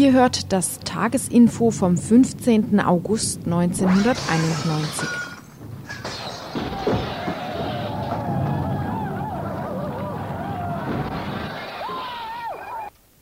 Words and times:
Ihr 0.00 0.12
hört 0.12 0.50
das 0.50 0.78
Tagesinfo 0.78 1.70
vom 1.70 1.98
15. 1.98 2.80
August 2.80 3.44
1991. 3.44 5.06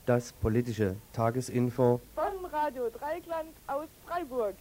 Das 0.07 0.33
politische 0.35 0.95
Tagesinfo 1.13 2.01
von 2.15 2.45
Radio 2.53 2.89
Dreikland 2.91 3.51
aus 3.67 3.89
Freiburg. 4.07 4.55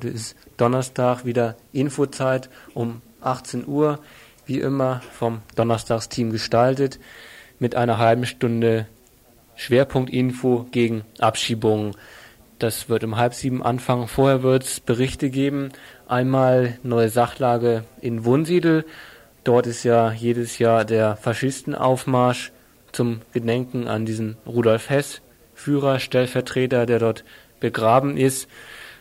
Heute 0.00 0.08
ist 0.08 0.34
Donnerstag, 0.56 1.26
wieder 1.26 1.56
Infozeit 1.74 2.48
um 2.72 3.02
18 3.20 3.66
Uhr, 3.66 3.98
wie 4.46 4.58
immer 4.58 5.02
vom 5.12 5.42
Donnerstagsteam 5.56 6.32
gestaltet, 6.32 6.98
mit 7.58 7.74
einer 7.74 7.98
halben 7.98 8.24
Stunde 8.24 8.86
Schwerpunktinfo 9.56 10.66
gegen 10.70 11.02
Abschiebungen. 11.18 11.96
Das 12.58 12.88
wird 12.88 13.04
um 13.04 13.18
halb 13.18 13.34
sieben 13.34 13.62
anfangen. 13.62 14.08
Vorher 14.08 14.42
wird 14.42 14.62
es 14.62 14.80
Berichte 14.80 15.28
geben. 15.28 15.68
Einmal 16.08 16.78
neue 16.82 17.10
Sachlage 17.10 17.84
in 18.00 18.24
Wunsiedel. 18.24 18.86
Dort 19.44 19.66
ist 19.66 19.84
ja 19.84 20.12
jedes 20.12 20.58
Jahr 20.58 20.86
der 20.86 21.16
Faschistenaufmarsch 21.16 22.52
zum 22.92 23.20
Gedenken 23.34 23.86
an 23.86 24.06
diesen 24.06 24.38
Rudolf 24.46 24.88
Hess, 24.88 25.20
Führer, 25.52 25.98
Stellvertreter, 25.98 26.86
der 26.86 27.00
dort 27.00 27.22
begraben 27.60 28.16
ist. 28.16 28.48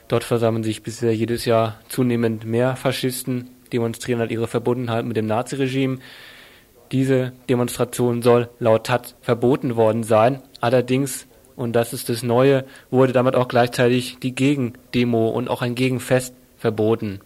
Dort 0.10 0.24
versammeln 0.24 0.64
sich 0.64 0.82
bisher 0.82 1.16
jedes 1.16 1.46
Jahr 1.46 1.80
zunehmend 1.88 2.44
mehr 2.44 2.76
Faschisten, 2.76 3.52
demonstrieren 3.72 4.20
halt 4.20 4.32
ihre 4.32 4.48
Verbundenheit 4.48 5.06
mit 5.06 5.16
dem 5.16 5.28
Naziregime. 5.28 6.00
Diese 6.92 7.32
Demonstration 7.48 8.24
soll 8.24 8.50
laut 8.60 8.88
Taz 8.88 9.16
verboten 9.22 9.76
worden 9.76 10.04
sein. 10.04 10.42
Allerdings, 10.62 11.28
und 11.56 11.74
das 11.74 11.94
ist 11.94 12.10
das 12.10 12.24
Neue, 12.24 12.66
wurde 12.90 13.14
damit 13.14 13.36
auch 13.36 13.48
gleichzeitig 13.48 14.18
die 14.20 14.34
Gegendemo 14.34 15.30
und 15.30 15.48
auch 15.48 15.62
ein 15.62 15.76
Gegenfest 15.76 16.34
verboten. 16.58 17.22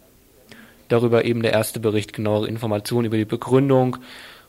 Darüber 0.89 1.23
eben 1.23 1.41
der 1.41 1.53
erste 1.53 1.79
Bericht, 1.79 2.11
genauere 2.11 2.49
Informationen 2.49 3.05
über 3.05 3.17
die 3.17 3.23
Begründung 3.23 3.95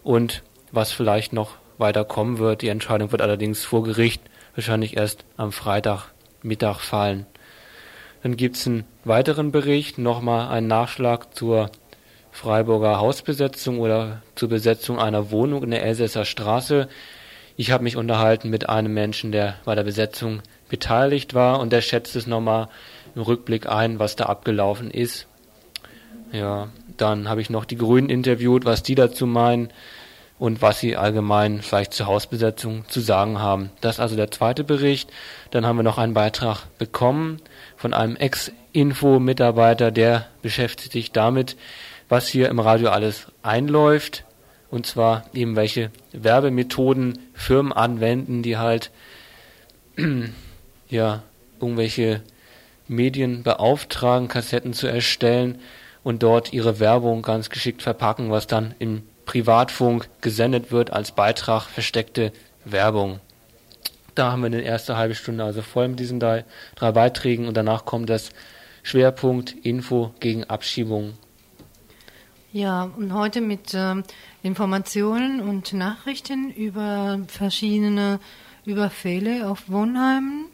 und 0.03 0.43
was 0.73 0.91
vielleicht 0.91 1.33
noch 1.33 1.55
weiter 1.79 2.05
kommen 2.05 2.39
wird. 2.39 2.63
Die 2.63 2.69
Entscheidung 2.69 3.13
wird 3.13 3.23
allerdings 3.23 3.65
vor 3.65 3.85
Gericht 3.85 4.23
wahrscheinlich 4.57 4.97
erst 4.97 5.25
am 5.37 5.53
Freitagmittag 5.53 6.81
fallen. 6.81 7.27
Dann 8.25 8.39
gibt 8.39 8.57
es 8.57 8.67
einen 8.67 8.85
weiteren 9.05 9.53
Bericht, 9.53 9.99
nochmal 9.99 10.49
einen 10.49 10.67
Nachschlag 10.67 11.35
zur 11.35 11.71
Freiburger 12.33 12.99
Hausbesetzung 12.99 13.81
oder 13.81 14.23
zur 14.35 14.49
Besetzung 14.49 14.99
einer 14.99 15.31
Wohnung 15.31 15.63
in 15.63 15.71
der 15.71 15.83
Elsässer 15.83 16.25
Straße. 16.25 16.89
Ich 17.59 17.71
habe 17.71 17.85
mich 17.85 17.99
unterhalten 17.99 18.49
mit 18.49 18.67
einem 18.67 18.95
Menschen, 18.95 19.31
der 19.31 19.57
bei 19.67 19.75
der 19.75 19.83
Besetzung 19.83 20.41
beteiligt 20.71 21.35
war 21.35 21.61
und 21.61 21.71
der 21.71 21.83
schätzt 21.83 22.17
es 22.17 22.27
nochmal 22.27 22.69
im 23.15 23.21
Rückblick 23.21 23.69
ein, 23.69 23.99
was 23.99 24.17
da 24.17 24.25
abgelaufen 24.25 24.91
ist. 24.91 25.27
Ja, 26.33 26.69
dann 26.97 27.29
habe 27.29 27.43
ich 27.43 27.51
noch 27.51 27.67
die 27.67 27.77
Grünen 27.77 28.09
interviewt, 28.09 28.65
was 28.65 28.83
die 28.83 28.95
dazu 28.95 29.27
meinen 29.27 29.69
und 30.39 30.63
was 30.63 30.81
sie 30.81 30.97
allgemein 30.97 31.61
vielleicht 31.61 31.93
zur 31.93 32.07
Hausbesetzung 32.07 32.87
zu 32.89 33.01
sagen 33.01 33.39
haben. 33.39 33.71
Das 33.83 33.97
ist 33.97 34.01
also 34.01 34.17
der 34.17 34.31
zweite 34.31 34.65
Bericht. 34.65 35.11
Dann 35.51 35.67
haben 35.67 35.77
wir 35.77 35.83
noch 35.83 35.99
einen 35.99 36.15
Beitrag 36.15 36.65
bekommen 36.79 37.43
von 37.85 37.93
einem 37.93 38.17
Ex-Info-Mitarbeiter, 38.17 39.91
der 39.91 40.27
beschäftigt 40.41 40.93
sich 40.93 41.13
damit, 41.13 41.55
was 42.09 42.27
hier 42.27 42.49
im 42.49 42.59
Radio 42.59 42.89
alles 42.89 43.27
einläuft. 43.43 44.25
Und 44.71 44.87
zwar 44.87 45.27
eben 45.35 45.55
welche 45.55 45.91
Werbemethoden 46.13 47.19
Firmen 47.35 47.75
anwenden, 47.75 48.43
die 48.43 48.57
halt 48.57 48.91
ja 50.89 51.25
irgendwelche 51.61 52.23
Medien 52.89 53.43
beauftragen, 53.43 54.29
Kassetten 54.29 54.73
zu 54.73 54.87
erstellen 54.87 55.59
und 56.03 56.23
dort 56.23 56.55
ihre 56.55 56.81
Werbung 56.81 57.21
ganz 57.21 57.51
geschickt 57.51 57.83
verpacken, 57.83 58.31
was 58.31 58.47
dann 58.47 58.75
im 58.79 59.03
Privatfunk 59.27 60.09
gesendet 60.23 60.73
wird 60.73 60.91
als 60.91 61.13
Beitrag 61.13 61.67
versteckte 61.67 62.33
Werbung. 62.65 63.21
Da 64.15 64.33
haben 64.33 64.43
wir 64.43 64.47
eine 64.47 64.63
erste 64.63 64.97
halbe 64.97 65.15
Stunde 65.15 65.45
also 65.45 65.63
voll 65.63 65.89
mit 65.89 66.01
diesen 66.01 66.21
drei, 66.21 66.45
drei 66.77 66.93
Beiträgen 66.93 67.49
und 67.49 67.57
danach 67.57 67.85
kommt 67.85 68.11
das 68.11 68.31
Schwerpunkt 68.83 69.53
Info 69.53 70.15
gegen 70.21 70.45
Abschiebung. 70.45 71.15
Ja, 72.53 72.85
und 72.97 73.13
heute 73.13 73.41
mit 73.41 73.75
äh, 73.75 73.97
Informationen 74.45 75.41
und 75.41 75.73
Nachrichten 75.73 76.51
über 76.51 77.19
verschiedene 77.27 78.21
Überfälle 78.65 79.49
auf 79.49 79.69
Wohnheimen, 79.69 80.47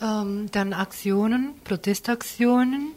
ähm, 0.00 0.46
dann 0.52 0.72
Aktionen, 0.72 1.52
Protestaktionen 1.64 2.92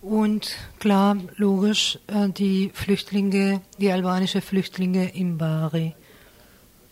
und 0.00 0.56
klar, 0.78 1.18
logisch, 1.36 1.98
äh, 2.06 2.30
die 2.30 2.70
Flüchtlinge, 2.72 3.60
die 3.78 3.92
albanische 3.92 4.40
Flüchtlinge 4.40 5.14
im 5.14 5.36
Bari. 5.36 5.94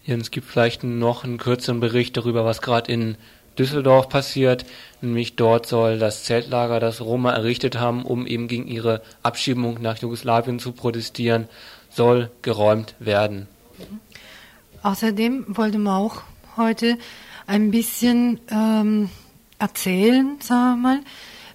Ja, 0.06 0.14
es 0.14 0.30
gibt 0.30 0.46
vielleicht 0.46 0.84
noch 0.84 1.24
einen 1.24 1.36
kürzeren 1.36 1.80
Bericht 1.80 2.16
darüber, 2.16 2.44
was 2.44 2.62
gerade 2.62 2.92
in 2.92 3.16
Düsseldorf 3.58 4.08
passiert. 4.08 4.64
Nämlich 5.00 5.34
dort 5.34 5.66
soll 5.66 5.98
das 5.98 6.22
Zeltlager, 6.22 6.78
das 6.78 7.00
Roma 7.00 7.32
errichtet 7.32 7.80
haben, 7.80 8.04
um 8.04 8.24
eben 8.24 8.46
gegen 8.46 8.68
ihre 8.68 9.02
Abschiebung 9.24 9.82
nach 9.82 9.98
Jugoslawien 9.98 10.60
zu 10.60 10.70
protestieren, 10.70 11.48
soll 11.90 12.30
geräumt 12.42 12.94
werden. 13.00 13.48
Außerdem 14.82 15.44
wollten 15.48 15.82
wir 15.82 15.96
auch 15.96 16.22
heute 16.56 16.98
ein 17.48 17.72
bisschen 17.72 18.38
ähm, 18.48 19.10
erzählen, 19.58 20.36
sagen 20.40 20.82
wir 20.82 20.88
mal, 20.88 21.00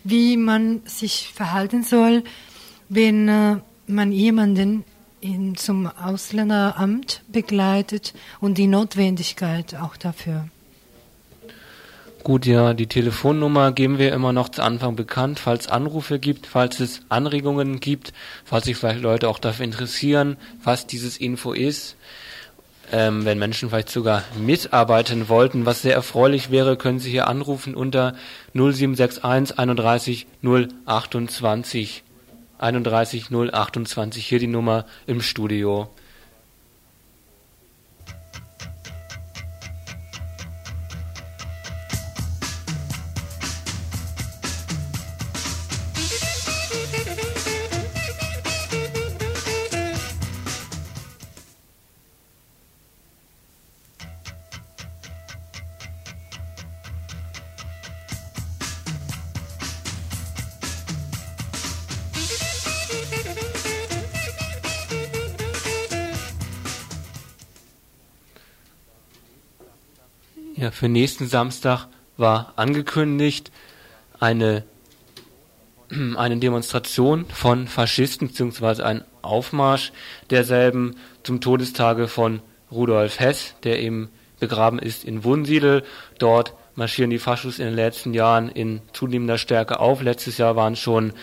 wie 0.03 0.35
man 0.35 0.81
sich 0.85 1.31
verhalten 1.33 1.83
soll, 1.83 2.23
wenn 2.89 3.29
äh, 3.29 3.57
man 3.87 4.11
jemanden 4.11 4.83
ihn 5.21 5.55
zum 5.55 5.87
Ausländeramt 5.87 7.21
begleitet 7.27 8.13
und 8.39 8.57
die 8.57 8.67
Notwendigkeit 8.67 9.75
auch 9.75 9.97
dafür. 9.97 10.47
Gut, 12.23 12.45
ja, 12.45 12.75
die 12.75 12.85
Telefonnummer 12.85 13.71
geben 13.71 13.97
wir 13.97 14.13
immer 14.13 14.31
noch 14.31 14.49
zu 14.49 14.61
Anfang 14.61 14.95
bekannt, 14.95 15.39
falls 15.39 15.67
Anrufe 15.67 16.19
gibt, 16.19 16.45
falls 16.45 16.79
es 16.79 17.01
Anregungen 17.09 17.79
gibt, 17.79 18.13
falls 18.45 18.65
sich 18.65 18.77
vielleicht 18.77 19.01
Leute 19.01 19.27
auch 19.27 19.39
dafür 19.39 19.65
interessieren, 19.65 20.37
was 20.63 20.85
dieses 20.85 21.17
Info 21.17 21.51
ist. 21.53 21.95
Ähm, 22.91 23.25
wenn 23.25 23.39
Menschen 23.39 23.69
vielleicht 23.69 23.89
sogar 23.89 24.23
mitarbeiten 24.37 25.29
wollten, 25.29 25.65
was 25.65 25.81
sehr 25.81 25.95
erfreulich 25.95 26.51
wäre, 26.51 26.77
können 26.77 26.99
Sie 26.99 27.09
hier 27.09 27.27
anrufen 27.27 27.73
unter 27.73 28.13
0761 28.53 29.57
31 29.57 30.27
028. 30.85 32.03
31028 32.61 34.25
hier 34.25 34.39
die 34.39 34.47
Nummer 34.47 34.85
im 35.07 35.21
Studio. 35.21 35.89
Für 70.81 70.89
nächsten 70.89 71.27
Samstag 71.27 71.85
war 72.17 72.53
angekündigt 72.55 73.51
eine, 74.19 74.63
eine 76.17 76.37
Demonstration 76.37 77.27
von 77.27 77.67
Faschisten 77.67 78.29
bzw. 78.29 78.81
ein 78.81 79.03
Aufmarsch 79.21 79.91
derselben 80.31 80.95
zum 81.21 81.39
Todestage 81.39 82.07
von 82.07 82.41
Rudolf 82.71 83.19
Hess, 83.19 83.53
der 83.63 83.79
eben 83.79 84.09
begraben 84.39 84.79
ist 84.79 85.03
in 85.03 85.23
Wunsiedel. 85.23 85.83
Dort 86.17 86.55
marschieren 86.73 87.11
die 87.11 87.19
Faschos 87.19 87.59
in 87.59 87.65
den 87.65 87.75
letzten 87.75 88.15
Jahren 88.15 88.49
in 88.49 88.81
zunehmender 88.91 89.37
Stärke 89.37 89.79
auf. 89.79 90.01
Letztes 90.01 90.39
Jahr 90.39 90.55
waren 90.55 90.75
schon 90.75 91.13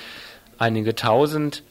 einige 0.56 0.94
tausend 0.94 1.64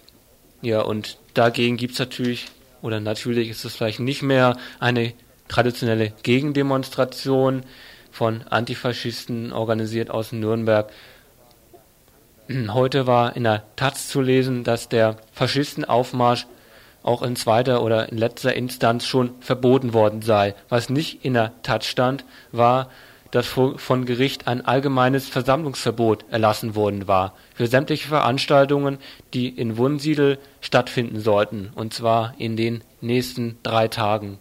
Ja, 0.61 0.81
und 0.81 1.19
dagegen 1.33 1.77
gibt 1.77 1.93
es 1.93 1.99
natürlich, 1.99 2.47
oder 2.81 2.99
natürlich 2.99 3.47
ist 3.47 3.63
es 3.63 3.77
vielleicht 3.77 4.01
nicht 4.01 4.23
mehr 4.23 4.57
eine 4.81 5.13
traditionelle 5.47 6.13
Gegendemonstration 6.23 7.63
von 8.11 8.43
Antifaschisten 8.49 9.53
organisiert 9.53 10.09
aus 10.09 10.31
Nürnberg. 10.31 10.91
Heute 12.69 13.07
war 13.07 13.35
in 13.35 13.43
der 13.43 13.63
Taz 13.75 14.07
zu 14.07 14.21
lesen, 14.21 14.63
dass 14.63 14.89
der 14.89 15.17
Faschistenaufmarsch 15.33 16.47
auch 17.03 17.21
in 17.21 17.35
zweiter 17.35 17.83
oder 17.83 18.09
in 18.09 18.17
letzter 18.17 18.53
Instanz 18.55 19.05
schon 19.05 19.31
verboten 19.39 19.93
worden 19.93 20.21
sei. 20.21 20.55
Was 20.69 20.89
nicht 20.89 21.23
in 21.23 21.33
der 21.33 21.51
Taz 21.61 21.85
stand, 21.85 22.25
war, 22.51 22.89
dass 23.31 23.47
von 23.47 24.05
Gericht 24.05 24.47
ein 24.47 24.65
allgemeines 24.65 25.27
Versammlungsverbot 25.27 26.25
erlassen 26.29 26.75
worden 26.75 27.07
war 27.07 27.33
für 27.53 27.67
sämtliche 27.67 28.07
Veranstaltungen, 28.07 28.97
die 29.33 29.49
in 29.49 29.77
Wunsiedel 29.77 30.39
stattfinden 30.61 31.19
sollten, 31.19 31.71
und 31.75 31.93
zwar 31.93 32.33
in 32.37 32.55
den 32.55 32.83
nächsten 33.01 33.57
drei 33.63 33.87
Tagen. 33.87 34.39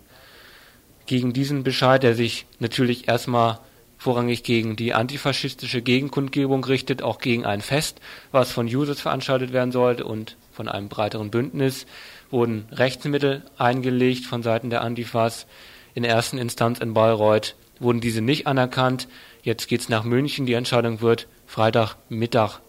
Gegen 1.06 1.32
diesen 1.32 1.62
Bescheid, 1.62 2.02
der 2.02 2.14
sich 2.14 2.46
natürlich 2.58 3.08
erstmal 3.08 3.60
vorrangig 3.98 4.42
gegen 4.42 4.76
die 4.76 4.92
antifaschistische 4.92 5.82
Gegenkundgebung 5.82 6.64
richtet, 6.64 7.02
auch 7.02 7.18
gegen 7.18 7.46
ein 7.46 7.60
Fest, 7.60 8.00
was 8.32 8.52
von 8.52 8.68
Jusos 8.68 9.00
veranstaltet 9.00 9.52
werden 9.52 9.72
sollte 9.72 10.04
und 10.04 10.36
von 10.52 10.68
einem 10.68 10.88
breiteren 10.88 11.30
Bündnis, 11.30 11.86
wurden 12.30 12.66
Rechtsmittel 12.72 13.42
eingelegt 13.56 14.26
von 14.26 14.42
Seiten 14.42 14.70
der 14.70 14.82
Antifas. 14.82 15.46
In 15.94 16.02
der 16.02 16.12
ersten 16.12 16.38
Instanz 16.38 16.78
in 16.78 16.94
Bayreuth 16.94 17.54
wurden 17.78 18.00
diese 18.00 18.20
nicht 18.20 18.46
anerkannt. 18.46 19.08
Jetzt 19.42 19.68
geht's 19.68 19.88
nach 19.88 20.04
München. 20.04 20.46
Die 20.46 20.54
Entscheidung 20.54 21.00
wird 21.00 21.26
Freitagmittag 21.46 22.60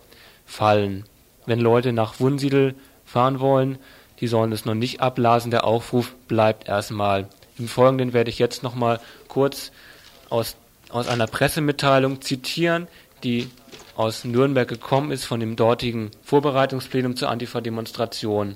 fallen. 0.45 1.05
Wenn 1.45 1.59
Leute 1.59 1.91
nach 1.93 2.19
Wunsiedel 2.19 2.75
fahren 3.05 3.39
wollen, 3.39 3.79
die 4.19 4.27
sollen 4.27 4.51
es 4.51 4.65
noch 4.65 4.75
nicht 4.75 5.01
abblasen. 5.01 5.51
Der 5.51 5.63
Aufruf 5.63 6.15
bleibt 6.27 6.67
erstmal. 6.67 7.27
Im 7.57 7.67
Folgenden 7.67 8.13
werde 8.13 8.29
ich 8.29 8.39
jetzt 8.39 8.63
nochmal 8.63 8.99
kurz 9.27 9.71
aus, 10.29 10.55
aus 10.89 11.07
einer 11.07 11.27
Pressemitteilung 11.27 12.21
zitieren, 12.21 12.87
die 13.23 13.49
aus 13.95 14.23
Nürnberg 14.23 14.67
gekommen 14.67 15.11
ist 15.11 15.25
von 15.25 15.39
dem 15.39 15.55
dortigen 15.55 16.11
Vorbereitungsplenum 16.23 17.15
zur 17.15 17.29
Antifa-Demonstration. 17.29 18.55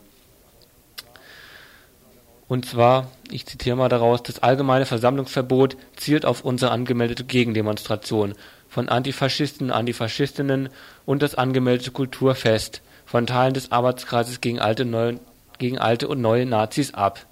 Und 2.47 2.65
zwar, 2.65 3.09
ich 3.31 3.45
zitiere 3.45 3.77
mal 3.77 3.89
daraus, 3.89 4.21
das 4.23 4.43
allgemeine 4.43 4.85
Versammlungsverbot 4.85 5.77
zielt 5.95 6.25
auf 6.25 6.43
unsere 6.43 6.71
angemeldete 6.71 7.23
Gegendemonstration 7.23 8.33
von 8.67 8.89
Antifaschisten 8.89 9.67
und 9.67 9.73
Antifaschistinnen 9.73 10.69
und 11.05 11.21
das 11.21 11.35
angemeldete 11.35 11.91
Kulturfest 11.91 12.81
von 13.05 13.25
Teilen 13.25 13.53
des 13.53 13.71
Arbeitskreises 13.71 14.41
gegen 14.41 14.59
alte, 14.59 14.85
neue, 14.85 15.19
gegen 15.59 15.79
alte 15.79 16.07
und 16.07 16.21
neue 16.21 16.45
Nazis 16.45 16.93
ab. 16.93 17.25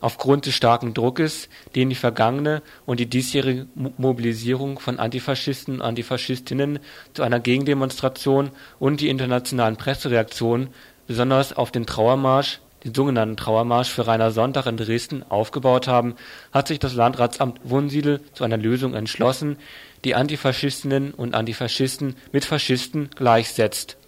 Aufgrund 0.00 0.46
des 0.46 0.54
starken 0.54 0.94
Druckes, 0.94 1.48
den 1.74 1.90
die 1.90 1.94
vergangene 1.94 2.62
und 2.86 3.00
die 3.00 3.06
diesjährige 3.06 3.66
Mobilisierung 3.74 4.78
von 4.78 4.98
Antifaschisten 4.98 5.74
und 5.74 5.82
Antifaschistinnen 5.82 6.78
zu 7.12 7.22
einer 7.22 7.40
Gegendemonstration 7.40 8.50
und 8.78 9.00
die 9.00 9.08
internationalen 9.08 9.76
Pressereaktionen 9.76 10.68
besonders 11.06 11.52
auf 11.52 11.70
den 11.70 11.86
Trauermarsch 11.86 12.60
den 12.84 12.94
sogenannten 12.94 13.36
Trauermarsch 13.36 13.90
für 13.90 14.06
Rainer 14.06 14.30
Sonntag 14.30 14.66
in 14.66 14.76
Dresden 14.76 15.22
aufgebaut 15.28 15.86
haben, 15.86 16.14
hat 16.52 16.68
sich 16.68 16.78
das 16.78 16.94
Landratsamt 16.94 17.60
Wunsiedel 17.64 18.20
zu 18.32 18.44
einer 18.44 18.56
Lösung 18.56 18.94
entschlossen, 18.94 19.58
die 20.04 20.14
Antifaschistinnen 20.14 21.12
und 21.12 21.34
Antifaschisten 21.34 22.16
mit 22.32 22.44
Faschisten 22.44 23.10
gleichsetzt. 23.14 23.98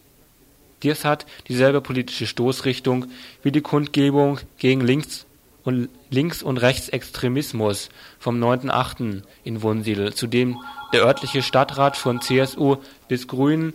Dies 0.82 1.04
hat 1.04 1.26
dieselbe 1.48 1.80
politische 1.80 2.26
Stoßrichtung 2.26 3.06
wie 3.42 3.52
die 3.52 3.60
Kundgebung 3.60 4.40
gegen 4.58 4.80
Links- 4.80 5.26
und, 5.64 5.88
Links 6.10 6.42
und 6.42 6.58
Rechtsextremismus 6.58 7.88
vom 8.18 8.42
9.8. 8.42 9.22
in 9.44 9.62
Wunsiedel, 9.62 10.14
zu 10.14 10.26
dem 10.26 10.58
der 10.92 11.04
örtliche 11.04 11.42
Stadtrat 11.42 11.96
von 11.96 12.20
CSU 12.20 12.76
bis 13.08 13.28
Grünen 13.28 13.74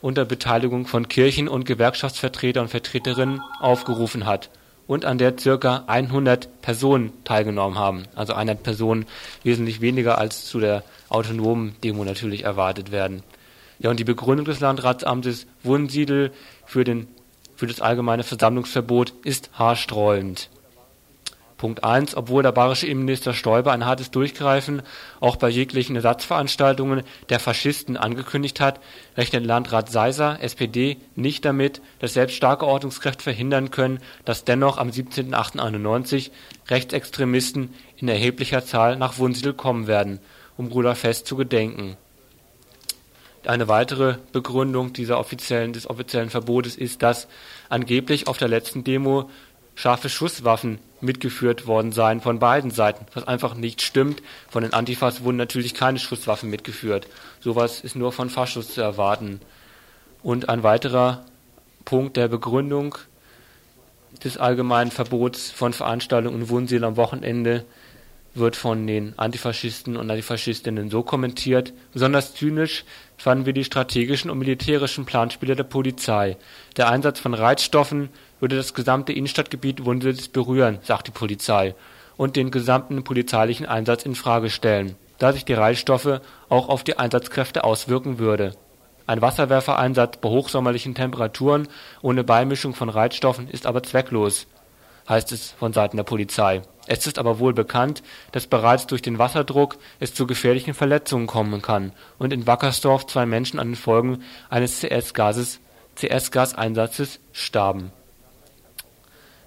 unter 0.00 0.24
Beteiligung 0.24 0.86
von 0.86 1.08
Kirchen- 1.08 1.48
und 1.48 1.64
Gewerkschaftsvertretern 1.64 2.64
und 2.64 2.68
Vertreterinnen 2.68 3.42
aufgerufen 3.60 4.26
hat 4.26 4.50
und 4.86 5.04
an 5.04 5.18
der 5.18 5.36
ca. 5.36 5.84
100 5.86 6.62
Personen 6.62 7.12
teilgenommen 7.24 7.78
haben. 7.78 8.04
Also 8.14 8.32
100 8.32 8.62
Personen 8.62 9.06
wesentlich 9.44 9.80
weniger 9.80 10.18
als 10.18 10.46
zu 10.46 10.58
der 10.58 10.82
autonomen 11.08 11.76
Demo 11.84 12.04
natürlich 12.04 12.44
erwartet 12.44 12.90
werden. 12.90 13.22
Ja, 13.78 13.90
und 13.90 14.00
die 14.00 14.04
Begründung 14.04 14.46
des 14.46 14.60
Landratsamtes 14.60 15.46
Wunsiedel 15.62 16.32
für, 16.66 16.84
den, 16.84 17.08
für 17.56 17.66
das 17.66 17.80
allgemeine 17.80 18.24
Versammlungsverbot 18.24 19.14
ist 19.24 19.50
haarsträubend. 19.54 20.50
Punkt 21.60 21.84
1. 21.84 22.16
Obwohl 22.16 22.42
der 22.42 22.52
bayerische 22.52 22.86
Innenminister 22.86 23.34
Stoiber 23.34 23.72
ein 23.72 23.84
hartes 23.84 24.10
Durchgreifen 24.10 24.80
auch 25.20 25.36
bei 25.36 25.50
jeglichen 25.50 25.94
Ersatzveranstaltungen 25.94 27.02
der 27.28 27.38
Faschisten 27.38 27.98
angekündigt 27.98 28.60
hat, 28.60 28.80
rechnet 29.14 29.44
Landrat 29.44 29.90
Seiser, 29.90 30.38
SPD, 30.40 30.96
nicht 31.16 31.44
damit, 31.44 31.82
dass 31.98 32.14
selbst 32.14 32.34
starke 32.34 32.66
Ordnungskräfte 32.66 33.24
verhindern 33.24 33.70
können, 33.70 33.98
dass 34.24 34.44
dennoch 34.46 34.78
am 34.78 34.88
17.08.91 34.88 36.30
Rechtsextremisten 36.68 37.74
in 37.98 38.08
erheblicher 38.08 38.64
Zahl 38.64 38.96
nach 38.96 39.18
Wunsiedel 39.18 39.52
kommen 39.52 39.86
werden, 39.86 40.18
um 40.56 40.68
Ruderfest 40.68 41.26
zu 41.26 41.36
gedenken. 41.36 41.98
Eine 43.46 43.68
weitere 43.68 44.16
Begründung 44.32 44.94
des 44.94 45.10
offiziellen 45.10 46.30
Verbotes 46.30 46.76
ist, 46.76 47.02
dass 47.02 47.28
angeblich 47.68 48.28
auf 48.28 48.36
der 48.36 48.48
letzten 48.48 48.84
Demo 48.84 49.30
scharfe 49.80 50.10
Schusswaffen 50.10 50.78
mitgeführt 51.00 51.66
worden 51.66 51.92
seien 51.92 52.20
von 52.20 52.38
beiden 52.38 52.70
Seiten, 52.70 53.06
was 53.14 53.26
einfach 53.26 53.54
nicht 53.54 53.80
stimmt. 53.80 54.22
Von 54.50 54.62
den 54.62 54.74
Antifas 54.74 55.24
wurden 55.24 55.38
natürlich 55.38 55.72
keine 55.72 55.98
Schusswaffen 55.98 56.50
mitgeführt. 56.50 57.06
Sowas 57.40 57.80
ist 57.80 57.96
nur 57.96 58.12
von 58.12 58.28
Faschus 58.28 58.74
zu 58.74 58.82
erwarten. 58.82 59.40
Und 60.22 60.50
ein 60.50 60.62
weiterer 60.62 61.24
Punkt 61.86 62.18
der 62.18 62.28
Begründung 62.28 62.98
des 64.22 64.36
allgemeinen 64.36 64.90
Verbots 64.90 65.50
von 65.50 65.72
Veranstaltungen 65.72 66.42
in 66.42 66.48
Wunsiedel 66.50 66.84
am 66.84 66.96
Wochenende 66.96 67.64
wird 68.34 68.56
von 68.56 68.86
den 68.86 69.18
Antifaschisten 69.18 69.96
und 69.96 70.10
Antifaschistinnen 70.10 70.90
so 70.90 71.02
kommentiert. 71.02 71.72
Besonders 71.94 72.34
zynisch 72.34 72.84
fanden 73.16 73.46
wir 73.46 73.54
die 73.54 73.64
strategischen 73.64 74.30
und 74.30 74.38
militärischen 74.38 75.06
Planspiele 75.06 75.56
der 75.56 75.64
Polizei. 75.64 76.36
Der 76.76 76.90
Einsatz 76.90 77.18
von 77.18 77.32
Reizstoffen 77.32 78.10
würde 78.40 78.56
das 78.56 78.74
gesamte 78.74 79.12
Innenstadtgebiet 79.12 79.84
Wunsiedels 79.84 80.28
berühren, 80.28 80.78
sagt 80.82 81.06
die 81.06 81.12
Polizei, 81.12 81.74
und 82.16 82.36
den 82.36 82.50
gesamten 82.50 83.04
polizeilichen 83.04 83.66
Einsatz 83.66 84.04
in 84.04 84.14
Frage 84.14 84.50
stellen, 84.50 84.96
da 85.18 85.32
sich 85.32 85.44
die 85.44 85.54
Reizstoffe 85.54 86.20
auch 86.48 86.68
auf 86.68 86.82
die 86.82 86.98
Einsatzkräfte 86.98 87.64
auswirken 87.64 88.18
würde. 88.18 88.54
Ein 89.06 89.22
Wasserwerfereinsatz 89.22 90.18
bei 90.18 90.28
hochsommerlichen 90.28 90.94
Temperaturen 90.94 91.68
ohne 92.02 92.24
Beimischung 92.24 92.74
von 92.74 92.88
Reizstoffen 92.88 93.48
ist 93.48 93.66
aber 93.66 93.82
zwecklos, 93.82 94.46
heißt 95.08 95.32
es 95.32 95.52
von 95.52 95.72
Seiten 95.72 95.96
der 95.96 96.04
Polizei. 96.04 96.62
Es 96.86 97.06
ist 97.06 97.18
aber 97.18 97.38
wohl 97.38 97.52
bekannt, 97.52 98.02
dass 98.32 98.46
bereits 98.46 98.86
durch 98.86 99.02
den 99.02 99.18
Wasserdruck 99.18 99.76
es 99.98 100.14
zu 100.14 100.26
gefährlichen 100.26 100.74
Verletzungen 100.74 101.26
kommen 101.26 101.62
kann 101.62 101.92
und 102.18 102.32
in 102.32 102.46
Wackersdorf 102.46 103.06
zwei 103.06 103.26
Menschen 103.26 103.58
an 103.60 103.68
den 103.68 103.76
Folgen 103.76 104.22
eines 104.48 104.80
CS-Gases 104.80 105.60
CS-Gaseinsatzes 105.96 107.20
starben 107.32 107.92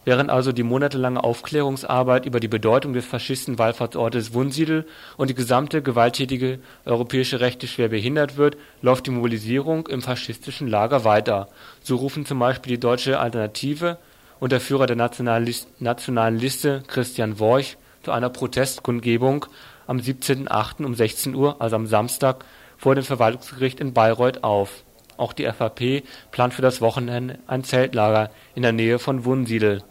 Während 0.06 0.30
also 0.30 0.52
die 0.52 0.64
monatelange 0.64 1.24
Aufklärungsarbeit 1.24 2.26
über 2.26 2.42
die 2.42 2.50
Bedeutung 2.50 2.92
des 2.92 3.06
Faschisten-Wallfahrtsortes 3.06 4.34
Wunsiedel 4.34 4.86
und 5.16 5.30
die 5.30 5.34
gesamte 5.34 5.82
gewalttätige 5.82 6.60
europäische 6.84 7.40
Rechte 7.40 7.68
schwer 7.68 7.88
behindert 7.88 8.36
wird, 8.36 8.58
läuft 8.82 9.08
die 9.08 9.12
Mobilisierung 9.12 9.88
im 9.88 10.02
faschistischen 10.02 10.68
Lager 10.68 11.06
weiter. 11.06 11.48
So 11.84 11.96
rufen 11.96 12.26
zum 12.26 12.40
Beispiel 12.40 12.74
die 12.74 12.80
Deutsche 12.82 13.18
Alternative 13.18 13.98
und 14.42 14.52
der 14.52 14.60
Führer 14.60 14.88
der 14.88 14.98
Nationalen 14.98 16.38
Liste 16.38 16.84
Christian 16.88 17.40
Worch 17.40 17.78
zu 18.04 18.12
einer 18.12 18.30
Protestkundgebung 18.30 19.46
am 19.88 20.00
17.08. 20.00 20.84
um 20.84 20.96
16 20.96 21.34
Uhr, 21.34 21.62
also 21.62 21.78
am 21.78 21.88
Samstag, 21.88 22.44
vor 22.78 22.96
dem 22.96 23.06
Verwaltungsgericht 23.06 23.80
in 23.80 23.94
Bayreuth 23.94 24.44
auf. 24.44 24.84
Auch 25.16 25.32
die 25.32 25.46
FAP 25.46 26.04
plant 26.32 26.54
für 26.54 26.62
das 26.62 26.82
Wochenende 26.82 27.40
ein 27.48 27.64
Zeltlager 27.64 28.32
in 28.56 28.64
der 28.64 28.74
Nähe 28.74 29.00
von 29.00 29.24
Wunsiedel 29.24 29.82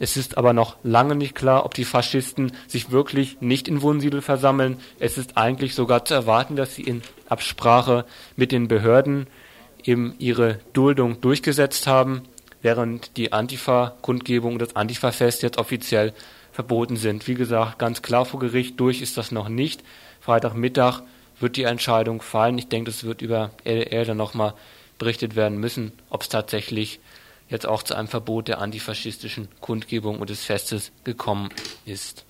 es 0.00 0.16
ist 0.16 0.38
aber 0.38 0.54
noch 0.54 0.76
lange 0.82 1.14
nicht 1.14 1.34
klar, 1.34 1.66
ob 1.66 1.74
die 1.74 1.84
Faschisten 1.84 2.52
sich 2.66 2.90
wirklich 2.90 3.36
nicht 3.40 3.68
in 3.68 3.82
Wunsiedel 3.82 4.22
versammeln. 4.22 4.78
Es 4.98 5.18
ist 5.18 5.36
eigentlich 5.36 5.74
sogar 5.74 6.06
zu 6.06 6.14
erwarten, 6.14 6.56
dass 6.56 6.74
sie 6.74 6.82
in 6.82 7.02
Absprache 7.28 8.06
mit 8.34 8.50
den 8.50 8.66
Behörden 8.66 9.26
eben 9.84 10.14
ihre 10.18 10.58
Duldung 10.72 11.20
durchgesetzt 11.20 11.86
haben, 11.86 12.22
während 12.62 13.18
die 13.18 13.34
Antifa-Kundgebung, 13.34 14.58
das 14.58 14.74
Antifa-Fest 14.74 15.42
jetzt 15.42 15.58
offiziell 15.58 16.14
verboten 16.50 16.96
sind. 16.96 17.28
Wie 17.28 17.34
gesagt, 17.34 17.78
ganz 17.78 18.00
klar 18.00 18.24
vor 18.24 18.40
Gericht 18.40 18.80
durch 18.80 19.02
ist 19.02 19.18
das 19.18 19.32
noch 19.32 19.50
nicht. 19.50 19.84
Freitagmittag 20.20 21.02
wird 21.40 21.58
die 21.58 21.64
Entscheidung 21.64 22.22
fallen. 22.22 22.56
Ich 22.56 22.68
denke, 22.68 22.90
es 22.90 23.04
wird 23.04 23.20
über 23.20 23.50
LDR 23.64 24.06
dann 24.06 24.16
nochmal 24.16 24.54
berichtet 24.98 25.36
werden 25.36 25.58
müssen, 25.58 25.92
ob 26.08 26.22
es 26.22 26.30
tatsächlich 26.30 27.00
jetzt 27.50 27.66
auch 27.66 27.82
zu 27.82 27.94
einem 27.94 28.08
Verbot 28.08 28.48
der 28.48 28.60
antifaschistischen 28.60 29.48
Kundgebung 29.60 30.20
und 30.20 30.30
des 30.30 30.44
Festes 30.44 30.92
gekommen 31.04 31.50
ist. 31.84 32.24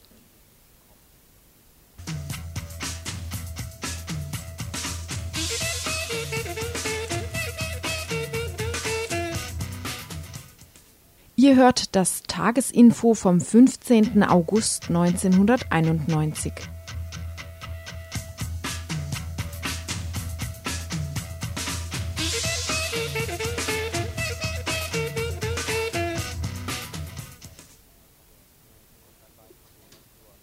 Ihr 11.36 11.56
hört 11.56 11.96
das 11.96 12.22
Tagesinfo 12.24 13.14
vom 13.14 13.40
15. 13.40 14.24
August 14.24 14.88
1991. 14.90 16.52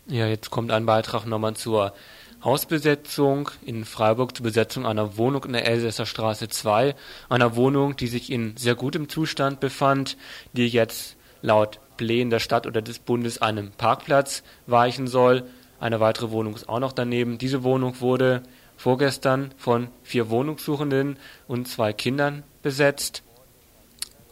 Ja, 0.09 0.25
jetzt 0.25 0.51
kommt 0.51 0.71
ein 0.71 0.85
Beitrag 0.85 1.25
nochmal 1.25 1.57
zur 1.57 1.93
Hausbesetzung 2.41 3.51
in 3.65 3.83
Freiburg 3.83 4.37
zur 4.37 4.45
Besetzung 4.45 4.85
einer 4.85 5.17
Wohnung 5.17 5.43
in 5.43 5.51
der 5.51 5.67
Elsässer 5.67 6.05
Straße 6.05 6.47
2, 6.47 6.95
einer 7.27 7.57
Wohnung, 7.57 7.97
die 7.97 8.07
sich 8.07 8.31
in 8.31 8.55
sehr 8.55 8.75
gutem 8.75 9.09
Zustand 9.09 9.59
befand, 9.59 10.15
die 10.53 10.69
jetzt 10.69 11.17
laut 11.41 11.81
Plänen 11.97 12.29
der 12.29 12.39
Stadt 12.39 12.65
oder 12.65 12.81
des 12.81 12.99
Bundes 12.99 13.41
einem 13.41 13.71
Parkplatz 13.71 14.43
weichen 14.65 15.07
soll. 15.07 15.43
Eine 15.77 15.99
weitere 15.99 16.31
Wohnung 16.31 16.55
ist 16.55 16.69
auch 16.69 16.79
noch 16.79 16.93
daneben. 16.93 17.37
Diese 17.37 17.63
Wohnung 17.63 17.99
wurde 17.99 18.43
vorgestern 18.77 19.53
von 19.57 19.89
vier 20.03 20.29
Wohnungssuchenden 20.29 21.19
und 21.49 21.67
zwei 21.67 21.91
Kindern 21.91 22.43
besetzt. 22.61 23.23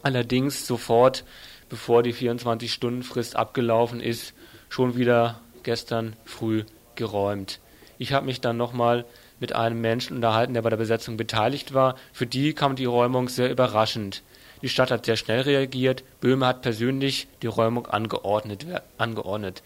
Allerdings 0.02 0.66
sofort, 0.66 1.26
bevor 1.68 2.02
die 2.02 2.14
24-Stunden-Frist 2.14 3.36
abgelaufen 3.36 4.00
ist, 4.00 4.32
schon 4.70 4.96
wieder 4.96 5.40
gestern 5.66 6.14
früh 6.24 6.64
geräumt. 6.94 7.60
Ich 7.98 8.12
habe 8.12 8.24
mich 8.24 8.40
dann 8.40 8.56
nochmal 8.56 9.04
mit 9.40 9.52
einem 9.52 9.80
Menschen 9.80 10.16
unterhalten, 10.16 10.54
der 10.54 10.62
bei 10.62 10.70
der 10.70 10.76
Besetzung 10.78 11.16
beteiligt 11.16 11.74
war. 11.74 11.96
Für 12.12 12.26
die 12.26 12.54
kam 12.54 12.76
die 12.76 12.84
Räumung 12.86 13.28
sehr 13.28 13.50
überraschend. 13.50 14.22
Die 14.62 14.68
Stadt 14.68 14.90
hat 14.90 15.04
sehr 15.04 15.16
schnell 15.16 15.42
reagiert. 15.42 16.04
Böhme 16.20 16.46
hat 16.46 16.62
persönlich 16.62 17.28
die 17.42 17.48
Räumung 17.48 17.86
angeordnet. 17.86 18.64
angeordnet. 18.96 19.62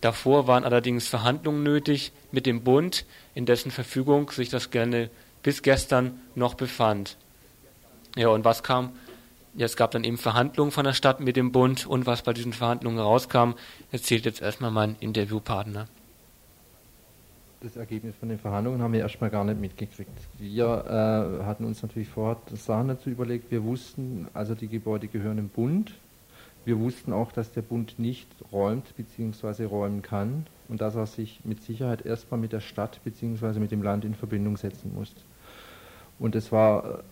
Davor 0.00 0.46
waren 0.46 0.64
allerdings 0.64 1.08
Verhandlungen 1.08 1.64
nötig 1.64 2.12
mit 2.30 2.46
dem 2.46 2.62
Bund, 2.62 3.04
in 3.34 3.46
dessen 3.46 3.72
Verfügung 3.72 4.30
sich 4.30 4.48
das 4.48 4.70
gerne 4.70 5.10
bis 5.42 5.62
gestern 5.62 6.20
noch 6.36 6.54
befand. 6.54 7.16
Ja, 8.16 8.28
und 8.28 8.44
was 8.44 8.62
kam? 8.62 8.92
Ja, 9.58 9.66
es 9.66 9.76
gab 9.76 9.90
dann 9.90 10.04
eben 10.04 10.16
Verhandlungen 10.16 10.70
von 10.70 10.84
der 10.84 10.94
Stadt 10.94 11.20
mit 11.20 11.36
dem 11.36 11.52
Bund 11.52 11.84
und 11.84 12.06
was 12.06 12.22
bei 12.22 12.32
diesen 12.32 12.52
Verhandlungen 12.52 12.98
rauskam, 12.98 13.52
erzählt 13.90 14.24
jetzt 14.24 14.40
erstmal 14.40 14.70
mein 14.70 14.96
Interviewpartner 15.00 15.88
das 17.60 17.76
Ergebnis 17.76 18.14
von 18.16 18.28
den 18.28 18.38
Verhandlungen 18.38 18.80
haben 18.82 18.92
wir 18.92 19.00
erstmal 19.00 19.30
gar 19.30 19.44
nicht 19.44 19.60
mitgekriegt. 19.60 20.10
Wir 20.38 20.64
äh, 20.66 21.44
hatten 21.44 21.64
uns 21.64 21.82
natürlich 21.82 22.08
vorher 22.08 22.36
Sachen 22.54 22.88
dazu 22.88 23.10
überlegt. 23.10 23.50
Wir 23.50 23.64
wussten, 23.64 24.28
also 24.32 24.54
die 24.54 24.68
Gebäude 24.68 25.08
gehören 25.08 25.36
dem 25.36 25.48
Bund. 25.48 25.92
Wir 26.64 26.78
wussten 26.78 27.12
auch, 27.12 27.32
dass 27.32 27.52
der 27.52 27.62
Bund 27.62 27.98
nicht 27.98 28.28
räumt 28.52 28.94
bzw. 28.96 29.64
räumen 29.64 30.02
kann 30.02 30.46
und 30.68 30.80
dass 30.80 30.94
er 30.94 31.06
sich 31.06 31.40
mit 31.44 31.62
Sicherheit 31.62 32.06
erstmal 32.06 32.38
mit 32.38 32.52
der 32.52 32.60
Stadt 32.60 33.00
bzw. 33.04 33.58
mit 33.58 33.72
dem 33.72 33.82
Land 33.82 34.04
in 34.04 34.14
Verbindung 34.14 34.56
setzen 34.56 34.92
muss. 34.94 35.12
Und 36.18 36.36
es 36.36 36.52
war 36.52 37.02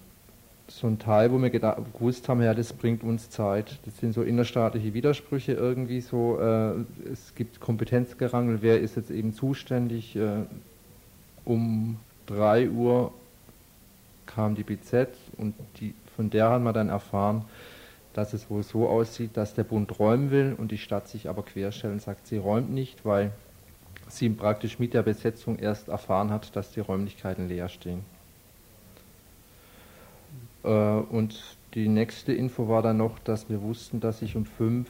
so 0.69 0.87
ein 0.87 0.99
Teil, 0.99 1.33
wo 1.33 1.41
wir 1.41 1.51
gewusst 1.51 2.29
haben, 2.29 2.43
ja, 2.43 2.55
das 2.55 2.73
bringt 2.73 3.03
uns 3.03 3.31
Zeit. 3.31 3.79
Das 3.85 3.99
sind 3.99 4.13
so 4.13 4.23
innerstaatliche 4.23 4.95
Widersprüche 4.95 5.53
irgendwie 5.53 6.01
so. 6.01 6.39
Äh, 6.41 6.85
es 7.11 7.35
gibt 7.35 7.61
Kompetenzgerangel, 7.61 8.63
wer 8.63 8.81
ist 8.81 8.97
jetzt 8.97 9.11
eben 9.11 9.33
zuständig. 9.33 10.17
Äh, 10.17 10.45
um 11.45 11.99
3 12.27 12.71
Uhr 12.71 13.13
kam 14.27 14.57
die 14.57 14.65
BZ 14.65 15.09
und 15.39 15.55
die, 15.79 15.95
von 16.17 16.31
der 16.31 16.49
haben 16.51 16.65
wir 16.65 16.73
dann 16.73 16.89
erfahren, 16.89 17.45
dass 18.13 18.33
es 18.33 18.51
wohl 18.51 18.63
so 18.63 18.89
aussieht, 18.89 19.37
dass 19.37 19.55
der 19.55 19.65
Bund 19.65 19.99
räumen 19.99 20.31
will 20.31 20.57
und 20.59 20.73
die 20.73 20.79
Stadt 20.79 21.07
sich 21.07 21.29
aber 21.29 21.43
querstellt 21.43 21.93
und 21.93 22.03
sagt, 22.03 22.27
sie 22.27 22.39
räumt 22.39 22.71
nicht, 22.71 23.05
weil 23.05 23.31
sie 24.09 24.29
praktisch 24.31 24.79
mit 24.79 24.95
der 24.95 25.03
Besetzung 25.03 25.59
erst 25.59 25.89
erfahren 25.89 26.31
hat, 26.31 26.57
dass 26.57 26.73
die 26.73 26.81
Räumlichkeiten 26.81 27.49
leer 27.49 27.69
stehen. 27.69 28.16
Äh, 30.67 30.71
und 30.71 31.41
die 31.75 31.89
nächste 31.89 32.33
Info 32.33 32.69
war 32.69 32.83
dann 32.83 32.99
noch, 32.99 33.19
dass 33.21 33.49
wir 33.49 33.63
wussten, 33.63 34.01
dass 34.01 34.19
sich 34.19 34.37
um 34.37 34.45
fünf, 34.45 34.89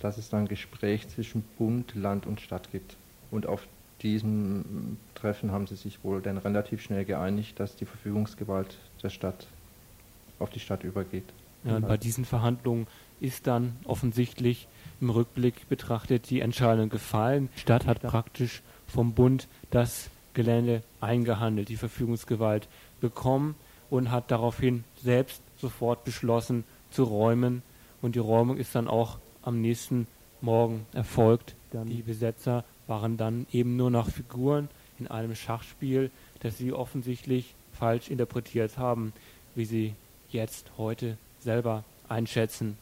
dass 0.00 0.18
es 0.18 0.30
dann 0.30 0.40
ein 0.40 0.48
Gespräch 0.48 1.08
zwischen 1.08 1.42
Bund, 1.58 1.94
Land 1.94 2.26
und 2.26 2.40
Stadt 2.40 2.70
gibt. 2.70 2.96
Und 3.30 3.46
auf 3.46 3.66
diesem 4.02 4.98
Treffen 5.14 5.50
haben 5.50 5.66
sie 5.66 5.76
sich 5.76 6.04
wohl 6.04 6.20
dann 6.20 6.38
relativ 6.38 6.82
schnell 6.82 7.04
geeinigt, 7.04 7.58
dass 7.58 7.76
die 7.76 7.86
Verfügungsgewalt 7.86 8.76
der 9.02 9.08
Stadt 9.10 9.46
auf 10.38 10.50
die 10.50 10.60
Stadt 10.60 10.84
übergeht. 10.84 11.24
Ja, 11.64 11.80
bei 11.80 11.96
diesen 11.96 12.24
Verhandlungen 12.24 12.86
ist 13.18 13.46
dann 13.46 13.76
offensichtlich 13.84 14.68
im 15.00 15.10
Rückblick 15.10 15.68
betrachtet 15.68 16.30
die 16.30 16.40
Entscheidung 16.40 16.90
gefallen. 16.90 17.48
Die 17.56 17.60
Stadt 17.60 17.86
hat 17.86 18.02
praktisch 18.02 18.62
vom 18.86 19.14
Bund 19.14 19.48
das 19.70 20.10
Gelände 20.34 20.82
eingehandelt, 21.00 21.70
die 21.70 21.76
Verfügungsgewalt 21.76 22.68
bekommen 23.00 23.56
und 23.90 24.10
hat 24.10 24.30
daraufhin 24.30 24.84
selbst 25.02 25.42
sofort 25.58 26.04
beschlossen 26.04 26.64
zu 26.90 27.04
räumen. 27.04 27.62
Und 28.02 28.14
die 28.14 28.20
Räumung 28.20 28.56
ist 28.56 28.74
dann 28.74 28.88
auch 28.88 29.18
am 29.42 29.60
nächsten 29.60 30.06
Morgen 30.40 30.86
erfolgt. 30.92 31.54
Die 31.72 32.02
Besetzer 32.02 32.64
waren 32.86 33.16
dann 33.16 33.46
eben 33.52 33.76
nur 33.76 33.90
noch 33.90 34.08
Figuren 34.08 34.68
in 34.98 35.08
einem 35.08 35.34
Schachspiel, 35.34 36.10
das 36.40 36.58
sie 36.58 36.72
offensichtlich 36.72 37.54
falsch 37.72 38.10
interpretiert 38.10 38.78
haben, 38.78 39.12
wie 39.54 39.64
sie 39.64 39.94
jetzt 40.30 40.70
heute 40.78 41.16
selber 41.40 41.84
einschätzen. 42.08 42.78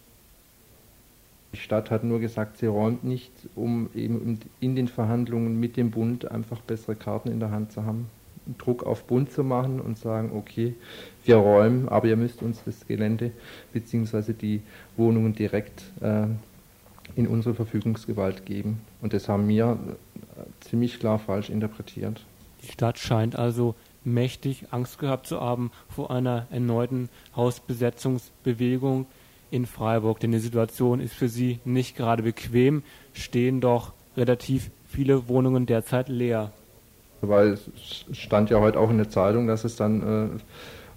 Die 1.52 1.58
Stadt 1.58 1.90
hat 1.90 2.02
nur 2.02 2.18
gesagt, 2.18 2.58
sie 2.58 2.66
räumt 2.66 3.04
nicht, 3.04 3.30
um 3.54 3.88
eben 3.94 4.40
in 4.60 4.74
den 4.74 4.88
Verhandlungen 4.88 5.60
mit 5.60 5.76
dem 5.76 5.92
Bund 5.92 6.30
einfach 6.30 6.60
bessere 6.60 6.96
Karten 6.96 7.30
in 7.30 7.38
der 7.38 7.52
Hand 7.52 7.72
zu 7.72 7.84
haben. 7.84 8.10
Druck 8.58 8.84
auf 8.84 9.04
Bund 9.04 9.30
zu 9.30 9.42
machen 9.42 9.80
und 9.80 9.98
sagen, 9.98 10.32
okay, 10.34 10.74
wir 11.24 11.36
räumen, 11.36 11.88
aber 11.88 12.08
ihr 12.08 12.16
müsst 12.16 12.42
uns 12.42 12.62
das 12.64 12.86
Gelände 12.86 13.32
bzw. 13.72 14.32
die 14.32 14.62
Wohnungen 14.96 15.34
direkt 15.34 15.82
äh, 16.00 16.26
in 17.16 17.26
unsere 17.26 17.54
Verfügungsgewalt 17.54 18.46
geben. 18.46 18.80
Und 19.00 19.12
das 19.12 19.28
haben 19.28 19.48
wir 19.48 19.78
äh, 20.36 20.42
ziemlich 20.60 20.98
klar 20.98 21.18
falsch 21.18 21.50
interpretiert. 21.50 22.24
Die 22.62 22.72
Stadt 22.72 22.98
scheint 22.98 23.36
also 23.36 23.74
mächtig 24.04 24.66
Angst 24.70 24.98
gehabt 24.98 25.26
zu 25.26 25.40
haben 25.40 25.70
vor 25.88 26.10
einer 26.10 26.46
erneuten 26.50 27.08
Hausbesetzungsbewegung 27.36 29.06
in 29.50 29.66
Freiburg. 29.66 30.20
Denn 30.20 30.32
die 30.32 30.38
Situation 30.38 31.00
ist 31.00 31.14
für 31.14 31.28
sie 31.28 31.60
nicht 31.64 31.96
gerade 31.96 32.22
bequem, 32.22 32.82
stehen 33.12 33.60
doch 33.60 33.92
relativ 34.16 34.70
viele 34.86 35.28
Wohnungen 35.28 35.66
derzeit 35.66 36.08
leer. 36.08 36.52
Weil 37.28 37.52
es 37.52 38.04
stand 38.12 38.50
ja 38.50 38.60
heute 38.60 38.78
auch 38.78 38.90
in 38.90 38.98
der 38.98 39.10
Zeitung, 39.10 39.46
dass 39.46 39.64
es 39.64 39.76
dann 39.76 40.02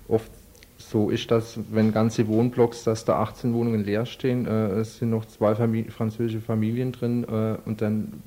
äh, 0.08 0.12
oft 0.12 0.32
so 0.78 1.10
ist, 1.10 1.32
dass 1.32 1.60
wenn 1.72 1.92
ganze 1.92 2.28
Wohnblocks, 2.28 2.84
dass 2.84 3.04
da 3.06 3.20
18 3.20 3.54
Wohnungen 3.54 3.84
leer 3.84 4.06
stehen, 4.06 4.46
äh, 4.48 4.80
es 4.80 5.00
sind 5.00 5.10
noch 5.10 5.26
zwei 5.26 5.56
Famili 5.56 5.90
französische 5.90 6.42
Familien 6.42 6.92
drin 6.92 7.24
äh, 7.24 7.58
und 7.68 7.82
dann 7.82 8.22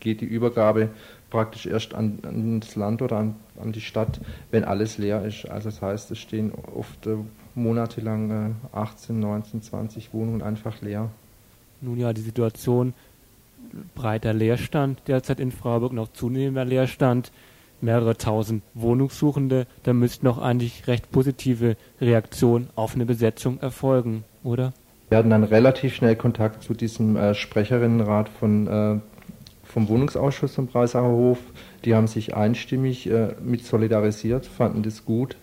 geht 0.00 0.20
die 0.20 0.26
Übergabe 0.26 0.90
praktisch 1.30 1.66
erst 1.66 1.94
an, 1.94 2.20
an 2.22 2.60
das 2.60 2.76
Land 2.76 3.02
oder 3.02 3.16
an, 3.16 3.34
an, 3.60 3.72
die 3.72 3.80
Stadt, 3.80 4.20
wenn 4.50 4.64
alles 4.64 4.98
leer 4.98 5.24
ist. 5.24 5.50
Also 5.50 5.68
das 5.68 5.82
heißt, 5.82 6.10
es 6.12 6.18
stehen 6.18 6.52
oft 6.74 7.06
äh, 7.06 7.16
monatelang 7.54 8.56
18, 8.72 9.18
19, 9.18 9.62
20 9.62 10.14
Wohnungen 10.14 10.42
einfach 10.42 10.80
leer. 10.80 11.10
Nun 11.80 11.98
ja, 11.98 12.12
die 12.12 12.22
Situation 12.22 12.94
breiter 13.94 14.32
Leerstand 14.32 15.02
derzeit 15.06 15.40
in 15.40 15.52
Freiburg, 15.52 15.92
noch 15.92 16.12
zunehmender 16.12 16.64
Leerstand, 16.64 17.32
mehrere 17.80 18.16
tausend 18.16 18.62
Wohnungssuchende, 18.74 19.66
da 19.82 19.92
müssten 19.92 20.26
auch 20.26 20.38
eigentlich 20.38 20.86
recht 20.86 21.10
positive 21.10 21.76
Reaktionen 22.00 22.68
auf 22.74 22.94
eine 22.94 23.06
Besetzung 23.06 23.60
erfolgen, 23.60 24.24
oder? 24.42 24.72
Wir 25.08 25.18
hatten 25.18 25.30
dann 25.30 25.44
relativ 25.44 25.94
schnell 25.94 26.16
Kontakt 26.16 26.62
zu 26.62 26.74
diesem 26.74 27.16
äh, 27.16 27.34
Sprecherinnenrat 27.34 28.28
von, 28.28 28.66
äh, 28.66 28.98
vom 29.64 29.88
Wohnungsausschuss 29.88 30.54
vom 30.54 30.66
Breisacher 30.66 31.08
Hof. 31.08 31.38
Die 31.84 31.94
haben 31.94 32.08
sich 32.08 32.34
einstimmig 32.34 33.08
äh, 33.08 33.34
mit 33.44 33.64
solidarisiert, 33.64 34.46
fanden 34.46 34.82
das 34.82 35.04
gut 35.04 35.36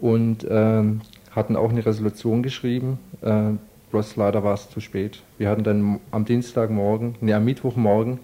und 0.00 0.46
ähm, 0.50 1.00
hatten 1.30 1.56
auch 1.56 1.70
eine 1.70 1.86
Resolution 1.86 2.42
geschrieben. 2.42 2.98
Bloß 3.92 4.16
leider 4.16 4.42
war 4.42 4.54
es 4.54 4.70
zu 4.70 4.80
spät. 4.80 5.22
Wir 5.38 5.50
hatten 5.50 5.64
dann 5.64 6.00
am 6.10 6.24
Dienstagmorgen, 6.24 7.14
ne, 7.20 7.34
am 7.34 7.44
Mittwochmorgen 7.44 8.18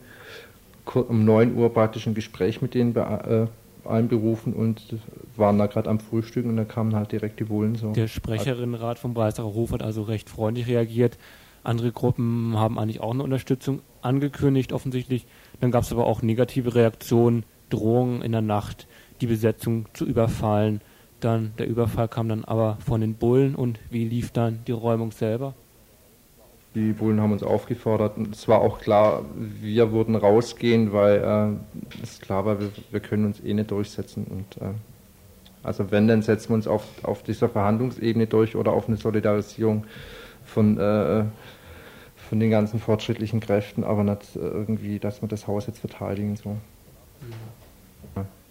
um 0.94 1.24
9 1.26 1.54
Uhr 1.54 1.72
praktisch 1.72 2.06
ein 2.06 2.14
Gespräch 2.14 2.62
mit 2.62 2.72
denen 2.72 2.96
äh, 2.96 3.46
einberufen 3.84 4.54
und 4.54 4.96
waren 5.36 5.58
da 5.58 5.66
gerade 5.66 5.90
am 5.90 6.00
Frühstück 6.00 6.46
und 6.46 6.56
da 6.56 6.64
kamen 6.64 6.94
halt 6.94 7.12
direkt 7.12 7.38
die 7.40 7.44
Bullen 7.44 7.74
so. 7.74 7.92
Der 7.92 8.08
Sprecherinnenrat 8.08 8.98
vom 8.98 9.12
Breisacher 9.12 9.52
Hof 9.52 9.72
hat 9.72 9.82
also 9.82 10.02
recht 10.02 10.30
freundlich 10.30 10.66
reagiert. 10.66 11.18
Andere 11.62 11.92
Gruppen 11.92 12.56
haben 12.56 12.78
eigentlich 12.78 13.00
auch 13.00 13.12
eine 13.12 13.22
Unterstützung 13.22 13.82
angekündigt, 14.00 14.72
offensichtlich. 14.72 15.26
Dann 15.60 15.70
gab 15.70 15.82
es 15.82 15.92
aber 15.92 16.06
auch 16.06 16.22
negative 16.22 16.74
Reaktionen, 16.74 17.44
Drohungen 17.68 18.22
in 18.22 18.32
der 18.32 18.40
Nacht, 18.40 18.86
die 19.20 19.26
Besetzung 19.26 19.86
zu 19.92 20.06
überfallen. 20.06 20.80
Dann 21.20 21.52
der 21.58 21.66
Überfall 21.66 22.08
kam 22.08 22.28
dann 22.28 22.44
aber 22.44 22.78
von 22.84 23.00
den 23.00 23.14
Bullen 23.14 23.54
und 23.54 23.80
wie 23.90 24.04
lief 24.04 24.30
dann 24.30 24.60
die 24.66 24.72
Räumung 24.72 25.10
selber? 25.10 25.54
Die 26.74 26.92
Bullen 26.92 27.20
haben 27.20 27.32
uns 27.32 27.42
aufgefordert 27.42 28.16
und 28.16 28.34
es 28.34 28.46
war 28.46 28.60
auch 28.60 28.80
klar, 28.80 29.24
wir 29.34 29.90
würden 29.90 30.14
rausgehen, 30.14 30.92
weil 30.92 31.16
äh, 31.16 32.02
es 32.02 32.20
klar 32.20 32.44
war, 32.44 32.60
wir, 32.60 32.70
wir, 32.90 33.00
können 33.00 33.24
uns 33.24 33.40
eh 33.40 33.52
nicht 33.52 33.70
durchsetzen. 33.70 34.26
Und 34.26 34.62
äh, 34.62 34.74
also 35.62 35.90
wenn, 35.90 36.06
dann 36.06 36.22
setzen 36.22 36.50
wir 36.50 36.54
uns 36.54 36.68
auf, 36.68 36.84
auf 37.02 37.22
dieser 37.22 37.48
Verhandlungsebene 37.48 38.26
durch 38.26 38.54
oder 38.54 38.72
auf 38.72 38.86
eine 38.86 38.96
Solidarisierung 38.96 39.86
von, 40.44 40.78
äh, 40.78 41.24
von 42.16 42.38
den 42.38 42.50
ganzen 42.50 42.78
fortschrittlichen 42.78 43.40
Kräften, 43.40 43.82
aber 43.82 44.04
nicht 44.04 44.36
irgendwie, 44.36 45.00
dass 45.00 45.20
wir 45.20 45.28
das 45.28 45.48
Haus 45.48 45.66
jetzt 45.66 45.80
verteidigen. 45.80 46.36
So. 46.36 46.50
Ja. 46.50 46.56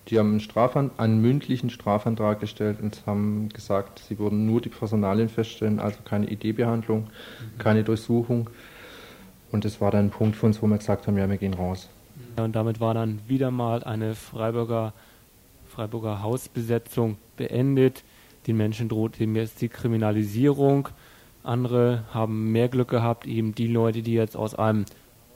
Die 0.08 0.18
haben 0.20 0.40
einen, 0.56 0.92
einen 0.98 1.22
mündlichen 1.22 1.70
Strafantrag 1.70 2.40
gestellt 2.40 2.78
und 2.82 3.02
haben 3.06 3.50
gesagt, 3.50 4.00
sie 4.08 4.18
würden 4.20 4.46
nur 4.46 4.62
die 4.62 4.70
Personalien 4.70 5.28
feststellen, 5.28 5.80
also 5.80 6.00
keine 6.06 6.32
ID-Behandlung, 6.32 7.02
mhm. 7.02 7.58
keine 7.58 7.84
Durchsuchung. 7.84 8.50
Und 9.52 9.66
das 9.66 9.82
war 9.82 9.92
dann 9.92 10.06
ein 10.06 10.10
Punkt 10.10 10.36
für 10.36 10.46
uns, 10.46 10.62
wo 10.62 10.68
wir 10.68 10.78
gesagt 10.78 11.08
haben, 11.08 11.18
ja, 11.18 11.30
wir 11.30 11.38
gehen 11.38 11.54
raus. 11.54 11.90
Ja, 12.38 12.46
und 12.46 12.56
damit 12.56 12.80
war 12.80 12.94
dann 12.94 13.20
wieder 13.28 13.52
mal 13.52 13.84
eine 13.84 14.16
Freiburger, 14.16 14.94
Freiburger 15.68 16.22
Hausbesetzung 16.22 17.18
beendet. 17.36 18.04
Den 18.46 18.58
Menschen 18.58 18.90
droht 18.90 19.20
eben 19.20 19.36
jetzt 19.36 19.62
die 19.62 19.70
Kriminalisierung. 19.70 20.90
Andere 21.44 22.04
haben 22.14 22.52
mehr 22.52 22.70
Glück 22.70 22.90
gehabt, 22.90 23.26
eben 23.26 23.56
die 23.56 23.68
Leute, 23.68 24.02
die 24.02 24.14
jetzt 24.14 24.36
aus 24.36 24.56
einem 24.56 24.86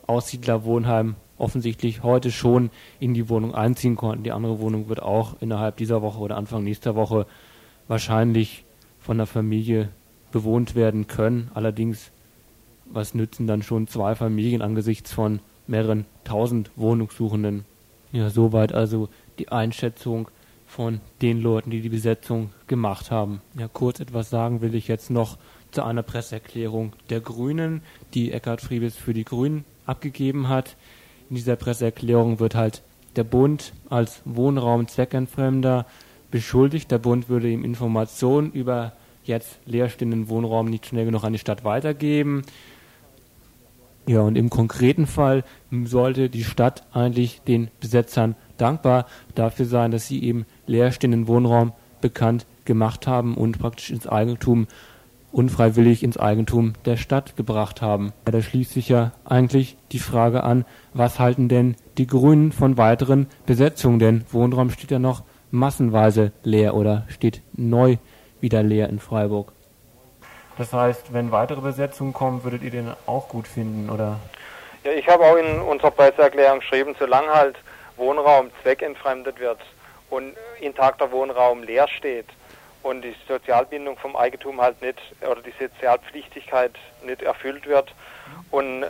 Aussiedlerwohnheim 0.08 1.16
offensichtlich 1.42 2.04
heute 2.04 2.32
schon 2.32 2.70
in 3.00 3.14
die 3.14 3.30
Wohnung 3.30 3.54
einziehen 3.54 3.96
konnten. 3.96 4.24
Die 4.24 4.32
andere 4.32 4.60
Wohnung 4.60 4.90
wird 4.90 5.02
auch 5.02 5.36
innerhalb 5.42 5.78
dieser 5.78 6.02
Woche 6.02 6.20
oder 6.20 6.38
Anfang 6.38 6.64
nächster 6.64 6.96
Woche 6.96 7.26
wahrscheinlich 7.88 8.64
von 9.00 9.18
der 9.18 9.28
Familie 9.28 9.90
bewohnt 10.32 10.76
werden 10.76 11.08
können. 11.08 11.52
Allerdings, 11.54 12.12
was 12.86 13.14
nützen 13.14 13.48
dann 13.48 13.64
schon 13.64 13.88
zwei 13.88 14.16
Familien 14.16 14.62
angesichts 14.62 15.12
von 15.12 15.40
mehreren 15.68 16.06
tausend 16.24 16.72
Wohnungssuchenden? 16.76 17.66
Ja, 18.12 18.30
soweit 18.30 18.74
also 18.74 19.10
die 19.40 19.50
Einschätzung 19.50 20.30
von 20.68 21.02
den 21.22 21.42
Leuten, 21.42 21.70
die 21.70 21.82
die 21.82 21.90
Besetzung 21.90 22.52
gemacht 22.68 23.12
haben. 23.12 23.42
Ja, 23.58 23.68
kurz 23.68 24.00
etwas 24.00 24.30
sagen 24.30 24.62
will 24.62 24.76
ich 24.76 24.88
jetzt 24.88 25.10
noch 25.10 25.38
zu 25.72 25.84
einer 25.84 26.04
Presseerklärung 26.04 26.94
der 27.10 27.20
Grünen, 27.20 27.82
die 28.14 28.32
Eckhard 28.32 28.62
Friebes 28.62 28.96
für 28.96 29.14
die 29.14 29.26
Grünen 29.26 29.66
abgegeben 29.86 30.48
hat. 30.48 30.76
In 31.32 31.36
dieser 31.36 31.56
Presseerklärung 31.56 32.42
wird 32.42 32.56
halt 32.56 32.82
der 33.16 33.24
Bund 33.24 33.72
als 33.90 34.22
Wohnraum 34.26 34.90
zweckentfremder 34.90 35.86
beschuldigt. 36.30 36.92
Der 36.92 36.98
Bund 36.98 37.30
würde 37.30 37.50
ihm 37.50 37.64
Informationen 37.64 38.52
über 38.52 38.92
jetzt 39.24 39.58
leerstehenden 39.66 40.28
Wohnraum 40.28 40.66
nicht 40.70 40.88
schnell 40.88 41.06
genug 41.06 41.24
an 41.24 41.32
die 41.32 41.40
Stadt 41.40 41.64
weitergeben. 41.64 42.42
Ja, 44.08 44.20
und 44.20 44.36
im 44.36 44.50
konkreten 44.50 45.08
Fall 45.08 45.46
sollte 45.86 46.30
die 46.30 46.44
Stadt 46.44 46.84
eigentlich 46.92 47.42
den 47.44 47.70
Besetzern 47.80 48.36
dankbar 48.58 49.06
dafür 49.34 49.68
sein, 49.68 49.92
dass 49.92 50.10
sie 50.10 50.22
eben 50.22 50.46
leerstehenden 50.68 51.30
Wohnraum 51.30 51.72
bekannt 52.02 52.46
gemacht 52.66 53.08
haben 53.08 53.38
und 53.38 53.58
praktisch 53.58 53.90
ins 53.90 54.06
Eigentum 54.06 54.68
unfreiwillig 55.32 56.04
ins 56.04 56.18
Eigentum 56.18 56.74
der 56.86 56.98
Stadt 56.98 57.36
gebracht 57.38 57.82
haben. 57.82 58.14
Da 58.26 58.42
schließt 58.42 58.72
sich 58.72 58.90
ja 58.90 59.12
eigentlich 59.26 59.78
die 59.92 60.00
Frage 60.00 60.44
an, 60.44 60.66
was 60.94 61.20
halten 61.20 61.48
denn 61.48 61.75
die 61.98 62.08
Grünen 62.08 62.51
von 62.51 62.77
weiteren 62.77 63.27
Besetzungen? 63.46 64.00
Denn 64.00 64.25
Wohnraum 64.32 64.70
steht 64.70 64.92
ja 64.92 65.00
noch 65.00 65.24
massenweise 65.51 66.32
leer 66.44 66.75
oder 66.75 67.05
steht 67.10 67.42
neu 67.53 67.98
wieder 68.40 68.64
leer 68.64 68.90
in 68.90 69.00
Freiburg. 69.00 69.51
Das 70.58 70.74
heißt, 70.74 71.14
wenn 71.14 71.32
weitere 71.32 71.62
Besetzungen 71.62 72.14
kommen, 72.14 72.44
würdet 72.44 72.64
ihr 72.64 72.72
den 72.72 72.92
auch 73.05 73.27
gut 73.29 73.48
finden, 73.48 73.90
oder? 73.90 74.20
Ja, 74.84 74.92
ich 74.92 75.08
habe 75.08 75.24
auch 75.24 75.36
in 75.36 75.60
unserer 75.62 75.92
Presseerklärung 75.92 76.60
geschrieben, 76.60 76.96
solange 77.00 77.29
halt 77.29 77.55
Wohnraum 77.98 78.50
zweckentfremdet 78.62 79.40
wird 79.40 79.60
und 80.10 80.34
intakter 80.60 81.12
Wohnraum 81.12 81.64
leer 81.64 81.88
steht, 81.88 82.25
und 82.83 83.01
die 83.01 83.15
Sozialbindung 83.27 83.98
vom 83.98 84.15
Eigentum 84.15 84.61
halt 84.61 84.81
nicht 84.81 85.00
oder 85.22 85.41
die 85.41 85.53
Sozialpflichtigkeit 85.59 86.74
nicht 87.03 87.22
erfüllt 87.22 87.67
wird 87.67 87.94
und 88.50 88.83
äh, 88.83 88.85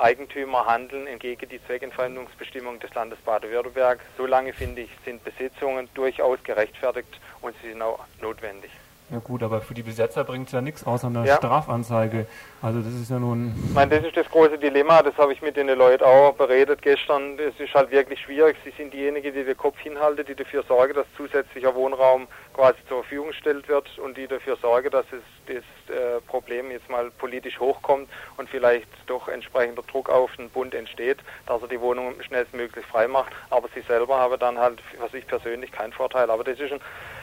Eigentümer 0.00 0.66
handeln 0.66 1.06
entgegen 1.06 1.48
die 1.48 1.64
Zweckentfremdungsbestimmung 1.66 2.78
des 2.80 2.92
Landes 2.94 3.18
Baden-Württemberg. 3.20 4.00
Solange 4.16 4.52
finde 4.52 4.82
ich, 4.82 4.90
sind 5.04 5.24
Besitzungen 5.24 5.88
durchaus 5.94 6.42
gerechtfertigt 6.44 7.20
und 7.40 7.54
sie 7.62 7.70
sind 7.70 7.82
auch 7.82 8.00
notwendig. 8.20 8.70
Ja 9.10 9.18
gut, 9.18 9.42
aber 9.42 9.60
für 9.60 9.74
die 9.74 9.82
Besetzer 9.82 10.22
bringt 10.22 10.46
es 10.46 10.52
ja 10.52 10.60
nichts 10.60 10.86
außer 10.86 11.08
einer 11.08 11.24
ja. 11.24 11.36
Strafanzeige. 11.36 12.26
Also 12.62 12.80
das 12.80 12.94
ist 12.94 13.10
ja 13.10 13.18
nun... 13.18 13.52
Ich 13.66 13.74
meine, 13.74 13.96
das 13.96 14.04
ist 14.04 14.16
das 14.16 14.30
große 14.30 14.56
Dilemma, 14.56 15.02
das 15.02 15.16
habe 15.18 15.32
ich 15.32 15.42
mit 15.42 15.56
den 15.56 15.66
Leuten 15.66 16.04
auch 16.04 16.34
beredet 16.34 16.80
gestern. 16.80 17.36
Es 17.36 17.58
ist 17.58 17.74
halt 17.74 17.90
wirklich 17.90 18.20
schwierig. 18.20 18.56
Sie 18.64 18.70
sind 18.70 18.92
diejenigen, 18.94 19.34
die 19.34 19.42
den 19.42 19.56
Kopf 19.56 19.80
hinhalten, 19.80 20.24
die 20.24 20.36
dafür 20.36 20.62
sorgen, 20.62 20.94
dass 20.94 21.06
zusätzlicher 21.16 21.74
Wohnraum 21.74 22.28
quasi 22.54 22.78
zur 22.88 23.02
Verfügung 23.02 23.28
gestellt 23.28 23.68
wird 23.68 23.98
und 23.98 24.16
die 24.16 24.26
dafür 24.26 24.56
sorgen, 24.56 24.90
dass 24.90 25.06
es 25.12 25.22
das 25.46 25.96
äh, 25.96 26.20
Problem 26.26 26.70
jetzt 26.70 26.88
mal 26.88 27.10
politisch 27.10 27.58
hochkommt 27.58 28.08
und 28.36 28.48
vielleicht 28.48 28.88
doch 29.06 29.28
entsprechender 29.28 29.82
Druck 29.82 30.08
auf 30.08 30.34
den 30.36 30.50
Bund 30.50 30.74
entsteht, 30.74 31.18
dass 31.46 31.62
er 31.62 31.68
die 31.68 31.80
Wohnung 31.80 32.20
schnellstmöglich 32.22 32.84
frei 32.86 33.08
macht. 33.08 33.32
Aber 33.50 33.68
sie 33.74 33.82
selber 33.82 34.18
haben 34.18 34.38
dann 34.38 34.58
halt 34.58 34.80
für 34.80 35.08
sich 35.08 35.26
persönlich 35.26 35.72
keinen 35.72 35.92
Vorteil. 35.92 36.30
Aber 36.30 36.44
das 36.44 36.58
ist 36.58 36.72
ein 36.72 36.80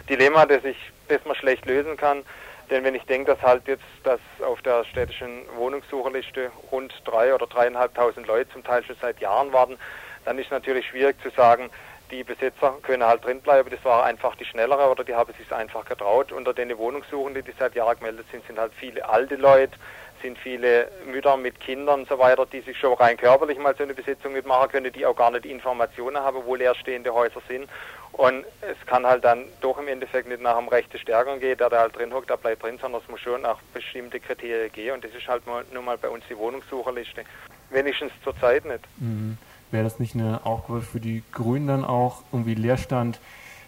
Dilemma, 0.09 0.45
das 0.45 0.63
ich, 0.63 0.77
das 1.07 1.23
man 1.25 1.35
schlecht 1.35 1.65
lösen 1.65 1.97
kann. 1.97 2.23
Denn 2.69 2.83
wenn 2.83 2.95
ich 2.95 3.03
denke, 3.03 3.33
dass 3.33 3.41
halt 3.41 3.67
jetzt, 3.67 3.83
dass 4.03 4.19
auf 4.45 4.61
der 4.61 4.83
städtischen 4.83 5.43
Wohnungssucherliste 5.55 6.51
rund 6.71 6.93
drei 7.05 7.33
oder 7.33 7.47
dreieinhalbtausend 7.47 8.27
Leute 8.27 8.51
zum 8.51 8.63
Teil 8.63 8.83
schon 8.83 8.97
seit 9.01 9.19
Jahren 9.19 9.53
warten, 9.53 9.77
dann 10.25 10.37
ist 10.37 10.51
natürlich 10.51 10.85
schwierig 10.87 11.15
zu 11.21 11.29
sagen, 11.29 11.69
die 12.11 12.23
Besitzer 12.23 12.75
können 12.81 13.03
halt 13.03 13.25
drinbleiben. 13.25 13.71
Das 13.71 13.83
war 13.83 14.03
einfach 14.03 14.35
die 14.35 14.45
schnellere 14.45 14.89
oder 14.89 15.03
die 15.03 15.15
haben 15.15 15.33
sich 15.33 15.51
einfach 15.51 15.85
getraut. 15.85 16.31
Unter 16.31 16.53
den 16.53 16.77
Wohnungssuchenden, 16.77 17.43
die 17.43 17.53
seit 17.57 17.75
Jahren 17.75 17.97
gemeldet 17.97 18.25
sind, 18.31 18.45
sind 18.47 18.59
halt 18.59 18.73
viele 18.73 19.07
alte 19.07 19.35
Leute, 19.35 19.77
sind 20.21 20.37
viele 20.37 20.89
Mütter 21.05 21.37
mit 21.37 21.59
Kindern 21.59 22.01
und 22.01 22.09
so 22.09 22.17
weiter, 22.17 22.45
die 22.45 22.61
sich 22.61 22.77
schon 22.77 22.93
rein 22.93 23.17
körperlich 23.17 23.57
mal 23.59 23.75
so 23.75 23.83
eine 23.83 23.93
Besitzung 23.93 24.33
mitmachen 24.33 24.69
können, 24.69 24.91
die 24.91 25.05
auch 25.05 25.15
gar 25.15 25.31
nicht 25.31 25.45
Informationen 25.45 26.17
haben, 26.17 26.39
wo 26.45 26.55
leerstehende 26.55 27.13
Häuser 27.13 27.41
sind. 27.47 27.69
Und 28.13 28.45
es 28.61 28.77
kann 28.87 29.05
halt 29.05 29.23
dann 29.23 29.45
doch 29.61 29.77
im 29.77 29.87
Endeffekt 29.87 30.27
nicht 30.27 30.41
nach 30.41 30.57
dem 30.57 30.69
Rechte 30.69 30.97
Stärkung 30.97 31.39
gehen, 31.39 31.57
der 31.57 31.69
da 31.69 31.81
halt 31.81 31.95
drin 31.95 32.13
hockt, 32.13 32.29
der 32.29 32.37
bleibt 32.37 32.63
drin, 32.63 32.79
sondern 32.81 33.01
es 33.01 33.09
muss 33.09 33.19
schon 33.19 33.41
nach 33.41 33.59
bestimmte 33.73 34.19
Kriterien 34.19 34.71
gehen. 34.71 34.93
Und 34.95 35.03
das 35.03 35.13
ist 35.13 35.27
halt 35.27 35.43
nur 35.45 35.83
mal 35.83 35.97
bei 35.97 36.09
uns 36.09 36.23
die 36.29 36.37
Wohnungssucherliste. 36.37 37.23
Wenigstens 37.69 38.11
zurzeit 38.23 38.65
nicht. 38.65 38.85
Mhm. 38.97 39.37
Wäre 39.71 39.83
das 39.83 39.99
nicht 39.99 40.15
eine 40.15 40.45
Aufgabe 40.45 40.81
für 40.81 40.99
die 40.99 41.23
Grünen 41.33 41.67
dann 41.67 41.85
auch, 41.85 42.23
irgendwie 42.31 42.55
Leerstand 42.55 43.19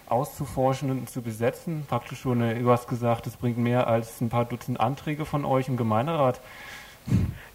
auszuforschen 0.08 0.90
und 0.90 1.10
zu 1.10 1.22
besetzen? 1.22 1.86
Praktisch 1.88 2.20
schon, 2.20 2.40
du 2.40 2.70
hast 2.70 2.88
gesagt, 2.88 3.26
es 3.26 3.36
bringt 3.36 3.58
mehr 3.58 3.86
als 3.86 4.20
ein 4.20 4.30
paar 4.30 4.44
Dutzend 4.44 4.80
Anträge 4.80 5.24
von 5.24 5.44
euch 5.44 5.68
im 5.68 5.76
Gemeinderat. 5.76 6.40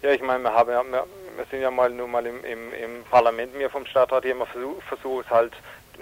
Ja, 0.02 0.10
ich 0.10 0.22
meine, 0.22 0.44
wir, 0.44 0.52
haben 0.52 0.92
wir 0.92 1.44
sind 1.50 1.60
ja 1.60 1.70
mal 1.70 1.90
nur 1.90 2.08
mal 2.08 2.24
im, 2.26 2.44
im, 2.44 2.72
im 2.72 3.04
Parlament, 3.10 3.56
mir 3.56 3.70
vom 3.70 3.86
Stadtrat 3.86 4.24
hier 4.24 4.32
immer 4.32 4.46
versucht, 4.46 4.82
versucht 4.82 5.30
halt 5.30 5.52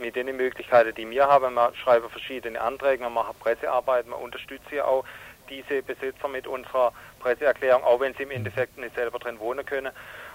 mit 0.00 0.16
den 0.16 0.37
Möglichkeiten, 0.37 0.94
die 0.94 1.09
wir 1.09 1.26
haben. 1.26 1.54
Wir 1.54 1.72
schreiben 1.83 2.09
verschiedene 2.11 2.61
Anträge, 2.61 3.02
wir 3.02 3.11
machen 3.11 3.35
Pressearbeit, 3.40 4.07
wir 4.07 4.18
unterstützen 4.18 4.74
ja 4.74 4.85
auch 4.85 5.04
diese 5.48 5.83
Besitzer 5.83 6.28
mit 6.28 6.46
unserer 6.46 6.92
Presseerklärung, 7.20 7.85
auch 7.85 8.00
wenn 8.00 8.14
sie 8.14 8.24
im 8.24 8.30
Endeffekt 8.30 8.78
nicht 8.78 8.94
selber 8.94 9.18
drin 9.18 9.38
wohnen 9.38 9.64
können. 9.64 9.92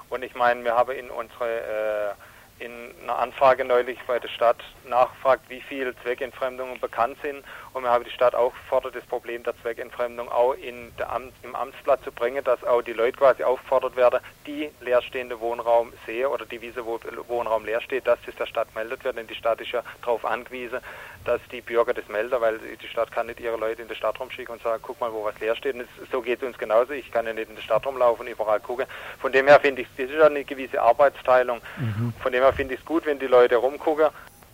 Und 0.10 0.24
ich 0.24 0.36
meine, 0.36 0.64
wir 0.64 0.76
haben 0.76 0.92
in 0.92 1.10
unsere 1.10 2.16
äh, 2.16 2.16
in 2.60 2.94
einer 3.04 3.18
Anfrage 3.18 3.64
neulich 3.66 4.00
bei 4.06 4.20
der 4.20 4.28
Stadt 4.28 4.58
nachgefragt, 4.86 5.44
wie 5.50 5.62
viele 5.62 5.96
Zweckentfremdungen 6.02 6.80
bekannt 6.80 7.18
sind. 7.22 7.44
Und 7.74 7.84
wir 7.84 7.90
haben 7.90 8.04
die 8.04 8.12
Stadt 8.12 8.36
aufgefordert, 8.36 8.96
das 8.96 9.06
Problem 9.06 9.44
der 9.44 9.54
Zweckentfremdung 9.62 10.30
auch 10.30 10.54
in 10.54 10.92
der 10.98 11.12
Amt, 11.12 11.34
im 11.44 11.56
Amtsblatt 11.56 12.04
zu 12.04 12.12
bringen, 12.12 12.44
dass 12.44 12.64
auch 12.64 12.82
die 12.82 12.94
Leute 12.94 13.18
quasi 13.18 13.44
aufgefordert 13.44 13.96
werden, 13.96 14.20
die 14.46 14.70
leerstehende 14.82 15.40
Wohnraum 15.40 15.94
sehen 16.06 16.28
oder 16.28 16.46
die 16.46 16.62
Wiese, 16.62 16.86
wo 16.86 17.00
Wohnraum 17.28 17.66
leer 17.66 17.82
steht, 17.82 18.08
dass 18.08 18.20
das 18.26 18.36
der 18.36 18.48
Stadt 18.48 18.74
meldet 18.76 19.04
wird. 19.04 19.18
Denn 19.18 19.28
die 19.28 19.36
Stadt 19.36 19.62
ist 19.62 19.72
ja 19.72 19.84
darauf 20.02 20.26
angewiesen, 20.26 20.80
dass 21.26 21.42
die 21.52 21.62
Bürger 21.62 21.94
das 21.94 22.08
melden, 22.08 22.42
weil 22.42 22.60
die 22.60 22.88
Stadt 22.88 23.12
kann 23.12 23.28
nicht 23.28 23.40
ihre 23.40 23.58
Leute 23.58 23.82
in 23.82 23.88
die 23.88 23.96
Stadt 23.96 24.20
rumschicken 24.20 24.54
und 24.54 24.62
sagen, 24.62 24.82
guck 24.86 25.00
mal, 25.00 25.14
wo 25.14 25.24
was 25.24 25.40
leer 25.40 25.56
steht. 25.56 25.76
Und 25.76 25.88
so 26.12 26.22
geht 26.22 26.42
es 26.42 26.48
uns 26.48 26.58
genauso. 26.58 26.94
Ich 26.94 27.12
kann 27.12 27.26
ja 27.26 27.34
nicht 27.34 27.50
in 27.50 27.56
die 27.56 27.62
Stadt 27.62 27.86
rumlaufen 27.86 28.26
und 28.26 28.32
überall 28.32 28.60
gucken. 28.60 28.86
Von 29.20 29.32
dem 29.32 29.48
her 29.48 29.60
finde 29.60 29.84
ich, 29.84 29.88
das 29.98 30.10
ist 30.10 30.16
ja 30.16 30.26
eine 30.26 30.44
gewisse 30.44 30.82
Arbeitsteilung. 30.82 31.62
Mhm. 31.78 32.14
Von 32.22 32.32
dem 32.32 32.42
her 32.42 32.49
finde 32.52 32.74
ich 32.74 32.80
es 32.82 32.86
gut, 32.86 33.06
wenn 33.06 33.20
die 33.20 33.28
Leute 33.28 33.58
rumgucken 33.58 34.08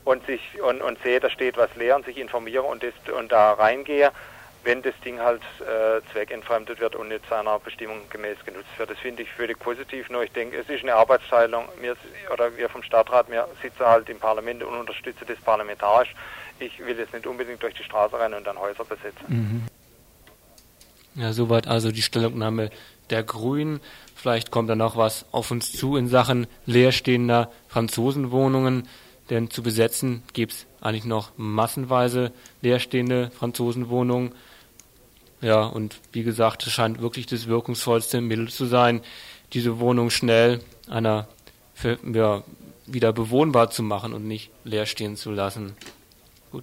und 0.03 0.25
sich 0.25 0.41
und, 0.61 0.81
und 0.81 1.01
sehe, 1.03 1.19
da 1.19 1.29
steht 1.29 1.57
was 1.57 1.73
leer 1.75 1.95
und 1.95 2.05
sich 2.05 2.17
informiere 2.17 2.63
und, 2.63 2.83
das, 2.83 2.93
und 3.13 3.31
da 3.31 3.53
reingehe, 3.53 4.11
wenn 4.63 4.81
das 4.81 4.93
Ding 5.03 5.19
halt 5.19 5.41
äh, 5.61 6.01
zweckentfremdet 6.11 6.79
wird 6.79 6.95
und 6.95 7.09
nicht 7.09 7.27
seiner 7.29 7.59
Bestimmung 7.59 8.01
gemäß 8.09 8.37
genutzt 8.45 8.69
wird. 8.77 8.89
Das 8.89 8.97
finde 8.97 9.23
ich 9.23 9.31
völlig 9.31 9.59
positiv. 9.59 10.09
Nur 10.09 10.23
ich 10.23 10.31
denke, 10.31 10.57
es 10.57 10.67
ist 10.69 10.83
eine 10.83 10.95
Arbeitsteilung. 10.95 11.69
Wir, 11.79 11.95
oder 12.33 12.55
wir 12.57 12.67
vom 12.69 12.81
Stadtrat, 12.81 13.29
wir 13.29 13.47
sitzen 13.61 13.85
halt 13.85 14.09
im 14.09 14.19
Parlament 14.19 14.63
und 14.63 14.75
unterstützen 14.75 15.25
das 15.27 15.37
parlamentarisch. 15.37 16.13
Ich 16.59 16.83
will 16.83 16.97
jetzt 16.97 17.13
nicht 17.13 17.27
unbedingt 17.27 17.61
durch 17.61 17.75
die 17.75 17.83
Straße 17.83 18.19
rennen 18.19 18.35
und 18.35 18.47
dann 18.47 18.59
Häuser 18.59 18.85
besetzen. 18.85 19.25
Mhm. 19.27 19.74
Ja, 21.15 21.31
soweit 21.33 21.67
also 21.67 21.91
die 21.91 22.01
Stellungnahme 22.01 22.69
der 23.09 23.23
Grünen. 23.23 23.79
Vielleicht 24.15 24.51
kommt 24.51 24.69
da 24.69 24.75
noch 24.75 24.97
was 24.97 25.25
auf 25.31 25.51
uns 25.51 25.71
zu 25.71 25.95
in 25.95 26.07
Sachen 26.07 26.47
leerstehender 26.65 27.51
Franzosenwohnungen, 27.67 28.87
denn 29.29 29.49
zu 29.49 29.63
besetzen 29.63 30.23
gibt 30.33 30.53
es 30.53 30.65
eigentlich 30.81 31.05
noch 31.05 31.31
massenweise 31.37 32.31
leerstehende 32.61 33.31
Franzosenwohnungen. 33.31 34.33
Ja, 35.41 35.63
und 35.63 35.99
wie 36.11 36.23
gesagt, 36.23 36.65
es 36.65 36.73
scheint 36.73 37.01
wirklich 37.01 37.25
das 37.27 37.47
wirkungsvollste 37.47 38.21
Mittel 38.21 38.49
zu 38.49 38.65
sein, 38.65 39.01
diese 39.53 39.79
Wohnung 39.79 40.09
schnell 40.09 40.61
einer 40.87 41.27
für, 41.73 41.97
ja, 42.13 42.43
wieder 42.87 43.13
bewohnbar 43.13 43.69
zu 43.69 43.83
machen 43.83 44.13
und 44.13 44.27
nicht 44.27 44.51
leer 44.63 44.85
stehen 44.85 45.15
zu 45.15 45.31
lassen. 45.31 45.75
Ihr 46.53 46.61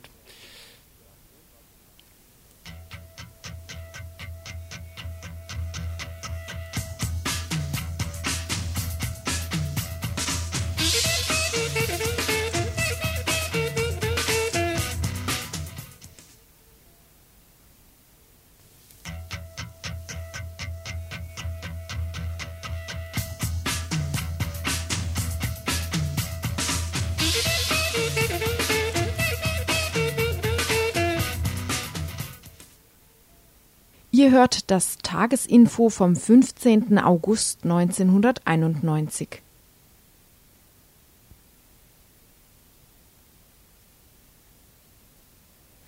hört 34.32 34.70
das 34.70 34.98
Tagesinfo 34.98 35.90
vom 35.90 36.16
15. 36.16 36.98
August 36.98 37.62
1991. 37.62 39.28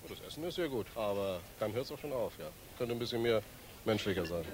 Das 0.09 0.21
Essen 0.29 0.45
ist 0.45 0.55
sehr 0.55 0.69
gut, 0.69 0.87
aber 0.95 1.41
dann 1.59 1.73
hört 1.73 1.87
es 1.87 1.93
auch 1.93 1.99
schon 1.99 2.13
auf, 2.13 2.33
ja. 2.39 2.45
Könnte 2.79 2.95
ein 2.95 2.99
bisschen 2.99 3.23
mehr 3.23 3.43
menschlicher 3.85 4.27
sein. 4.27 4.45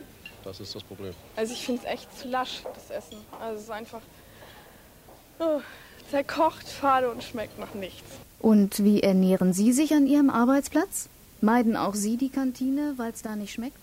Das 0.45 0.61
ist 0.61 0.75
das 0.75 0.83
Problem. 0.83 1.13
Also 1.37 1.53
ich 1.53 1.67
finde 1.67 1.83
es 1.85 1.93
echt 1.93 2.19
zu 2.19 2.29
lasch, 2.29 2.63
das 2.75 2.91
Essen. 2.91 3.19
Also 3.41 3.57
es 3.57 3.63
ist 3.65 3.71
einfach 3.71 4.01
oh, 5.41 5.61
zerkocht, 6.11 6.69
fade 6.69 7.11
und 7.11 7.23
schmeckt 7.23 7.59
nach 7.59 7.75
nichts. 7.75 8.09
Und 8.39 8.83
wie 8.83 9.03
ernähren 9.03 9.53
Sie 9.53 9.73
sich 9.73 9.93
an 9.93 10.07
Ihrem 10.07 10.31
Arbeitsplatz? 10.31 11.09
Meiden 11.43 11.75
auch 11.75 11.95
Sie 11.95 12.19
die 12.19 12.29
Kantine, 12.29 12.95
weil 12.97 13.13
es 13.13 13.23
da 13.23 13.35
nicht 13.35 13.53
schmeckt? 13.53 13.79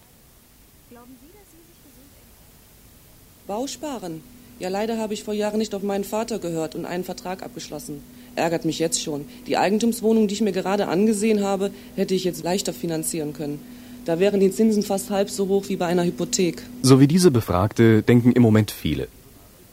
Glauben 0.91 1.15
Sie, 1.21 1.27
dass 1.33 1.47
Sie 1.51 1.63
sich 1.67 1.79
gesund 1.85 3.47
Bausparen. 3.47 4.21
Ja, 4.59 4.69
leider 4.69 4.97
habe 4.99 5.15
ich 5.15 5.23
vor 5.23 5.33
Jahren 5.33 5.57
nicht 5.57 5.73
auf 5.73 5.81
meinen 5.81 6.03
Vater 6.03 6.37
gehört 6.37 6.75
und 6.75 6.85
einen 6.85 7.03
Vertrag 7.03 7.41
abgeschlossen. 7.43 8.01
Ärgert 8.35 8.65
mich 8.65 8.77
jetzt 8.77 9.01
schon. 9.01 9.25
Die 9.47 9.57
Eigentumswohnung, 9.57 10.27
die 10.27 10.35
ich 10.35 10.41
mir 10.41 10.51
gerade 10.51 10.87
angesehen 10.87 11.43
habe, 11.43 11.71
hätte 11.95 12.13
ich 12.13 12.23
jetzt 12.23 12.43
leichter 12.43 12.73
finanzieren 12.73 13.33
können. 13.33 13.59
Da 14.05 14.19
wären 14.19 14.39
die 14.39 14.51
Zinsen 14.51 14.83
fast 14.83 15.09
halb 15.09 15.29
so 15.29 15.47
hoch 15.47 15.67
wie 15.67 15.77
bei 15.77 15.87
einer 15.87 16.05
Hypothek. 16.05 16.61
So 16.83 16.99
wie 16.99 17.07
diese 17.07 17.31
Befragte 17.31 18.03
denken 18.03 18.31
im 18.33 18.43
Moment 18.43 18.69
viele. 18.69 19.07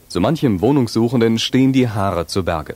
So 0.07 0.19
manchem 0.19 0.61
Wohnungssuchenden 0.61 1.37
stehen 1.37 1.71
die 1.71 1.87
Haare 1.87 2.25
zu 2.25 2.43
Berge. 2.43 2.75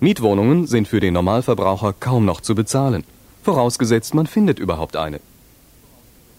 Mietwohnungen 0.00 0.66
sind 0.66 0.88
für 0.88 1.00
den 1.00 1.14
Normalverbraucher 1.14 1.94
kaum 2.00 2.24
noch 2.24 2.40
zu 2.40 2.54
bezahlen. 2.54 3.04
Vorausgesetzt, 3.48 4.12
man 4.12 4.26
findet 4.26 4.58
überhaupt 4.58 4.94
eine. 4.94 5.20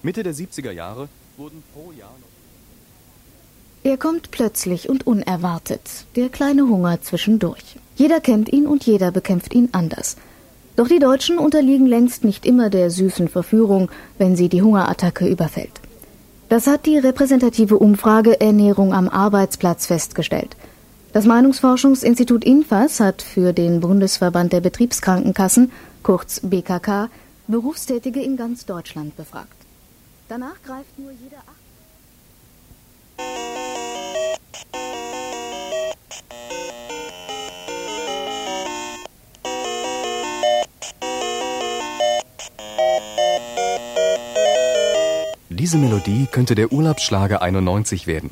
Mitte 0.04 0.22
der 0.22 0.36
70er 0.36 0.70
Jahre 0.70 1.10
wurden 1.38 1.64
pro 1.74 1.92
Jahr 1.92 2.14
noch 2.22 3.90
Er 3.92 3.98
kommt 3.98 4.30
plötzlich 4.30 4.90
und 4.90 5.08
unerwartet, 5.08 6.06
der 6.16 6.30
kleine 6.30 6.68
Hunger 6.68 7.02
zwischendurch. 7.02 7.78
Jeder 7.96 8.20
kennt 8.20 8.54
ihn 8.54 8.68
und 8.68 8.86
jeder 8.86 9.10
bekämpft 9.10 9.56
ihn 9.56 9.70
anders. 9.72 10.18
Doch 10.76 10.88
die 10.88 11.00
Deutschen 11.00 11.40
unterliegen 11.40 11.88
längst 11.88 12.24
nicht 12.24 12.46
immer 12.46 12.70
der 12.70 12.92
süßen 12.92 13.28
Verführung, 13.28 13.90
wenn 14.20 14.36
sie 14.36 14.48
die 14.48 14.62
Hungerattacke 14.62 15.28
überfällt. 15.28 15.82
Das 16.48 16.68
hat 16.68 16.86
die 16.86 17.00
repräsentative 17.00 17.80
Umfrage 17.80 18.40
Ernährung 18.40 18.94
am 18.94 19.10
Arbeitsplatz 19.10 19.88
festgestellt. 19.88 20.56
Das 21.12 21.26
Meinungsforschungsinstitut 21.26 22.44
INFAS 22.44 23.00
hat 23.00 23.24
für 23.24 23.52
den 23.52 23.80
Bundesverband 23.80 24.54
der 24.54 24.62
Betriebskrankenkassen 24.62 25.72
kurz 26.04 26.42
BKK, 26.44 27.10
Berufstätige 27.48 28.22
in 28.22 28.38
ganz 28.38 28.68
Deutschland 28.68 29.18
befragt. 29.18 29.56
Danach 30.28 30.62
greift 30.64 31.00
nur 31.00 31.10
jeder 31.12 31.38
Acht. 31.38 31.60
Diese 45.50 45.78
Melodie 45.78 46.28
könnte 46.32 46.54
der 46.54 46.72
Urlaubsschlager 46.72 47.42
91 47.42 48.06
werden. 48.06 48.30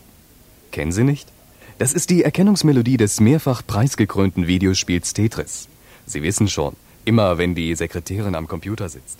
Kennen 0.71 0.91
Sie 0.91 1.03
nicht? 1.03 1.27
Das 1.77 1.93
ist 1.93 2.09
die 2.09 2.23
Erkennungsmelodie 2.23 2.97
des 2.97 3.19
mehrfach 3.19 3.61
preisgekrönten 3.65 4.47
Videospiels 4.47 5.13
Tetris. 5.13 5.67
Sie 6.05 6.23
wissen 6.23 6.47
schon, 6.47 6.75
Immer 7.07 7.37
wenn 7.37 7.55
die 7.55 7.73
Sekretärin 7.73 8.35
am 8.35 8.49
Computer 8.49 8.89
sitzt. 8.89 9.19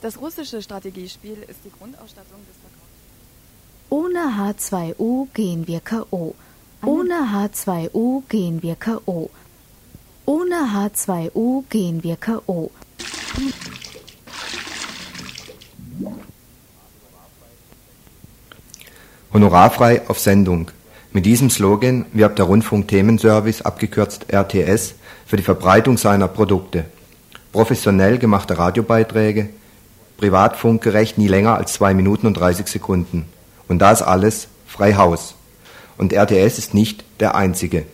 Das 0.00 0.18
russische 0.18 0.62
Strategiespiel 0.62 1.36
ist 1.46 1.58
die 1.66 1.70
Grundausstattung 1.70 2.40
des 2.48 2.56
Verkaufs. 2.62 2.86
Ohne 3.90 4.94
H2O 4.98 5.26
gehen 5.34 5.66
wir 5.66 5.80
K.O. 5.80 6.34
Ohne 6.82 7.14
H2O 7.34 8.22
gehen 8.30 8.62
wir 8.62 8.74
K.O. 8.76 9.28
Ohne 10.24 10.54
H2O 10.54 11.64
gehen 11.68 12.02
wir 12.02 12.16
K.O. 12.16 12.70
Honorarfrei 19.34 20.08
auf 20.08 20.18
Sendung. 20.18 20.70
Mit 21.16 21.24
diesem 21.24 21.48
Slogan 21.48 22.04
wirbt 22.12 22.38
der 22.38 22.44
Rundfunkthemenservice, 22.44 23.62
abgekürzt 23.62 24.26
RTS, 24.30 24.96
für 25.24 25.38
die 25.38 25.42
Verbreitung 25.42 25.96
seiner 25.96 26.28
Produkte 26.28 26.84
professionell 27.52 28.18
gemachte 28.18 28.58
Radiobeiträge, 28.58 29.48
privatfunkgerecht 30.18 31.16
nie 31.16 31.26
länger 31.26 31.56
als 31.56 31.72
zwei 31.72 31.94
Minuten 31.94 32.26
und 32.26 32.34
30 32.34 32.68
Sekunden. 32.68 33.24
Und 33.66 33.78
das 33.78 34.02
alles 34.02 34.48
frei 34.66 34.92
Haus. 34.96 35.36
Und 35.96 36.12
RTS 36.12 36.58
ist 36.58 36.74
nicht 36.74 37.02
der 37.18 37.34
einzige. 37.34 37.84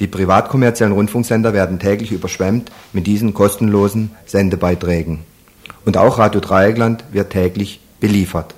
Die 0.00 0.08
privatkommerziellen 0.08 0.94
Rundfunksender 0.94 1.52
werden 1.52 1.78
täglich 1.78 2.10
überschwemmt 2.10 2.72
mit 2.92 3.06
diesen 3.06 3.34
kostenlosen 3.34 4.10
Sendebeiträgen. 4.26 5.20
Und 5.84 5.96
auch 5.96 6.18
Radio 6.18 6.40
Dreieckland 6.40 7.04
wird 7.12 7.30
täglich 7.30 7.78
beliefert. 8.00 8.56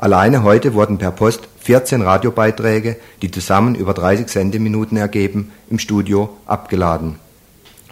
Alleine 0.00 0.42
heute 0.42 0.74
wurden 0.74 0.98
per 0.98 1.12
Post 1.12 1.48
14 1.60 2.02
Radiobeiträge, 2.02 2.96
die 3.22 3.30
zusammen 3.30 3.74
über 3.74 3.94
30 3.94 4.28
Sendeminuten 4.28 4.96
ergeben, 4.96 5.52
im 5.68 5.78
Studio 5.78 6.36
abgeladen 6.46 7.16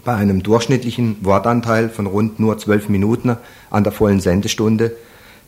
bei 0.09 0.15
einem 0.15 0.41
durchschnittlichen 0.41 1.17
Wortanteil 1.21 1.87
von 1.87 2.07
rund 2.07 2.39
nur 2.39 2.57
zwölf 2.57 2.89
Minuten 2.89 3.37
an 3.69 3.83
der 3.83 3.93
vollen 3.93 4.19
Sendestunde 4.19 4.95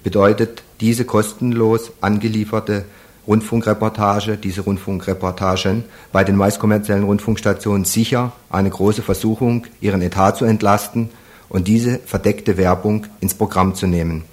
bedeutet 0.04 0.62
diese 0.82 1.04
kostenlos 1.04 1.94
angelieferte 2.00 2.86
Rundfunkreportage, 3.26 4.38
diese 4.38 4.62
Rundfunkreportagen 4.62 5.84
bei 6.12 6.24
den 6.24 6.36
meist 6.36 6.60
kommerziellen 6.60 7.06
Rundfunkstationen 7.06 7.86
sicher 7.86 8.34
eine 8.52 8.70
große 8.70 9.02
Versuchung, 9.02 9.66
ihren 9.80 10.04
Etat 10.04 10.34
zu 10.34 10.46
entlasten 10.46 11.10
und 11.50 11.68
diese 11.68 11.98
verdeckte 11.98 12.56
Werbung 12.58 13.08
ins 13.20 13.34
Programm 13.34 13.74
zu 13.74 13.88
nehmen. 13.88 14.26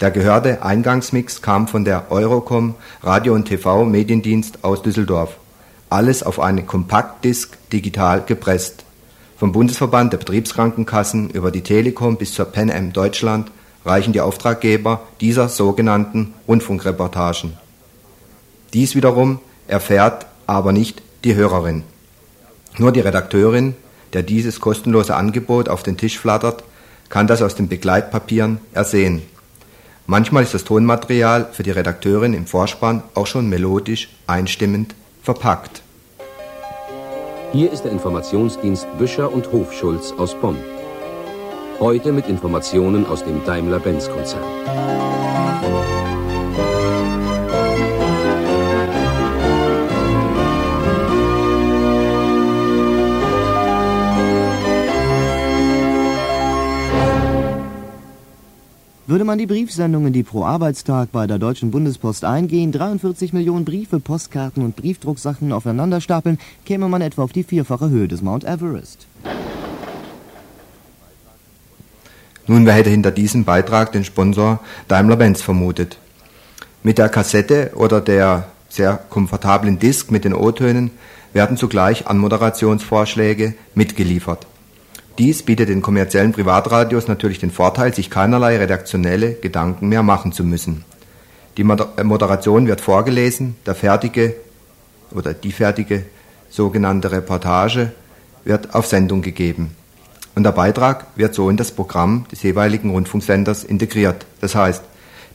Der 0.00 0.10
gehörte 0.10 0.62
Eingangsmix 0.62 1.42
kam 1.42 1.68
von 1.68 1.84
der 1.84 2.10
Eurocom 2.10 2.74
Radio 3.02 3.34
und 3.34 3.44
TV 3.44 3.84
Mediendienst 3.84 4.64
aus 4.64 4.80
Düsseldorf. 4.80 5.36
Alles 5.90 6.22
auf 6.22 6.40
eine 6.40 6.62
Kompaktdisk 6.62 7.58
digital 7.70 8.22
gepresst. 8.22 8.84
Vom 9.36 9.52
Bundesverband 9.52 10.14
der 10.14 10.18
Betriebskrankenkassen 10.18 11.28
über 11.28 11.50
die 11.50 11.60
Telekom 11.60 12.16
bis 12.16 12.32
zur 12.32 12.46
Pan 12.46 12.70
Am 12.70 12.94
Deutschland 12.94 13.50
reichen 13.84 14.14
die 14.14 14.22
Auftraggeber 14.22 15.02
dieser 15.20 15.50
sogenannten 15.50 16.32
Rundfunkreportagen. 16.48 17.58
Dies 18.72 18.94
wiederum 18.94 19.38
erfährt 19.68 20.26
aber 20.46 20.72
nicht 20.72 21.02
die 21.24 21.34
Hörerin. 21.34 21.82
Nur 22.78 22.92
die 22.92 23.00
Redakteurin, 23.00 23.74
der 24.14 24.22
dieses 24.22 24.60
kostenlose 24.60 25.14
Angebot 25.14 25.68
auf 25.68 25.82
den 25.82 25.98
Tisch 25.98 26.18
flattert, 26.18 26.64
kann 27.10 27.26
das 27.26 27.42
aus 27.42 27.54
den 27.54 27.68
Begleitpapieren 27.68 28.60
ersehen. 28.72 29.22
Manchmal 30.10 30.42
ist 30.42 30.54
das 30.54 30.64
Tonmaterial 30.64 31.50
für 31.52 31.62
die 31.62 31.70
Redakteurin 31.70 32.34
im 32.34 32.44
Vorspann 32.44 33.04
auch 33.14 33.28
schon 33.28 33.48
melodisch 33.48 34.08
einstimmend 34.26 34.96
verpackt. 35.22 35.82
Hier 37.52 37.70
ist 37.70 37.82
der 37.82 37.92
Informationsdienst 37.92 38.88
Büscher 38.98 39.32
und 39.32 39.52
Hofschulz 39.52 40.12
aus 40.18 40.34
Bonn. 40.34 40.56
Heute 41.78 42.10
mit 42.10 42.26
Informationen 42.26 43.06
aus 43.06 43.22
dem 43.22 43.44
Daimler-Benz-Konzern. 43.44 45.29
Würde 59.10 59.24
man 59.24 59.38
die 59.38 59.48
Briefsendungen, 59.48 60.12
die 60.12 60.22
pro 60.22 60.44
Arbeitstag 60.44 61.10
bei 61.10 61.26
der 61.26 61.40
Deutschen 61.40 61.72
Bundespost 61.72 62.24
eingehen, 62.24 62.70
43 62.70 63.32
Millionen 63.32 63.64
Briefe, 63.64 63.98
Postkarten 63.98 64.62
und 64.64 64.76
Briefdrucksachen 64.76 65.50
aufeinander 65.50 66.00
stapeln, 66.00 66.38
käme 66.64 66.88
man 66.88 67.02
etwa 67.02 67.24
auf 67.24 67.32
die 67.32 67.42
vierfache 67.42 67.90
Höhe 67.90 68.06
des 68.06 68.22
Mount 68.22 68.44
Everest. 68.44 69.08
Nun, 72.46 72.66
wer 72.66 72.74
hätte 72.74 72.90
hinter 72.90 73.10
diesem 73.10 73.44
Beitrag 73.44 73.90
den 73.90 74.04
Sponsor 74.04 74.60
Daimler-Benz 74.86 75.42
vermutet? 75.42 75.98
Mit 76.84 76.98
der 76.98 77.08
Kassette 77.08 77.72
oder 77.74 78.00
der 78.00 78.46
sehr 78.68 78.96
komfortablen 78.96 79.80
Disk 79.80 80.12
mit 80.12 80.24
den 80.24 80.34
O-Tönen 80.34 80.92
werden 81.32 81.56
zugleich 81.56 82.06
Anmoderationsvorschläge 82.06 83.54
mitgeliefert. 83.74 84.46
Dies 85.18 85.42
bietet 85.42 85.68
den 85.68 85.82
kommerziellen 85.82 86.32
Privatradios 86.32 87.08
natürlich 87.08 87.38
den 87.38 87.50
Vorteil, 87.50 87.94
sich 87.94 88.10
keinerlei 88.10 88.56
redaktionelle 88.56 89.34
Gedanken 89.34 89.88
mehr 89.88 90.02
machen 90.02 90.32
zu 90.32 90.44
müssen. 90.44 90.84
Die 91.56 91.62
äh, 91.62 92.04
Moderation 92.04 92.66
wird 92.66 92.80
vorgelesen, 92.80 93.56
der 93.66 93.74
fertige 93.74 94.34
oder 95.12 95.34
die 95.34 95.52
fertige 95.52 96.04
sogenannte 96.48 97.12
Reportage 97.12 97.92
wird 98.44 98.74
auf 98.74 98.86
Sendung 98.86 99.22
gegeben. 99.22 99.76
Und 100.34 100.44
der 100.44 100.52
Beitrag 100.52 101.06
wird 101.16 101.34
so 101.34 101.50
in 101.50 101.56
das 101.56 101.72
Programm 101.72 102.24
des 102.30 102.42
jeweiligen 102.42 102.90
Rundfunksenders 102.90 103.64
integriert. 103.64 104.26
Das 104.40 104.54
heißt, 104.54 104.82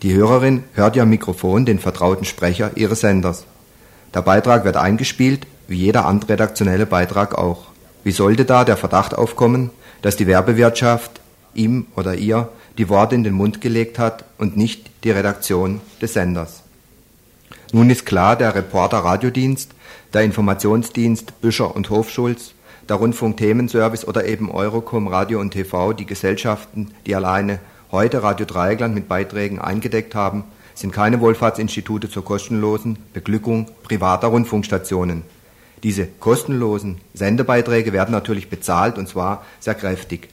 die 0.01 0.13
Hörerin 0.13 0.63
hört 0.73 0.95
ja 0.95 1.03
am 1.03 1.09
Mikrofon 1.09 1.65
den 1.65 1.79
vertrauten 1.79 2.25
Sprecher 2.25 2.71
ihres 2.75 3.01
Senders. 3.01 3.45
Der 4.13 4.21
Beitrag 4.21 4.65
wird 4.65 4.77
eingespielt, 4.77 5.45
wie 5.67 5.77
jeder 5.77 6.05
andere 6.05 6.31
redaktionelle 6.31 6.85
Beitrag 6.85 7.37
auch. 7.37 7.67
Wie 8.05 8.11
sollte 8.11 8.45
da 8.45 8.63
der 8.65 8.77
Verdacht 8.77 9.15
aufkommen, 9.15 9.71
dass 10.03 10.15
die 10.15 10.27
Werbewirtschaft 10.27 11.21
ihm 11.55 11.87
oder 11.95 12.13
ihr 12.13 12.49
die 12.77 12.87
Worte 12.87 13.15
in 13.15 13.23
den 13.23 13.33
Mund 13.33 13.61
gelegt 13.61 13.97
hat 13.97 14.25
und 14.37 14.55
nicht 14.55 14.91
die 15.03 15.09
Redaktion 15.09 15.81
des 16.03 16.13
Senders? 16.13 16.61
Nun 17.73 17.89
ist 17.89 18.05
klar, 18.05 18.35
der 18.35 18.53
Reporter 18.53 18.99
Radiodienst, 18.99 19.71
der 20.13 20.21
Informationsdienst 20.21 21.41
Büscher 21.41 21.75
und 21.75 21.89
Hofschulz, 21.89 22.53
der 22.87 22.97
Rundfunkthemenservice 22.97 24.07
oder 24.07 24.25
eben 24.25 24.51
Eurocom 24.51 25.07
Radio 25.07 25.39
und 25.39 25.49
TV, 25.49 25.93
die 25.93 26.05
Gesellschaften, 26.05 26.91
die 27.07 27.15
alleine 27.15 27.59
heute 27.91 28.21
Radio 28.21 28.45
Dreieckland 28.45 28.93
mit 28.93 29.07
Beiträgen 29.07 29.59
eingedeckt 29.59 30.13
haben, 30.13 30.43
sind 30.75 30.93
keine 30.93 31.21
Wohlfahrtsinstitute 31.21 32.07
zur 32.07 32.23
kostenlosen 32.23 32.99
Beglückung 33.13 33.65
privater 33.81 34.27
Rundfunkstationen. 34.27 35.23
Diese 35.83 36.07
kostenlosen 36.07 36.97
Sendebeiträge 37.13 37.93
werden 37.93 38.11
natürlich 38.11 38.49
bezahlt 38.49 38.97
und 38.97 39.07
zwar 39.07 39.45
sehr 39.59 39.75
kräftig. 39.75 40.29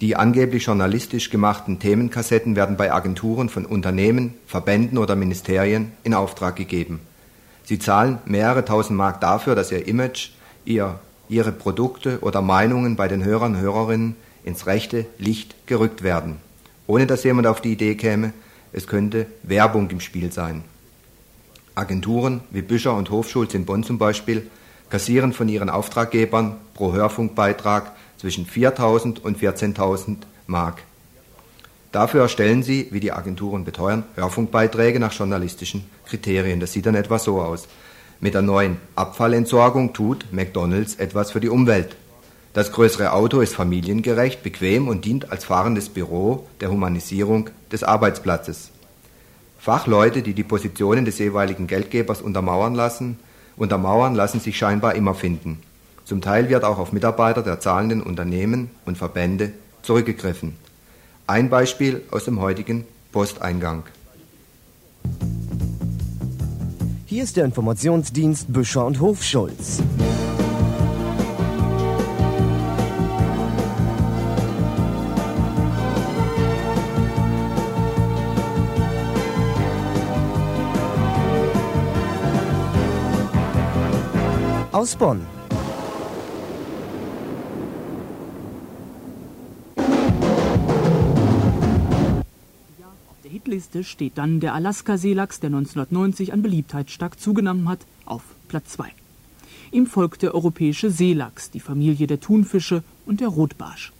Die 0.00 0.14
angeblich 0.14 0.64
journalistisch 0.66 1.30
gemachten 1.30 1.78
Themenkassetten 1.78 2.54
werden 2.54 2.76
bei 2.76 2.92
Agenturen 2.92 3.48
von 3.48 3.64
Unternehmen, 3.64 4.34
Verbänden 4.46 4.98
oder 4.98 5.16
Ministerien 5.16 5.92
in 6.04 6.12
Auftrag 6.12 6.56
gegeben. 6.56 7.00
Sie 7.64 7.78
zahlen 7.78 8.18
mehrere 8.26 8.64
tausend 8.64 8.98
Mark 8.98 9.20
dafür, 9.20 9.54
dass 9.54 9.72
ihr 9.72 9.88
Image, 9.88 10.30
ihr, 10.66 11.00
ihre 11.28 11.50
Produkte 11.50 12.18
oder 12.20 12.42
Meinungen 12.42 12.94
bei 12.96 13.08
den 13.08 13.24
Hörern 13.24 13.54
und 13.54 13.60
Hörerinnen 13.60 14.16
ins 14.44 14.66
rechte 14.66 15.06
Licht 15.18 15.66
gerückt 15.66 16.02
werden. 16.02 16.36
Ohne 16.86 17.06
dass 17.06 17.24
jemand 17.24 17.46
auf 17.48 17.60
die 17.60 17.72
Idee 17.72 17.94
käme, 17.96 18.32
es 18.72 18.86
könnte 18.86 19.26
Werbung 19.42 19.90
im 19.90 20.00
Spiel 20.00 20.30
sein. 20.30 20.62
Agenturen 21.74 22.42
wie 22.50 22.62
Büscher 22.62 22.94
und 22.94 23.10
Hofschulz 23.10 23.54
in 23.54 23.64
Bonn 23.64 23.82
zum 23.82 23.98
Beispiel 23.98 24.48
kassieren 24.90 25.32
von 25.32 25.48
ihren 25.48 25.70
Auftraggebern 25.70 26.56
pro 26.74 26.92
Hörfunkbeitrag 26.92 27.92
zwischen 28.18 28.46
4.000 28.46 29.20
und 29.20 29.38
14.000 29.38 30.16
Mark. 30.46 30.82
Dafür 31.92 32.22
erstellen 32.22 32.62
sie, 32.62 32.88
wie 32.90 33.00
die 33.00 33.12
Agenturen 33.12 33.64
beteuern, 33.64 34.04
Hörfunkbeiträge 34.16 35.00
nach 35.00 35.12
journalistischen 35.12 35.84
Kriterien. 36.06 36.60
Das 36.60 36.72
sieht 36.72 36.86
dann 36.86 36.94
etwa 36.94 37.18
so 37.18 37.40
aus. 37.40 37.68
Mit 38.20 38.34
der 38.34 38.42
neuen 38.42 38.78
Abfallentsorgung 38.94 39.92
tut 39.92 40.26
McDonald's 40.32 40.96
etwas 40.96 41.30
für 41.30 41.40
die 41.40 41.48
Umwelt. 41.48 41.96
Das 42.54 42.72
größere 42.72 43.12
Auto 43.12 43.40
ist 43.40 43.54
familiengerecht, 43.54 44.42
bequem 44.42 44.88
und 44.88 45.04
dient 45.04 45.30
als 45.30 45.44
fahrendes 45.44 45.90
Büro 45.90 46.46
der 46.60 46.70
Humanisierung 46.70 47.50
des 47.70 47.84
Arbeitsplatzes. 47.84 48.70
Fachleute, 49.58 50.22
die 50.22 50.32
die 50.32 50.44
Positionen 50.44 51.04
des 51.04 51.18
jeweiligen 51.18 51.66
Geldgebers 51.66 52.22
untermauern 52.22 52.74
lassen, 52.74 53.18
Untermauern 53.56 54.14
lassen 54.14 54.40
sich 54.40 54.58
scheinbar 54.58 54.94
immer 54.94 55.14
finden. 55.14 55.60
Zum 56.04 56.20
Teil 56.20 56.48
wird 56.48 56.64
auch 56.64 56.78
auf 56.78 56.92
Mitarbeiter 56.92 57.42
der 57.42 57.58
zahlenden 57.58 58.02
Unternehmen 58.02 58.70
und 58.84 58.98
Verbände 58.98 59.52
zurückgegriffen. 59.82 60.56
Ein 61.26 61.50
Beispiel 61.50 62.02
aus 62.10 62.24
dem 62.24 62.40
heutigen 62.40 62.86
Posteingang. 63.12 63.84
Hier 67.06 67.24
ist 67.24 67.36
der 67.36 67.44
Informationsdienst 67.44 68.52
Büscher 68.52 68.84
und 68.84 69.00
Hofschulz. 69.00 69.82
Aus 84.76 84.94
Bonn. 84.94 85.22
Auf 93.08 93.16
der 93.24 93.30
Hitliste 93.30 93.84
steht 93.84 94.18
dann 94.18 94.40
der 94.40 94.52
Alaska-Seelachs, 94.52 95.40
der 95.40 95.48
1990 95.48 96.34
an 96.34 96.42
Beliebtheit 96.42 96.90
stark 96.90 97.18
zugenommen 97.18 97.70
hat, 97.70 97.86
auf 98.04 98.20
Platz 98.48 98.72
2. 98.72 98.92
Ihm 99.72 99.86
folgt 99.86 100.20
der 100.20 100.34
europäische 100.34 100.90
Seelachs, 100.90 101.50
die 101.50 101.60
Familie 101.60 102.06
der 102.06 102.20
Thunfische 102.20 102.82
und 103.06 103.22
der 103.22 103.28
Rotbarsch. 103.28 103.94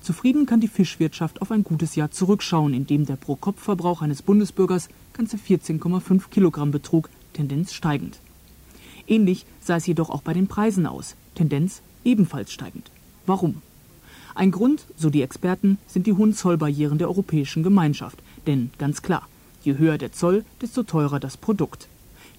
Zufrieden 0.00 0.46
kann 0.46 0.60
die 0.60 0.68
Fischwirtschaft 0.68 1.42
auf 1.42 1.50
ein 1.50 1.64
gutes 1.64 1.96
Jahr 1.96 2.12
zurückschauen, 2.12 2.74
in 2.74 2.86
dem 2.86 3.06
der 3.06 3.16
Pro-Kopf-Verbrauch 3.16 4.02
eines 4.02 4.22
Bundesbürgers 4.22 4.88
ganze 5.14 5.36
14,5 5.36 6.30
Kilogramm 6.30 6.70
betrug, 6.70 7.10
Tendenz 7.32 7.72
steigend. 7.72 8.20
Ähnlich 9.06 9.46
sah 9.60 9.76
es 9.76 9.86
jedoch 9.86 10.10
auch 10.10 10.22
bei 10.22 10.32
den 10.32 10.48
Preisen 10.48 10.86
aus, 10.86 11.16
Tendenz 11.34 11.82
ebenfalls 12.04 12.52
steigend. 12.52 12.90
Warum? 13.26 13.62
Ein 14.34 14.50
Grund, 14.50 14.86
so 14.96 15.10
die 15.10 15.22
Experten, 15.22 15.78
sind 15.86 16.06
die 16.06 16.14
hohen 16.14 16.34
Zollbarrieren 16.34 16.98
der 16.98 17.08
Europäischen 17.08 17.62
Gemeinschaft. 17.62 18.18
Denn 18.46 18.70
ganz 18.78 19.02
klar, 19.02 19.28
je 19.62 19.76
höher 19.76 19.98
der 19.98 20.12
Zoll, 20.12 20.44
desto 20.60 20.82
teurer 20.82 21.20
das 21.20 21.36
Produkt. 21.36 21.88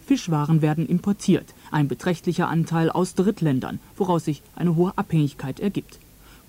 Fischwaren 0.06 0.62
werden 0.62 0.88
importiert, 0.88 1.54
ein 1.72 1.88
beträchtlicher 1.88 2.50
Anteil 2.50 2.90
aus 2.90 3.16
Drittländern, 3.16 3.80
woraus 3.96 4.26
sich 4.26 4.42
eine 4.56 4.76
hohe 4.76 4.98
Abhängigkeit 4.98 5.60
ergibt. 5.60 6.00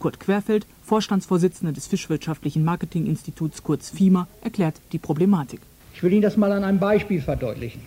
Kurt 0.01 0.19
Querfeld, 0.19 0.67
Vorstandsvorsitzender 0.83 1.73
des 1.73 1.87
Fischwirtschaftlichen 1.87 2.65
Marketinginstituts 2.65 3.63
kurz 3.63 3.91
FIMA, 3.91 4.27
erklärt 4.43 4.81
die 4.93 4.99
Problematik. 4.99 5.61
Ich 5.95 6.03
will 6.03 6.13
Ihnen 6.13 6.23
das 6.23 6.37
mal 6.37 6.51
an 6.51 6.65
einem 6.65 6.81
Beispiel 6.81 7.23
verdeutlichen. 7.23 7.81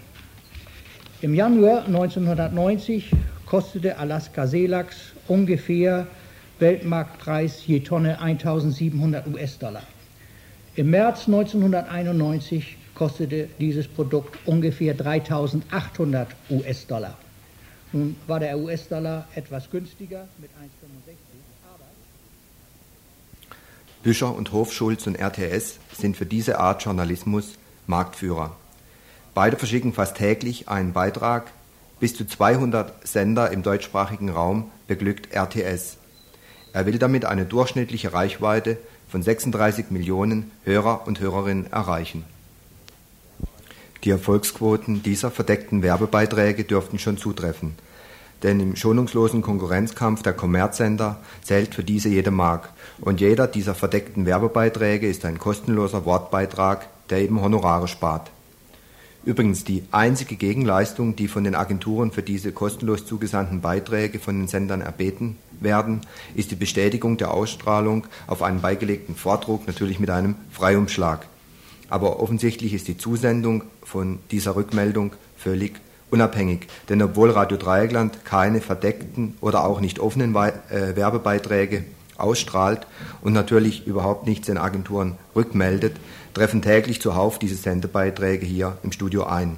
Im 1.19 1.34
Januar 1.34 1.86
1990 1.86 3.10
kostete 3.47 3.97
Alaska 3.97 4.45
Seelachs 4.45 5.13
ungefähr 5.27 6.06
Weltmarktpreis 6.60 7.65
je 7.65 7.80
Tonne 7.80 8.21
1700 8.21 9.25
US-Dollar. 9.25 9.82
Im 10.75 10.91
März 10.91 11.25
1991 11.25 12.77
kostete 12.93 13.49
dieses 13.60 13.88
Produkt 13.88 14.38
ungefähr 14.45 14.93
3800 14.93 16.27
US-Dollar. 16.51 17.17
Nun 17.93 18.15
war 18.27 18.39
der 18.39 18.60
US-Dollar 18.60 19.27
etwas 19.34 19.71
günstiger 19.71 20.27
mit 20.38 20.51
1,65, 20.51 21.15
aber. 21.73 21.86
Büscher 24.03 24.36
und 24.36 24.51
Hofschulz 24.51 25.08
und 25.08 25.15
RTS 25.15 25.80
sind 25.93 26.15
für 26.15 26.27
diese 26.27 26.60
Art 26.60 26.84
Journalismus 26.84 27.58
Marktführer. 27.88 28.56
Beide 29.38 29.56
verschicken 29.56 29.93
fast 29.93 30.17
täglich 30.17 30.67
einen 30.67 30.93
Beitrag. 30.93 31.52
Bis 32.00 32.15
zu 32.15 32.26
200 32.26 33.08
Sender 33.08 33.52
im 33.52 33.62
deutschsprachigen 33.62 34.32
Raum 34.32 34.71
beglückt 34.88 35.32
RTS. 35.32 35.97
Er 36.73 36.88
will 36.88 36.97
damit 36.97 37.23
eine 37.23 37.45
durchschnittliche 37.45 38.13
Reichweite 38.13 38.80
von 39.08 39.21
36 39.21 39.91
Millionen 39.91 40.50
Hörer 40.63 41.06
und 41.06 41.19
Hörerinnen 41.19 41.71
erreichen. 41.71 42.23
Die 44.04 44.10
Erfolgsquoten 44.10 45.04
dieser 45.04 45.30
verdeckten 45.30 45.84
Werbebeiträge 45.84 46.63
dürften 46.63 46.97
schon 46.97 47.19
zutreffen, 47.19 47.76
denn 48.41 48.60
im 48.60 48.76
schonungslosen 48.76 49.43
Konkurrenzkampf 49.43 50.23
der 50.23 50.34
Kommerzsender 50.34 51.19
zählt 51.43 51.76
für 51.76 51.84
diese 51.84 52.10
jede 52.10 52.32
Mark 52.32 52.69
und 53.02 53.21
jeder 53.21 53.45
dieser 53.45 53.76
verdeckten 53.76 54.26
Werbebeiträge 54.26 55.08
ist 55.08 55.26
ein 55.26 55.38
kostenloser 55.38 56.06
Wortbeitrag, 56.06 56.88
der 57.12 57.19
eben 57.19 57.39
Honorare 57.39 57.88
spart. 57.88 58.32
Übrigens 59.27 59.65
die 59.65 59.83
einzige 59.91 60.37
Gegenleistung, 60.37 61.17
die 61.17 61.27
von 61.27 61.43
den 61.43 61.53
Agenturen 61.53 62.13
für 62.13 62.23
diese 62.23 62.53
kostenlos 62.53 63.05
zugesandten 63.05 63.59
Beiträge 63.59 64.19
von 64.19 64.39
den 64.39 64.47
Sendern 64.47 64.79
erbeten 64.79 65.35
werden, 65.59 65.99
ist 66.33 66.51
die 66.51 66.55
Bestätigung 66.55 67.17
der 67.17 67.33
Ausstrahlung 67.33 68.07
auf 68.27 68.41
einen 68.41 68.61
beigelegten 68.61 69.17
Vordruck, 69.17 69.67
natürlich 69.67 69.99
mit 69.99 70.09
einem 70.11 70.35
Freiumschlag. 70.49 71.27
Aber 71.89 72.21
offensichtlich 72.21 72.73
ist 72.73 72.87
die 72.87 72.97
Zusendung 72.97 73.63
von 73.83 74.19
dieser 74.31 74.55
Rückmeldung 74.55 75.11
völlig 75.35 75.81
unabhängig, 76.09 76.67
denn 76.87 77.01
obwohl 77.01 77.31
Radio 77.31 77.57
Dreieckland 77.57 78.23
keine 78.23 78.61
verdeckten 78.61 79.35
oder 79.41 79.65
auch 79.65 79.81
nicht 79.81 79.99
offenen 79.99 80.33
äh, 80.37 80.95
Werbebeiträge 80.95 81.83
ausstrahlt 82.17 82.87
und 83.21 83.33
natürlich 83.33 83.85
überhaupt 83.87 84.25
nichts 84.25 84.47
den 84.47 84.57
Agenturen 84.57 85.17
rückmeldet, 85.35 85.97
treffen 86.38 86.62
täglich 86.62 87.02
zuhauf 87.02 87.39
diese 87.39 87.56
Sendebeiträge 87.56 88.45
hier 88.45 88.78
im 88.84 88.91
Studio 88.91 89.23
ein. 89.23 89.58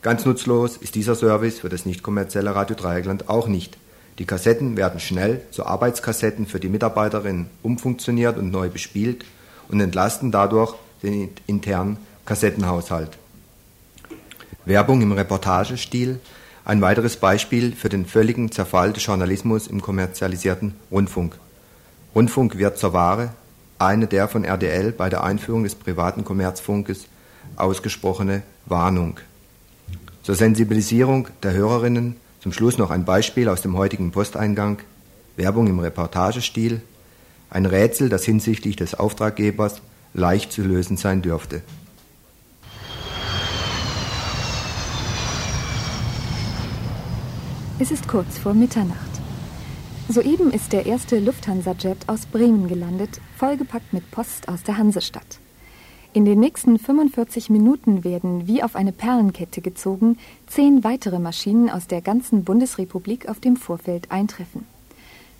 Ganz 0.00 0.24
nutzlos 0.24 0.78
ist 0.78 0.94
dieser 0.94 1.14
Service 1.14 1.58
für 1.58 1.68
das 1.68 1.84
nicht 1.84 2.02
kommerzielle 2.02 2.54
Radio 2.54 2.74
Dreieckland 2.74 3.28
auch 3.28 3.48
nicht. 3.48 3.76
Die 4.18 4.24
Kassetten 4.24 4.78
werden 4.78 4.98
schnell 4.98 5.42
zu 5.50 5.66
Arbeitskassetten 5.66 6.46
für 6.46 6.58
die 6.58 6.70
Mitarbeiterinnen 6.70 7.50
umfunktioniert 7.62 8.38
und 8.38 8.50
neu 8.50 8.70
bespielt 8.70 9.26
und 9.68 9.78
entlasten 9.78 10.32
dadurch 10.32 10.74
den 11.02 11.28
internen 11.46 11.98
Kassettenhaushalt. 12.24 13.10
Werbung 14.64 15.02
im 15.02 15.12
Reportagestil, 15.12 16.18
ein 16.64 16.80
weiteres 16.80 17.18
Beispiel 17.18 17.72
für 17.72 17.90
den 17.90 18.06
völligen 18.06 18.50
Zerfall 18.50 18.94
des 18.94 19.04
Journalismus 19.04 19.66
im 19.66 19.82
kommerzialisierten 19.82 20.76
Rundfunk. 20.90 21.36
Rundfunk 22.14 22.56
wird 22.56 22.78
zur 22.78 22.94
Ware, 22.94 23.34
eine 23.78 24.06
der 24.06 24.28
von 24.28 24.44
RDL 24.44 24.92
bei 24.92 25.08
der 25.08 25.24
Einführung 25.24 25.64
des 25.64 25.74
privaten 25.74 26.24
Kommerzfunkes 26.24 27.06
ausgesprochene 27.56 28.42
Warnung. 28.66 29.18
Zur 30.22 30.34
Sensibilisierung 30.34 31.28
der 31.42 31.52
Hörerinnen 31.52 32.16
zum 32.40 32.52
Schluss 32.52 32.78
noch 32.78 32.90
ein 32.90 33.04
Beispiel 33.04 33.48
aus 33.48 33.62
dem 33.62 33.76
heutigen 33.76 34.12
Posteingang. 34.12 34.78
Werbung 35.36 35.66
im 35.66 35.78
Reportagestil. 35.78 36.80
Ein 37.50 37.66
Rätsel, 37.66 38.08
das 38.08 38.24
hinsichtlich 38.24 38.76
des 38.76 38.94
Auftraggebers 38.94 39.82
leicht 40.14 40.52
zu 40.52 40.62
lösen 40.62 40.96
sein 40.96 41.22
dürfte. 41.22 41.62
Es 47.78 47.90
ist 47.90 48.08
kurz 48.08 48.38
vor 48.38 48.54
Mitternacht. 48.54 49.15
Soeben 50.08 50.52
ist 50.52 50.72
der 50.72 50.86
erste 50.86 51.18
Lufthansa-Jet 51.18 52.08
aus 52.08 52.26
Bremen 52.26 52.68
gelandet, 52.68 53.20
vollgepackt 53.36 53.92
mit 53.92 54.08
Post 54.12 54.48
aus 54.48 54.62
der 54.62 54.78
Hansestadt. 54.78 55.40
In 56.12 56.24
den 56.24 56.38
nächsten 56.38 56.78
45 56.78 57.50
Minuten 57.50 58.04
werden, 58.04 58.46
wie 58.46 58.62
auf 58.62 58.76
eine 58.76 58.92
Perlenkette 58.92 59.60
gezogen, 59.60 60.16
zehn 60.46 60.84
weitere 60.84 61.18
Maschinen 61.18 61.68
aus 61.68 61.88
der 61.88 62.02
ganzen 62.02 62.44
Bundesrepublik 62.44 63.28
auf 63.28 63.40
dem 63.40 63.56
Vorfeld 63.56 64.12
eintreffen. 64.12 64.64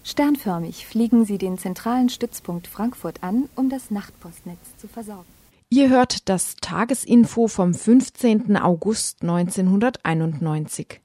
Sternförmig 0.03 0.87
fliegen 0.87 1.25
sie 1.25 1.39
den 1.39 1.59
zentralen 1.59 2.09
Stützpunkt 2.09 2.67
Frankfurt 2.67 3.23
an, 3.23 3.49
um 3.55 3.71
das 3.71 3.93
Nachtpostnetz 3.93 4.77
zu 4.79 4.89
versorgen. 4.89 5.31
Ihr 5.71 5.89
hört 5.89 6.29
das 6.29 6.57
Tagesinfo 6.61 7.47
vom 7.47 7.73
15. 7.73 8.57
August 8.57 9.23
1991. 9.23 11.01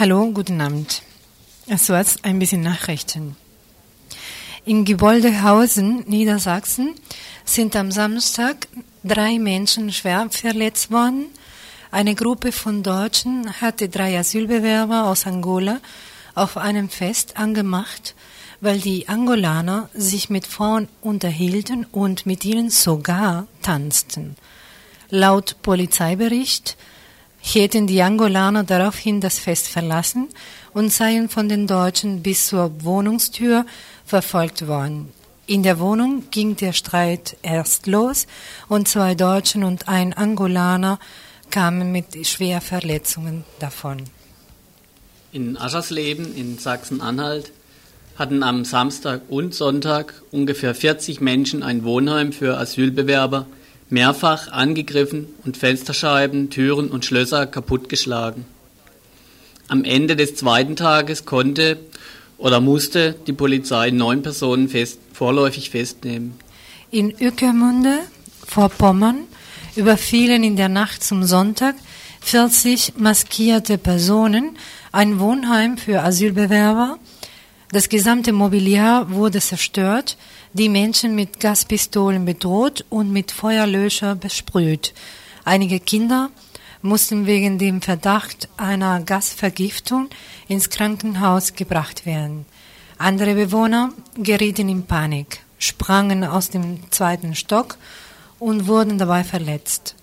Hallo, 0.00 0.30
guten 0.32 0.62
Abend. 0.62 1.02
War 1.66 2.06
ein 2.22 2.38
bisschen 2.38 2.62
Nachrichten. 2.62 3.36
In 4.64 4.86
Geboldehausen, 4.86 6.04
Niedersachsen, 6.08 6.94
sind 7.44 7.76
am 7.76 7.92
Samstag 7.92 8.66
drei 9.04 9.38
Menschen 9.38 9.92
schwer 9.92 10.26
verletzt 10.30 10.90
worden. 10.90 11.26
Eine 11.90 12.14
Gruppe 12.14 12.50
von 12.50 12.82
Deutschen 12.82 13.60
hatte 13.60 13.90
drei 13.90 14.18
Asylbewerber 14.18 15.04
aus 15.04 15.26
Angola 15.26 15.80
auf 16.34 16.56
einem 16.56 16.88
Fest 16.88 17.36
angemacht, 17.36 18.14
weil 18.62 18.78
die 18.78 19.06
Angolaner 19.06 19.90
sich 19.92 20.30
mit 20.30 20.46
Frauen 20.46 20.88
unterhielten 21.02 21.84
und 21.84 22.24
mit 22.24 22.46
ihnen 22.46 22.70
sogar 22.70 23.48
tanzten. 23.60 24.36
Laut 25.10 25.56
Polizeibericht 25.60 26.78
hätten 27.40 27.86
die 27.86 28.02
Angolaner 28.02 28.64
daraufhin 28.64 29.20
das 29.20 29.38
Fest 29.38 29.68
verlassen 29.68 30.28
und 30.72 30.92
seien 30.92 31.28
von 31.28 31.48
den 31.48 31.66
Deutschen 31.66 32.22
bis 32.22 32.46
zur 32.48 32.84
Wohnungstür 32.84 33.66
verfolgt 34.04 34.66
worden. 34.66 35.12
In 35.46 35.62
der 35.62 35.80
Wohnung 35.80 36.24
ging 36.30 36.54
der 36.56 36.72
Streit 36.72 37.36
erst 37.42 37.86
los 37.86 38.26
und 38.68 38.86
zwei 38.86 39.14
Deutschen 39.14 39.64
und 39.64 39.88
ein 39.88 40.12
Angolaner 40.12 41.00
kamen 41.50 41.90
mit 41.90 42.26
schwer 42.26 42.60
Verletzungen 42.60 43.44
davon. 43.58 44.04
In 45.32 45.56
Aschersleben 45.56 46.36
in 46.36 46.58
Sachsen-Anhalt 46.58 47.52
hatten 48.16 48.42
am 48.42 48.64
Samstag 48.64 49.22
und 49.28 49.54
Sonntag 49.54 50.22
ungefähr 50.30 50.74
40 50.74 51.20
Menschen 51.20 51.62
ein 51.62 51.84
Wohnheim 51.84 52.32
für 52.32 52.58
Asylbewerber 52.58 53.46
mehrfach 53.90 54.50
angegriffen 54.50 55.26
und 55.44 55.56
Fensterscheiben, 55.56 56.50
Türen 56.50 56.88
und 56.88 57.04
Schlösser 57.04 57.46
kaputtgeschlagen. 57.46 58.44
Am 59.68 59.84
Ende 59.84 60.16
des 60.16 60.36
zweiten 60.36 60.76
Tages 60.76 61.26
konnte 61.26 61.78
oder 62.38 62.60
musste 62.60 63.14
die 63.26 63.32
Polizei 63.32 63.90
neun 63.90 64.22
Personen 64.22 64.68
fest, 64.68 64.98
vorläufig 65.12 65.70
festnehmen. 65.70 66.34
In 66.90 67.14
Ueckermunde 67.20 67.98
vor 68.46 68.68
Pommern 68.68 69.18
überfielen 69.76 70.42
in 70.42 70.56
der 70.56 70.68
Nacht 70.68 71.04
zum 71.04 71.22
Sonntag 71.24 71.74
40 72.22 72.94
maskierte 72.96 73.78
Personen 73.78 74.56
ein 74.92 75.20
Wohnheim 75.20 75.78
für 75.78 76.02
Asylbewerber. 76.02 76.98
Das 77.72 77.88
gesamte 77.88 78.32
Mobiliar 78.32 79.10
wurde 79.10 79.40
zerstört, 79.40 80.16
die 80.52 80.68
Menschen 80.68 81.14
mit 81.14 81.38
Gaspistolen 81.38 82.24
bedroht 82.24 82.84
und 82.88 83.12
mit 83.12 83.30
Feuerlöscher 83.30 84.16
besprüht. 84.16 84.92
Einige 85.44 85.78
Kinder 85.78 86.30
mussten 86.82 87.26
wegen 87.26 87.58
dem 87.58 87.82
Verdacht 87.82 88.48
einer 88.56 89.00
Gasvergiftung 89.00 90.08
ins 90.48 90.70
Krankenhaus 90.70 91.54
gebracht 91.54 92.04
werden. 92.04 92.46
Andere 92.98 93.34
Bewohner 93.34 93.92
gerieten 94.16 94.68
in 94.68 94.84
Panik, 94.84 95.40
sprangen 95.58 96.24
aus 96.24 96.50
dem 96.50 96.90
zweiten 96.90 97.34
Stock 97.34 97.76
und 98.38 98.66
wurden 98.66 98.98
dabei 98.98 99.24
verletzt. 99.24 99.94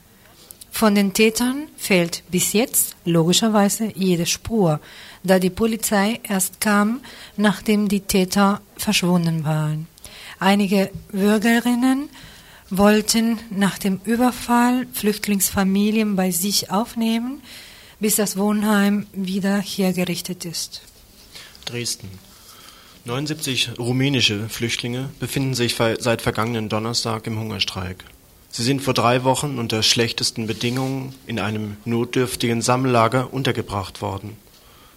Von 0.71 0.93
den 0.93 1.13
Tätern 1.13 1.67
fehlt 1.75 2.23
bis 2.29 2.53
jetzt 2.53 2.95
logischerweise 3.03 3.91
jede 3.95 4.27
Spur, 4.27 4.79
da 5.23 5.39
die 5.39 5.49
Polizei 5.49 6.19
erst 6.23 6.61
kam, 6.61 7.01
nachdem 7.35 7.87
die 7.87 8.01
Täter 8.01 8.61
verschwunden 8.77 9.43
waren. 9.43 9.87
Einige 10.39 10.91
Bürgerinnen 11.11 12.09
wollten 12.69 13.39
nach 13.49 13.77
dem 13.77 13.99
Überfall 14.03 14.85
Flüchtlingsfamilien 14.93 16.15
bei 16.15 16.31
sich 16.31 16.69
aufnehmen, 16.69 17.41
bis 17.99 18.17
das 18.17 18.37
Wohnheim 18.37 19.07
wieder 19.13 19.57
hergerichtet 19.59 20.45
ist. 20.45 20.81
Dresden. 21.65 22.09
79 23.05 23.79
rumänische 23.79 24.49
Flüchtlinge 24.49 25.09
befinden 25.19 25.53
sich 25.53 25.75
seit 25.75 26.21
vergangenen 26.21 26.69
Donnerstag 26.69 27.25
im 27.25 27.39
Hungerstreik. 27.39 28.03
Sie 28.49 28.63
sind 28.63 28.81
vor 28.81 28.93
drei 28.93 29.23
Wochen 29.23 29.57
unter 29.59 29.81
schlechtesten 29.81 30.45
Bedingungen 30.45 31.15
in 31.25 31.39
einem 31.39 31.77
notdürftigen 31.85 32.61
Sammellager 32.61 33.33
untergebracht 33.33 34.01
worden. 34.01 34.35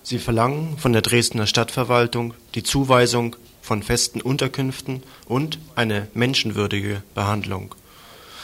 Sie 0.03 0.19
verlangen 0.19 0.77
von 0.79 0.93
der 0.93 1.03
Dresdner 1.03 1.47
Stadtverwaltung 1.47 2.35
die 2.55 2.63
Zuweisung 2.63 3.37
von 3.71 3.85
festen 3.85 4.21
Unterkünften 4.21 5.05
und 5.27 5.61
eine 5.77 6.09
menschenwürdige 6.13 7.05
Behandlung. 7.15 7.77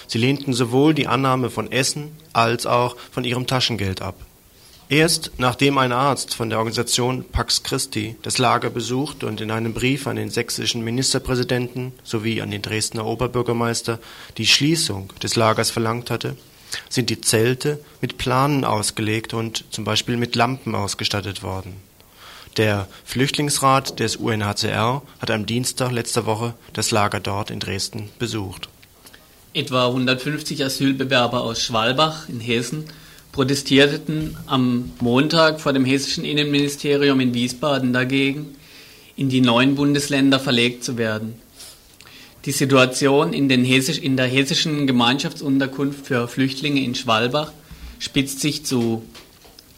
Sie 0.06 0.18
lehnten 0.18 0.52
sowohl 0.52 0.94
die 0.94 1.08
Annahme 1.08 1.50
von 1.50 1.72
Essen 1.72 2.12
als 2.32 2.64
auch 2.64 2.96
von 3.10 3.24
ihrem 3.24 3.48
Taschengeld 3.48 4.02
ab. 4.02 4.14
Erst 4.88 5.32
nachdem 5.38 5.78
ein 5.78 5.90
Arzt 5.90 6.36
von 6.36 6.48
der 6.48 6.60
Organisation 6.60 7.24
Pax 7.24 7.64
Christi 7.64 8.14
das 8.22 8.38
Lager 8.38 8.70
besucht 8.70 9.24
und 9.24 9.40
in 9.40 9.50
einem 9.50 9.74
Brief 9.74 10.06
an 10.06 10.14
den 10.14 10.30
sächsischen 10.30 10.84
Ministerpräsidenten 10.84 11.92
sowie 12.04 12.40
an 12.40 12.52
den 12.52 12.62
Dresdner 12.62 13.04
Oberbürgermeister 13.04 13.98
die 14.38 14.46
Schließung 14.46 15.12
des 15.20 15.34
Lagers 15.34 15.72
verlangt 15.72 16.08
hatte, 16.08 16.36
sind 16.88 17.10
die 17.10 17.20
Zelte 17.20 17.80
mit 18.00 18.16
Planen 18.16 18.64
ausgelegt 18.64 19.34
und 19.34 19.64
zum 19.70 19.82
Beispiel 19.82 20.18
mit 20.18 20.36
Lampen 20.36 20.76
ausgestattet 20.76 21.42
worden. 21.42 21.85
Der 22.56 22.88
Flüchtlingsrat 23.04 24.00
des 24.00 24.16
UNHCR 24.16 25.02
hat 25.18 25.30
am 25.30 25.44
Dienstag 25.44 25.92
letzter 25.92 26.24
Woche 26.24 26.54
das 26.72 26.90
Lager 26.90 27.20
dort 27.20 27.50
in 27.50 27.60
Dresden 27.60 28.08
besucht. 28.18 28.68
Etwa 29.52 29.88
150 29.88 30.64
Asylbewerber 30.64 31.42
aus 31.42 31.62
Schwalbach 31.62 32.28
in 32.28 32.40
Hessen 32.40 32.84
protestierten 33.32 34.38
am 34.46 34.92
Montag 35.00 35.60
vor 35.60 35.74
dem 35.74 35.84
hessischen 35.84 36.24
Innenministerium 36.24 37.20
in 37.20 37.34
Wiesbaden 37.34 37.92
dagegen, 37.92 38.54
in 39.16 39.28
die 39.28 39.42
neuen 39.42 39.74
Bundesländer 39.74 40.40
verlegt 40.40 40.82
zu 40.82 40.96
werden. 40.96 41.34
Die 42.46 42.52
Situation 42.52 43.34
in, 43.34 43.50
Hessisch, 43.64 43.98
in 43.98 44.16
der 44.16 44.26
hessischen 44.26 44.86
Gemeinschaftsunterkunft 44.86 46.06
für 46.06 46.28
Flüchtlinge 46.28 46.80
in 46.80 46.94
Schwalbach 46.94 47.52
spitzt 47.98 48.40
sich 48.40 48.64
zu. 48.64 49.02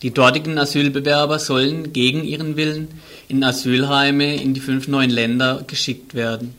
Die 0.02 0.12
dortigen 0.12 0.58
Asylbewerber 0.58 1.40
sollen 1.40 1.92
gegen 1.92 2.22
ihren 2.22 2.56
Willen 2.56 2.86
in 3.26 3.42
Asylheime 3.42 4.40
in 4.40 4.54
die 4.54 4.60
fünf 4.60 4.86
neuen 4.86 5.10
Länder 5.10 5.64
geschickt 5.66 6.14
werden. 6.14 6.54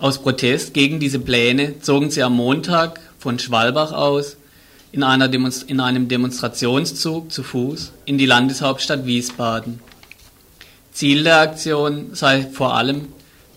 Aus 0.00 0.20
Protest 0.20 0.74
gegen 0.74 0.98
diese 0.98 1.20
Pläne 1.20 1.78
zogen 1.80 2.10
sie 2.10 2.24
am 2.24 2.34
Montag 2.34 3.00
von 3.18 3.38
Schwalbach 3.38 3.92
aus 3.92 4.36
in, 4.90 5.00
Demonst 5.00 5.70
in 5.70 5.80
einem 5.80 6.08
Demonstrationszug 6.08 7.32
zu 7.32 7.42
Fuß 7.42 7.92
in 8.04 8.18
die 8.18 8.26
Landeshauptstadt 8.26 9.06
Wiesbaden. 9.06 9.80
Ziel 10.92 11.24
der 11.24 11.40
Aktion 11.40 12.14
sei 12.14 12.42
vor 12.42 12.74
allem, 12.74 13.08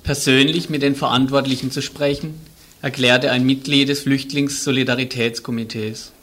persönlich 0.03 0.69
mit 0.69 0.83
den 0.83 0.95
Verantwortlichen 0.95 1.71
zu 1.71 1.81
sprechen, 1.81 2.35
erklärte 2.81 3.31
ein 3.31 3.45
Mitglied 3.45 3.89
des 3.89 3.99
Flüchtlingssolidaritätskomitees. 4.01 6.13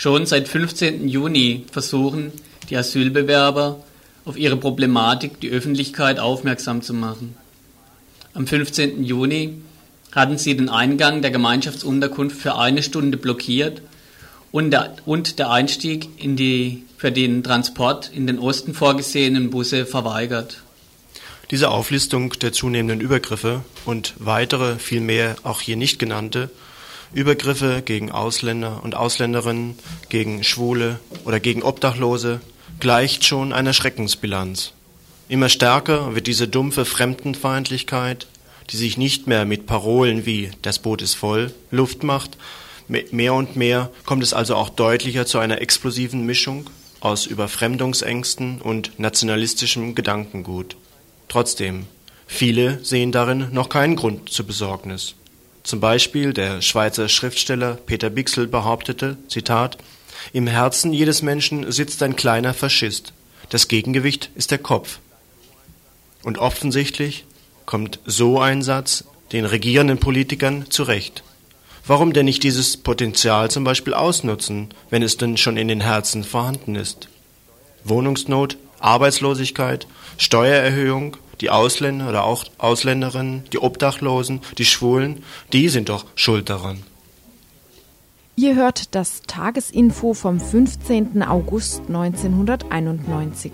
Schon 0.00 0.24
seit 0.24 0.48
15. 0.48 1.08
Juni 1.08 1.66
versuchen 1.70 2.32
die 2.70 2.76
Asylbewerber 2.78 3.84
auf 4.24 4.38
ihre 4.38 4.56
Problematik 4.56 5.40
die 5.42 5.50
Öffentlichkeit 5.50 6.18
aufmerksam 6.18 6.80
zu 6.80 6.94
machen. 6.94 7.36
Am 8.32 8.46
15. 8.46 9.04
Juni 9.04 9.56
hatten 10.12 10.38
sie 10.38 10.56
den 10.56 10.70
Eingang 10.70 11.20
der 11.20 11.30
Gemeinschaftsunterkunft 11.30 12.34
für 12.34 12.56
eine 12.56 12.82
Stunde 12.82 13.18
blockiert 13.18 13.82
und 14.52 14.70
der, 14.70 14.96
und 15.04 15.38
der 15.38 15.50
Einstieg 15.50 16.08
in 16.16 16.34
die 16.34 16.84
für 16.96 17.12
den 17.12 17.42
Transport 17.42 18.10
in 18.10 18.26
den 18.26 18.38
Osten 18.38 18.72
vorgesehenen 18.72 19.50
Busse 19.50 19.84
verweigert. 19.84 20.62
Diese 21.50 21.68
Auflistung 21.68 22.32
der 22.40 22.54
zunehmenden 22.54 23.02
Übergriffe 23.02 23.64
und 23.84 24.14
weitere, 24.16 24.78
vielmehr 24.78 25.36
auch 25.42 25.60
hier 25.60 25.76
nicht 25.76 25.98
genannte, 25.98 26.48
Übergriffe 27.12 27.82
gegen 27.84 28.10
Ausländer 28.10 28.80
und 28.84 28.94
Ausländerinnen, 28.94 29.78
gegen 30.08 30.44
Schwule 30.44 31.00
oder 31.24 31.40
gegen 31.40 31.62
Obdachlose 31.62 32.40
gleicht 32.78 33.24
schon 33.24 33.52
einer 33.52 33.72
Schreckensbilanz. 33.72 34.72
Immer 35.28 35.48
stärker 35.48 36.14
wird 36.14 36.26
diese 36.26 36.48
dumpfe 36.48 36.84
Fremdenfeindlichkeit, 36.84 38.26
die 38.70 38.76
sich 38.76 38.96
nicht 38.96 39.26
mehr 39.26 39.44
mit 39.44 39.66
Parolen 39.66 40.26
wie 40.26 40.50
das 40.62 40.78
Boot 40.78 41.02
ist 41.02 41.14
voll 41.14 41.52
Luft 41.70 42.02
macht, 42.02 42.36
mehr 42.88 43.34
und 43.34 43.56
mehr 43.56 43.90
kommt 44.04 44.22
es 44.22 44.34
also 44.34 44.56
auch 44.56 44.68
deutlicher 44.68 45.26
zu 45.26 45.38
einer 45.38 45.60
explosiven 45.60 46.26
Mischung 46.26 46.68
aus 47.00 47.26
Überfremdungsängsten 47.26 48.60
und 48.60 48.98
nationalistischem 48.98 49.94
Gedankengut. 49.94 50.76
Trotzdem, 51.28 51.86
viele 52.26 52.84
sehen 52.84 53.12
darin 53.12 53.48
noch 53.52 53.68
keinen 53.68 53.96
Grund 53.96 54.28
zur 54.30 54.46
Besorgnis. 54.46 55.14
Zum 55.62 55.80
Beispiel 55.80 56.32
der 56.32 56.62
Schweizer 56.62 57.08
Schriftsteller 57.08 57.74
Peter 57.74 58.10
Bixel 58.10 58.46
behauptete, 58.46 59.16
Zitat, 59.28 59.78
Im 60.32 60.46
Herzen 60.46 60.92
jedes 60.92 61.22
Menschen 61.22 61.70
sitzt 61.70 62.02
ein 62.02 62.16
kleiner 62.16 62.54
Faschist. 62.54 63.12
Das 63.50 63.68
Gegengewicht 63.68 64.30
ist 64.34 64.50
der 64.50 64.58
Kopf. 64.58 64.98
Und 66.22 66.38
offensichtlich 66.38 67.24
kommt 67.66 67.98
so 68.04 68.40
ein 68.40 68.62
Satz 68.62 69.04
den 69.32 69.44
regierenden 69.44 69.98
Politikern 69.98 70.70
zurecht. 70.70 71.22
Warum 71.86 72.12
denn 72.12 72.26
nicht 72.26 72.42
dieses 72.42 72.76
Potenzial 72.76 73.50
zum 73.50 73.64
Beispiel 73.64 73.94
ausnutzen, 73.94 74.68
wenn 74.90 75.02
es 75.02 75.16
denn 75.16 75.36
schon 75.36 75.56
in 75.56 75.68
den 75.68 75.80
Herzen 75.80 76.24
vorhanden 76.24 76.76
ist? 76.76 77.08
Wohnungsnot, 77.84 78.58
Arbeitslosigkeit, 78.80 79.86
Steuererhöhung, 80.18 81.16
die 81.40 81.50
Ausländer 81.50 82.08
oder 82.08 82.24
auch 82.24 82.44
Ausländerinnen, 82.58 83.44
die 83.52 83.58
Obdachlosen, 83.58 84.40
die 84.58 84.64
Schwulen, 84.64 85.22
die 85.52 85.68
sind 85.68 85.88
doch 85.88 86.04
schuld 86.14 86.50
daran. 86.50 86.82
Ihr 88.36 88.54
hört 88.54 88.94
das 88.94 89.22
Tagesinfo 89.26 90.14
vom 90.14 90.40
15. 90.40 91.22
August 91.22 91.82
1991. 91.88 93.52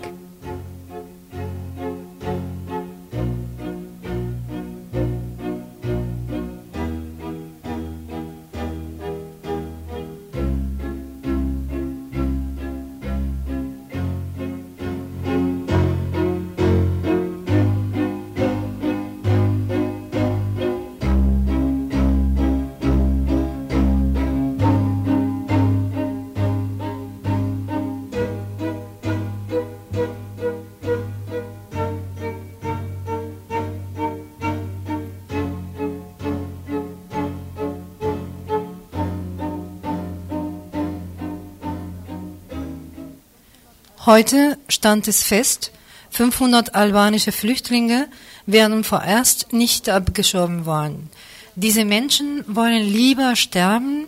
Heute 44.07 44.57
stand 44.69 45.09
es 45.09 45.21
fest, 45.21 45.73
500 46.11 46.75
albanische 46.75 47.33
Flüchtlinge 47.33 48.07
werden 48.45 48.85
vorerst 48.85 49.51
nicht 49.51 49.89
abgeschoben 49.89 50.65
worden. 50.65 51.09
Diese 51.55 51.83
Menschen 51.83 52.45
wollen 52.47 52.83
lieber 52.83 53.35
sterben 53.35 54.07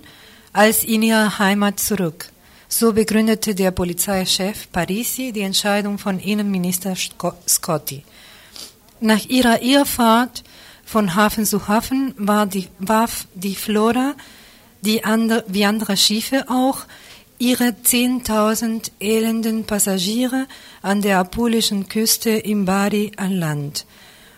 als 0.53 0.85
in 0.85 1.03
ihre 1.03 1.37
Heimat 1.37 1.81
zurück. 1.81 2.31
So 2.69 2.93
begründete 2.93 3.55
der 3.55 3.71
Polizeichef 3.71 4.71
Parisi 4.71 5.33
die 5.33 5.41
Entscheidung 5.41 5.97
von 5.97 6.17
Innenminister 6.17 6.95
Scotti. 6.95 8.05
Nach 9.01 9.25
ihrer 9.25 9.61
Irrfahrt 9.61 10.45
von 10.85 11.13
Hafen 11.15 11.45
zu 11.45 11.67
Hafen 11.67 12.13
war 12.17 12.45
die, 12.45 12.69
warf 12.79 13.27
die 13.33 13.55
Flora, 13.55 14.13
die 14.79 15.03
andre, 15.03 15.43
wie 15.49 15.65
andere 15.65 15.97
Schiffe 15.97 16.45
auch, 16.47 16.85
ihre 17.39 17.69
10.000 17.69 18.91
elenden 18.99 19.65
Passagiere 19.65 20.45
an 20.81 21.01
der 21.01 21.19
apulischen 21.19 21.87
Küste 21.87 22.31
im 22.31 22.65
Bari 22.65 23.13
an 23.15 23.31
Land. 23.31 23.85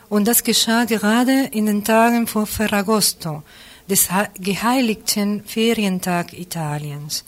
Und 0.07 0.27
das 0.27 0.43
geschah 0.43 0.85
gerade 0.85 1.49
in 1.51 1.65
den 1.65 1.83
Tagen 1.83 2.27
vor 2.27 2.45
Ferragosto, 2.45 3.43
des 3.89 4.07
geheiligten 4.39 5.43
Ferientag 5.43 6.33
Italiens. 6.33 7.25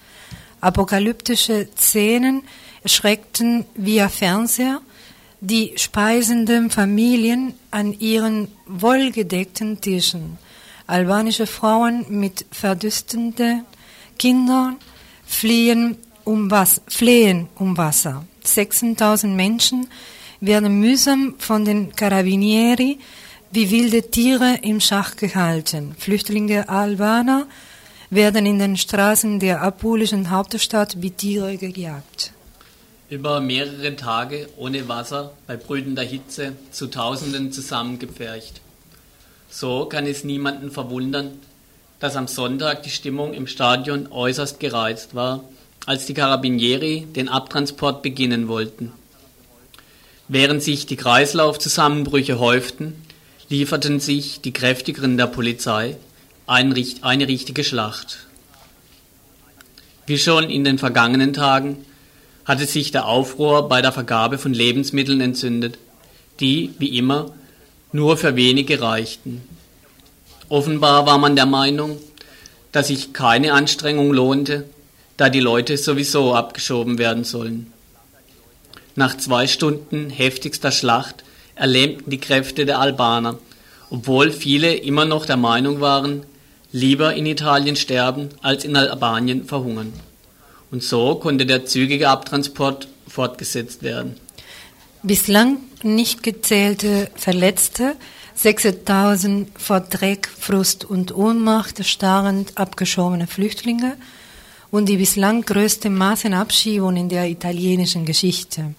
Apokalyptische 0.62 1.68
Szenen 1.76 2.44
erschreckten 2.84 3.66
via 3.76 4.08
Fernseher 4.10 4.82
die 5.42 5.74
speisenden 5.76 6.70
Familien 6.70 7.54
an 7.70 7.92
ihren 8.00 8.48
wohlgedeckten 8.66 9.82
Tischen. 9.82 10.38
Albanische 10.88 11.48
Frauen 11.48 12.06
mit 12.08 12.46
verdüstenden 12.52 13.66
Kindern 14.18 14.78
fliehen 15.34 15.98
um, 16.24 16.50
Was 16.50 16.82
flehen 16.88 17.48
um 17.56 17.78
Wasser. 17.78 18.26
16.000 18.46 19.28
Menschen 19.28 19.88
werden 20.40 20.80
mühsam 20.80 21.36
von 21.38 21.66
den 21.66 21.96
Carabinieri 21.96 23.00
wie 23.52 23.70
wilde 23.70 24.10
Tiere 24.10 24.60
im 24.64 24.80
Schach 24.80 25.16
gehalten. 25.16 25.96
Flüchtlinge 25.98 26.70
Albaner 26.70 27.46
werden 28.10 28.48
in 28.48 28.58
den 28.58 28.78
Straßen 28.78 29.40
der 29.40 29.62
apulischen 29.62 30.32
Hauptstadt 30.32 31.02
wie 31.02 31.12
Tiere 31.12 31.58
gejagt. 31.58 32.32
Über 33.10 33.42
mehrere 33.42 33.96
Tage 33.96 34.50
ohne 34.58 34.88
Wasser 34.88 35.34
bei 35.46 35.56
brütender 35.56 36.02
Hitze 36.02 36.54
zu 36.72 36.88
Tausenden 36.88 37.52
zusammengepfercht. 37.52 38.62
So 39.50 39.86
kann 39.86 40.08
es 40.08 40.24
niemanden 40.24 40.72
verwundern, 40.72 41.40
dass 42.04 42.18
am 42.18 42.28
Sonntag 42.28 42.84
die 42.84 42.90
Stimmung 42.90 43.34
im 43.34 43.48
Stadion 43.48 44.12
äußerst 44.12 44.60
gereizt 44.60 45.16
war, 45.16 45.46
als 45.86 46.06
die 46.06 46.14
Carabinieri 46.14 47.08
den 47.16 47.30
Abtransport 47.30 48.02
beginnen 48.02 48.50
wollten. 48.50 48.92
Während 50.28 50.62
sich 50.62 50.86
die 50.86 50.98
Kreislaufzusammenbrüche 50.98 52.40
häuften, 52.40 52.94
lieferten 53.48 54.02
sich 54.02 54.42
die 54.42 54.52
kräftigeren 54.52 55.16
der 55.16 55.28
Polizei 55.28 55.96
eine 56.46 56.76
richtige 56.76 57.64
Schlacht. 57.64 58.28
Wie 60.06 60.18
schon 60.18 60.50
in 60.50 60.66
den 60.66 60.80
vergangenen 60.80 61.32
Tagen 61.32 61.86
hatte 62.44 62.66
sich 62.66 62.92
der 62.92 63.06
Aufruhr 63.06 63.70
bei 63.70 63.82
der 63.82 63.94
Vergabe 63.94 64.38
von 64.38 64.54
Lebensmitteln 64.54 65.22
entzündet, 65.22 65.78
die, 66.42 66.72
wie 66.80 66.98
immer, 66.98 67.34
nur 67.94 68.18
für 68.18 68.36
wenige 68.36 68.82
reichten. 68.82 69.42
Offenbar 70.50 71.06
war 71.06 71.18
man 71.18 71.36
der 71.36 71.46
Meinung, 71.46 71.98
dass 72.72 72.88
sich 72.88 73.14
keine 73.14 73.54
Anstrengung 73.54 74.12
lohnte, 74.12 74.66
da 75.18 75.30
die 75.30 75.40
Leute 75.40 75.78
sowieso 75.78 76.34
abgeschoben 76.34 76.98
werden 76.98 77.24
sollen. 77.24 77.72
Nach 78.96 79.18
zwei 79.18 79.48
Stunden 79.48 80.10
heftigster 80.10 80.72
Schlacht 80.72 81.24
erlähmten 81.56 82.10
die 82.10 82.20
Kräfte 82.20 82.66
der 82.66 82.80
Albaner, 82.80 83.38
obwohl 83.90 84.32
viele 84.32 84.74
immer 84.74 85.06
noch 85.06 85.26
der 85.26 85.38
Meinung 85.38 85.80
waren, 85.82 86.24
lieber 86.72 87.14
in 87.14 87.26
Italien 87.26 87.76
sterben 87.76 88.30
als 88.42 88.66
in 88.66 88.76
Albanien 88.76 89.46
verhungern. 89.46 89.94
Und 90.72 90.84
so 90.84 91.16
konnte 91.16 91.46
der 91.46 91.66
zügige 91.66 92.10
Abtransport 92.10 92.88
fortgesetzt 93.08 93.84
werden. 93.84 94.16
Bislang 95.04 95.58
nicht 95.84 96.24
gezählte 96.24 97.10
Verletzte, 97.16 97.96
6000 98.36 99.50
vor 99.58 99.80
Dreck, 99.82 100.28
Frust 100.28 100.86
und 100.86 101.16
Ohnmacht 101.16 101.86
starrend 101.86 102.58
abgeschobene 102.58 103.28
Flüchtlinge 103.28 103.96
und 104.72 104.90
die 104.90 104.98
bislang 104.98 105.44
größte 105.44 105.90
Massenabschiebung 105.90 106.96
in 106.96 107.10
der 107.10 107.30
italienischen 107.30 108.06
Geschichte. 108.06 108.74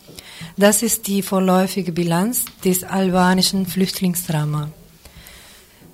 Das 0.56 0.82
ist 0.82 1.06
die 1.06 1.22
vorläufige 1.22 1.92
Bilanz 1.92 2.44
des 2.64 2.82
albanischen 2.82 3.66
Flüchtlingsdrama. 3.66 4.70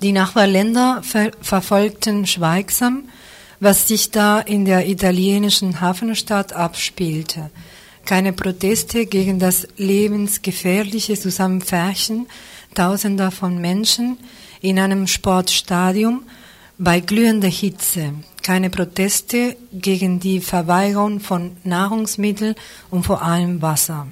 Die 0.01 0.11
Nachbarländer 0.11 1.01
ver 1.03 1.31
verfolgten 1.41 2.25
schweigsam, 2.25 3.03
was 3.59 3.87
sich 3.87 4.09
da 4.09 4.39
in 4.39 4.65
der 4.65 4.87
italienischen 4.87 5.79
Hafenstadt 5.79 6.53
abspielte. 6.53 7.51
Keine 8.03 8.33
Proteste 8.33 9.05
gegen 9.05 9.37
das 9.37 9.67
lebensgefährliche 9.77 11.19
Zusammenfärchen 11.19 12.25
Tausender 12.73 13.31
von 13.31 13.59
Menschen 13.59 14.17
in 14.61 14.79
einem 14.79 15.07
Sportstadion 15.07 16.23
bei 16.77 16.99
glühender 16.99 17.47
Hitze. 17.47 18.13
Keine 18.41 18.69
Proteste 18.69 19.55
gegen 19.73 20.19
die 20.19 20.39
Verweigerung 20.39 21.19
von 21.19 21.57
Nahrungsmitteln 21.63 22.55
und 22.89 23.03
vor 23.03 23.21
allem 23.21 23.61
Wasser. 23.61 24.07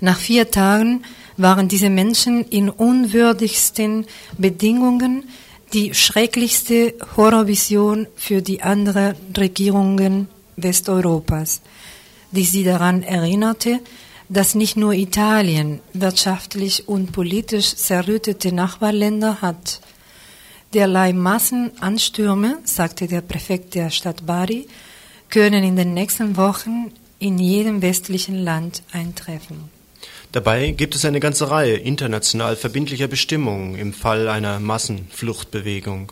Nach 0.00 0.18
vier 0.18 0.50
Tagen 0.50 1.04
waren 1.36 1.68
diese 1.68 1.90
Menschen 1.90 2.44
in 2.48 2.68
unwürdigsten 2.68 4.06
Bedingungen 4.38 5.24
die 5.72 5.94
schrecklichste 5.94 6.94
Horrorvision 7.16 8.06
für 8.16 8.42
die 8.42 8.62
anderen 8.62 9.14
Regierungen 9.36 10.28
Westeuropas, 10.56 11.62
die 12.30 12.44
sie 12.44 12.64
daran 12.64 13.02
erinnerte, 13.02 13.80
dass 14.32 14.54
nicht 14.54 14.76
nur 14.76 14.94
Italien 14.94 15.80
wirtschaftlich 15.92 16.88
und 16.88 17.12
politisch 17.12 17.76
zerrüttete 17.76 18.52
Nachbarländer 18.52 19.42
hat. 19.42 19.80
Derlei 20.72 21.12
Massenanstürme, 21.12 22.58
sagte 22.64 23.08
der 23.08 23.20
Präfekt 23.20 23.74
der 23.74 23.90
Stadt 23.90 24.24
Bari, 24.24 24.68
können 25.28 25.62
in 25.62 25.76
den 25.76 25.92
nächsten 25.92 26.38
Wochen 26.38 26.92
in 27.18 27.38
jedem 27.38 27.82
westlichen 27.82 28.42
Land 28.42 28.82
eintreffen. 28.90 29.70
Dabei 30.32 30.70
gibt 30.70 30.94
es 30.94 31.04
eine 31.04 31.20
ganze 31.20 31.50
Reihe 31.50 31.74
international 31.74 32.56
verbindlicher 32.56 33.08
Bestimmungen 33.08 33.74
im 33.74 33.92
Fall 33.92 34.28
einer 34.28 34.60
Massenfluchtbewegung. 34.60 36.10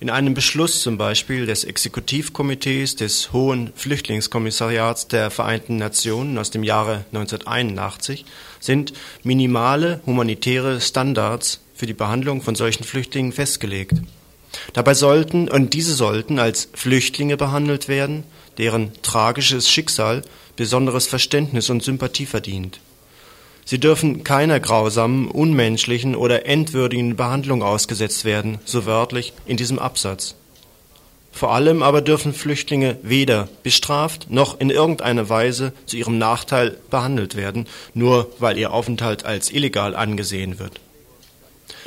In 0.00 0.08
einem 0.08 0.32
Beschluss 0.32 0.80
zum 0.80 0.96
Beispiel 0.96 1.44
des 1.44 1.64
Exekutivkomitees 1.64 2.96
des 2.96 3.34
Hohen 3.34 3.70
Flüchtlingskommissariats 3.76 5.08
der 5.08 5.30
Vereinten 5.30 5.76
Nationen 5.76 6.38
aus 6.38 6.50
dem 6.50 6.64
Jahre 6.64 7.04
1981 7.12 8.24
sind 8.60 8.94
minimale 9.24 10.00
humanitäre 10.06 10.80
Standards 10.80 11.60
für 11.74 11.84
die 11.84 11.92
Behandlung 11.92 12.40
von 12.40 12.54
solchen 12.54 12.84
Flüchtlingen 12.84 13.32
festgelegt. 13.32 13.92
Dabei 14.72 14.94
sollten, 14.94 15.50
und 15.50 15.74
diese 15.74 15.92
sollten 15.92 16.38
als 16.38 16.70
Flüchtlinge 16.72 17.36
behandelt 17.36 17.86
werden, 17.86 18.24
deren 18.56 18.92
tragisches 19.02 19.68
Schicksal 19.68 20.22
besonderes 20.56 21.08
Verständnis 21.08 21.68
und 21.68 21.82
Sympathie 21.82 22.24
verdient. 22.24 22.80
Sie 23.70 23.78
dürfen 23.78 24.24
keiner 24.24 24.58
grausamen, 24.58 25.28
unmenschlichen 25.28 26.16
oder 26.16 26.44
entwürdigenden 26.44 27.14
Behandlung 27.14 27.62
ausgesetzt 27.62 28.24
werden, 28.24 28.58
so 28.64 28.84
wörtlich 28.84 29.32
in 29.46 29.56
diesem 29.56 29.78
Absatz. 29.78 30.34
Vor 31.30 31.52
allem 31.52 31.80
aber 31.80 32.00
dürfen 32.00 32.34
Flüchtlinge 32.34 32.98
weder 33.04 33.48
bestraft 33.62 34.28
noch 34.28 34.58
in 34.58 34.70
irgendeiner 34.70 35.28
Weise 35.28 35.72
zu 35.86 35.96
ihrem 35.96 36.18
Nachteil 36.18 36.78
behandelt 36.90 37.36
werden, 37.36 37.68
nur 37.94 38.32
weil 38.40 38.58
ihr 38.58 38.72
Aufenthalt 38.72 39.24
als 39.24 39.52
illegal 39.52 39.94
angesehen 39.94 40.58
wird. 40.58 40.80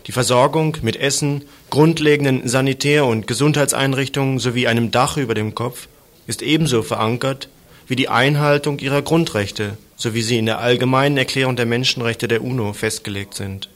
Die 0.08 0.14
Versorgung 0.14 0.78
mit 0.84 0.96
Essen, 0.96 1.44
grundlegenden 1.70 2.48
Sanitär- 2.48 3.08
und 3.08 3.28
Gesundheitseinrichtungen 3.28 4.40
sowie 4.40 4.68
einem 4.68 4.92
Dach 4.92 5.18
über 5.18 5.34
dem 5.34 5.54
Kopf 5.54 5.90
ist 6.28 6.44
ebenso 6.44 6.82
verankert 6.82 7.50
wie 7.90 7.98
die 7.98 8.08
Einhaltung 8.08 8.80
ihrer 8.80 9.02
Grundrechte, 9.02 9.78
so 10.04 10.14
wie 10.14 10.22
sie 10.22 10.38
in 10.38 10.48
der 10.48 10.60
Allgemeinen 10.60 11.16
Erklärung 11.16 11.56
der 11.56 11.66
Menschenrechte 11.66 12.28
der 12.28 12.44
UNO 12.44 12.74
festgelegt 12.74 13.36
sind. 13.36 13.70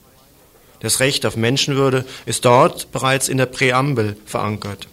Das 0.82 1.00
Recht 1.00 1.26
auf 1.26 1.38
Menschenwürde 1.38 2.04
ist 2.26 2.44
dort 2.44 2.92
bereits 2.92 3.30
in 3.30 3.38
der 3.38 3.46
Präambel 3.46 4.18
verankert. 4.26 4.90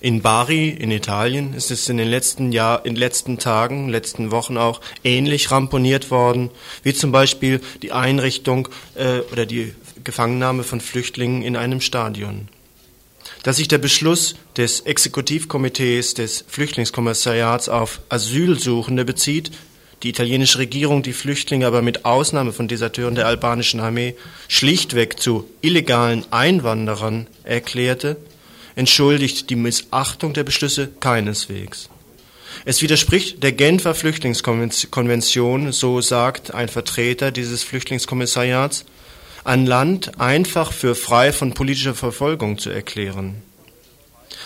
In 0.00 0.20
Bari 0.20 0.68
in 0.68 0.90
Italien 0.90 1.54
ist 1.54 1.70
es 1.70 1.88
in 1.88 1.96
den 1.96 2.10
letzten 2.10 2.52
Jahr, 2.52 2.84
in 2.84 2.92
den 2.92 3.00
letzten 3.00 3.38
Tagen, 3.38 3.88
letzten 3.88 4.32
Wochen 4.32 4.58
auch 4.58 4.82
ähnlich 5.02 5.50
ramponiert 5.50 6.10
worden, 6.10 6.50
wie 6.82 6.92
zum 6.92 7.10
Beispiel 7.10 7.62
die 7.80 7.92
Einrichtung 7.92 8.68
äh, 8.96 9.20
oder 9.32 9.46
die 9.46 9.74
Gefangennahme 10.04 10.62
von 10.62 10.82
Flüchtlingen 10.82 11.40
in 11.40 11.56
einem 11.56 11.80
Stadion 11.80 12.48
dass 13.42 13.56
sich 13.56 13.68
der 13.68 13.78
Beschluss 13.78 14.36
des 14.56 14.80
Exekutivkomitees 14.80 16.14
des 16.14 16.44
Flüchtlingskommissariats 16.48 17.68
auf 17.68 18.00
Asylsuchende 18.08 19.04
bezieht, 19.04 19.50
die 20.04 20.10
italienische 20.10 20.58
Regierung 20.58 21.02
die 21.02 21.14
Flüchtlinge 21.14 21.66
aber 21.66 21.80
mit 21.80 22.04
Ausnahme 22.04 22.52
von 22.52 22.68
Deserteuren 22.68 23.14
der 23.14 23.26
albanischen 23.26 23.80
Armee 23.80 24.14
schlichtweg 24.48 25.18
zu 25.18 25.48
illegalen 25.62 26.24
Einwanderern 26.30 27.26
erklärte, 27.42 28.18
entschuldigt 28.76 29.48
die 29.48 29.56
Missachtung 29.56 30.34
der 30.34 30.44
Beschlüsse 30.44 30.90
keineswegs. 31.00 31.88
Es 32.66 32.82
widerspricht 32.82 33.42
der 33.42 33.52
Genfer 33.52 33.94
Flüchtlingskonvention, 33.94 35.72
so 35.72 36.00
sagt 36.02 36.52
ein 36.52 36.68
Vertreter 36.68 37.30
dieses 37.30 37.62
Flüchtlingskommissariats, 37.62 38.84
ein 39.42 39.66
Land 39.66 40.20
einfach 40.20 40.72
für 40.72 40.94
frei 40.94 41.32
von 41.32 41.54
politischer 41.54 41.94
Verfolgung 41.94 42.58
zu 42.58 42.70
erklären. 42.70 43.36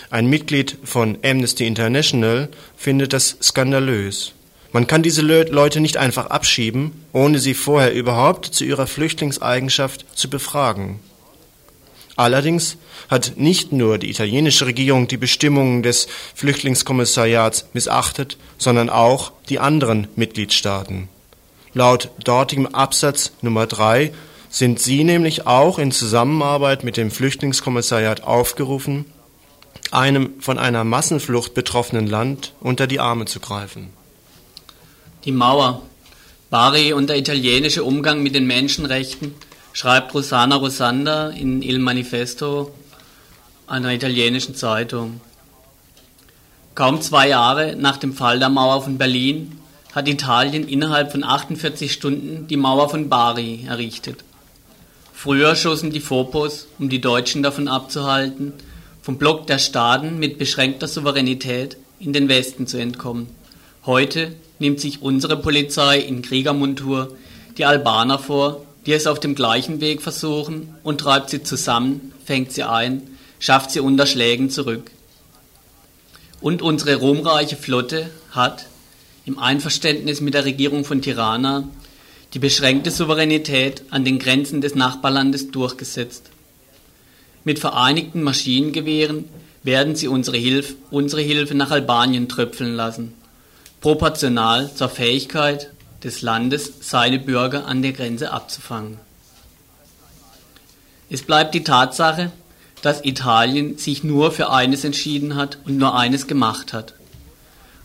Ein 0.09 0.27
Mitglied 0.27 0.77
von 0.83 1.17
Amnesty 1.23 1.67
International 1.67 2.49
findet 2.77 3.13
das 3.13 3.37
skandalös. 3.41 4.33
Man 4.71 4.85
kann 4.85 5.01
diese 5.01 5.21
Leute 5.21 5.79
nicht 5.79 5.97
einfach 5.97 6.27
abschieben, 6.27 7.03
ohne 7.11 7.39
sie 7.39 7.55
vorher 7.55 7.93
überhaupt 7.93 8.45
zu 8.45 8.63
ihrer 8.65 8.85
Flüchtlingseigenschaft 8.85 10.05
zu 10.15 10.29
befragen. 10.29 10.99
Allerdings 12.15 12.77
hat 13.09 13.33
nicht 13.37 13.71
nur 13.71 13.97
die 13.97 14.09
italienische 14.09 14.65
Regierung 14.65 15.07
die 15.07 15.17
Bestimmungen 15.17 15.81
des 15.81 16.07
Flüchtlingskommissariats 16.35 17.65
missachtet, 17.73 18.37
sondern 18.57 18.89
auch 18.89 19.31
die 19.47 19.59
anderen 19.59 20.07
Mitgliedstaaten. 20.15 21.07
Laut 21.73 22.09
dortigem 22.23 22.67
Absatz 22.67 23.31
Nummer 23.41 23.67
3 23.67 24.11
sind 24.49 24.79
sie 24.79 25.03
nämlich 25.03 25.47
auch 25.47 25.79
in 25.79 25.91
Zusammenarbeit 25.91 26.83
mit 26.83 26.97
dem 26.97 27.09
Flüchtlingskommissariat 27.09 28.23
aufgerufen, 28.23 29.05
einem 29.91 30.33
von 30.41 30.59
einer 30.59 30.83
Massenflucht 30.83 31.53
betroffenen 31.53 32.05
Land 32.05 32.53
unter 32.59 32.85
die 32.85 32.99
Arme 32.99 33.25
zu 33.25 33.39
greifen. 33.39 33.93
Die 35.25 35.33
Mauer, 35.33 35.81
Bari 36.49 36.93
und 36.93 37.09
der 37.09 37.17
italienische 37.17 37.83
Umgang 37.83 38.23
mit 38.23 38.35
den 38.35 38.47
Menschenrechten, 38.47 39.35
schreibt 39.73 40.13
Rossana 40.13 40.55
Rosanda 40.55 41.29
in 41.29 41.61
Il 41.61 41.79
Manifesto, 41.79 42.71
einer 43.67 43.93
italienischen 43.93 44.55
Zeitung. 44.55 45.19
Kaum 46.73 47.01
zwei 47.01 47.27
Jahre 47.27 47.75
nach 47.75 47.97
dem 47.97 48.13
Fall 48.13 48.39
der 48.39 48.49
Mauer 48.49 48.81
von 48.81 48.97
Berlin 48.97 49.59
hat 49.93 50.07
Italien 50.07 50.67
innerhalb 50.67 51.11
von 51.11 51.23
48 51.23 51.91
Stunden 51.91 52.47
die 52.47 52.57
Mauer 52.57 52.89
von 52.89 53.09
Bari 53.09 53.65
errichtet. 53.67 54.23
Früher 55.13 55.57
schossen 55.57 55.91
die 55.91 55.99
Fopos, 55.99 56.67
um 56.79 56.87
die 56.87 57.01
Deutschen 57.01 57.43
davon 57.43 57.67
abzuhalten, 57.67 58.53
vom 59.01 59.17
Block 59.17 59.47
der 59.47 59.57
Staaten 59.57 60.17
mit 60.17 60.37
beschränkter 60.37 60.87
Souveränität 60.87 61.75
in 61.99 62.13
den 62.13 62.29
Westen 62.29 62.67
zu 62.67 62.77
entkommen. 62.77 63.27
Heute 63.85 64.33
nimmt 64.59 64.79
sich 64.79 65.01
unsere 65.01 65.37
Polizei 65.37 65.99
in 65.99 66.21
Kriegermontur 66.21 67.15
die 67.57 67.65
Albaner 67.65 68.19
vor, 68.19 68.65
die 68.85 68.93
es 68.93 69.07
auf 69.07 69.19
dem 69.19 69.35
gleichen 69.35 69.81
Weg 69.81 70.01
versuchen 70.01 70.75
und 70.83 71.01
treibt 71.01 71.29
sie 71.29 71.43
zusammen, 71.43 72.13
fängt 72.25 72.51
sie 72.51 72.63
ein, 72.63 73.01
schafft 73.39 73.71
sie 73.71 73.79
unter 73.79 74.05
Schlägen 74.05 74.49
zurück. 74.49 74.91
Und 76.41 76.61
unsere 76.61 76.95
ruhmreiche 76.95 77.57
Flotte 77.57 78.09
hat, 78.31 78.67
im 79.25 79.39
Einverständnis 79.39 80.21
mit 80.21 80.33
der 80.33 80.45
Regierung 80.45 80.85
von 80.85 81.01
Tirana, 81.01 81.67
die 82.33 82.39
beschränkte 82.39 82.91
Souveränität 82.91 83.83
an 83.89 84.05
den 84.05 84.19
Grenzen 84.19 84.61
des 84.61 84.75
Nachbarlandes 84.75 85.51
durchgesetzt. 85.51 86.29
Mit 87.43 87.59
vereinigten 87.59 88.23
Maschinengewehren 88.23 89.25
werden 89.63 89.95
sie 89.95 90.07
unsere 90.07 90.37
Hilfe, 90.37 90.75
unsere 90.91 91.21
Hilfe 91.21 91.55
nach 91.55 91.71
Albanien 91.71 92.29
tröpfeln 92.29 92.75
lassen 92.75 93.13
proportional 93.81 94.73
zur 94.73 94.89
Fähigkeit 94.89 95.71
des 96.03 96.21
Landes, 96.21 96.73
seine 96.81 97.19
Bürger 97.19 97.65
an 97.65 97.81
der 97.81 97.93
Grenze 97.93 98.31
abzufangen. 98.31 98.97
Es 101.09 101.23
bleibt 101.23 101.53
die 101.55 101.63
Tatsache, 101.63 102.31
dass 102.81 103.03
Italien 103.03 103.77
sich 103.77 104.03
nur 104.03 104.31
für 104.31 104.51
eines 104.51 104.83
entschieden 104.83 105.35
hat 105.35 105.57
und 105.65 105.77
nur 105.77 105.97
eines 105.97 106.27
gemacht 106.27 106.73
hat. 106.73 106.93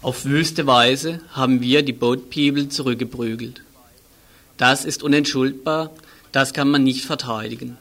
Auf 0.02 0.24
wüste 0.24 0.66
Weise 0.66 1.20
haben 1.32 1.60
wir 1.60 1.82
die 1.82 1.92
Boat 1.92 2.30
People 2.30 2.68
zurückgeprügelt. 2.68 3.62
Das 4.56 4.84
ist 4.84 5.02
unentschuldbar, 5.02 5.90
das 6.30 6.52
kann 6.52 6.70
man 6.70 6.84
nicht 6.84 7.04
verteidigen. 7.04 7.78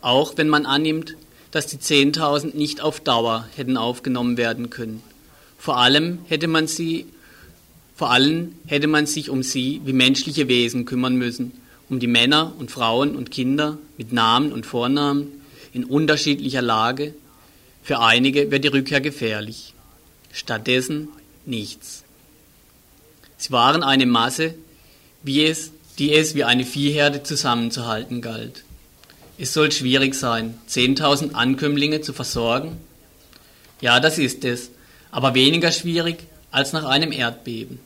Auch 0.00 0.34
wenn 0.36 0.48
man 0.48 0.66
annimmt, 0.66 1.16
dass 1.50 1.66
die 1.66 1.78
10.000 1.78 2.54
nicht 2.54 2.80
auf 2.80 3.00
Dauer 3.00 3.48
hätten 3.56 3.76
aufgenommen 3.76 4.36
werden 4.36 4.70
können. 4.70 5.02
Vor 5.58 5.78
allem 5.78 6.20
hätte 6.26 6.48
man 6.48 6.66
sie, 6.66 7.06
vor 7.94 8.10
allem 8.10 8.54
hätte 8.66 8.86
man 8.86 9.06
sich 9.06 9.30
um 9.30 9.42
sie 9.42 9.80
wie 9.84 9.92
menschliche 9.92 10.48
Wesen 10.48 10.84
kümmern 10.84 11.16
müssen, 11.16 11.52
um 11.88 12.00
die 12.00 12.06
Männer 12.06 12.52
und 12.58 12.70
Frauen 12.70 13.16
und 13.16 13.30
Kinder 13.30 13.78
mit 13.96 14.12
Namen 14.12 14.52
und 14.52 14.66
Vornamen 14.66 15.28
in 15.72 15.84
unterschiedlicher 15.84 16.62
Lage. 16.62 17.14
Für 17.82 18.00
einige 18.00 18.50
wird 18.50 18.64
die 18.64 18.68
Rückkehr 18.68 19.00
gefährlich. 19.00 19.74
Stattdessen 20.32 21.08
nichts. 21.44 22.02
Sie 23.36 23.52
waren 23.52 23.82
eine 23.82 24.06
Masse, 24.06 24.54
wie 25.22 25.44
es, 25.44 25.70
die 25.98 26.12
es 26.12 26.34
wie 26.34 26.44
eine 26.44 26.64
Viehherde 26.64 27.22
zusammenzuhalten 27.22 28.20
galt. 28.20 28.64
Es 29.38 29.52
soll 29.52 29.70
schwierig 29.70 30.14
sein, 30.14 30.58
10.000 30.68 31.32
Ankömmlinge 31.32 32.00
zu 32.00 32.12
versorgen? 32.12 32.78
Ja, 33.80 34.00
das 34.00 34.18
ist 34.18 34.44
es, 34.44 34.70
aber 35.10 35.34
weniger 35.34 35.72
schwierig 35.72 36.18
als 36.50 36.72
nach 36.72 36.84
einem 36.84 37.12
Erdbeben. 37.12 37.78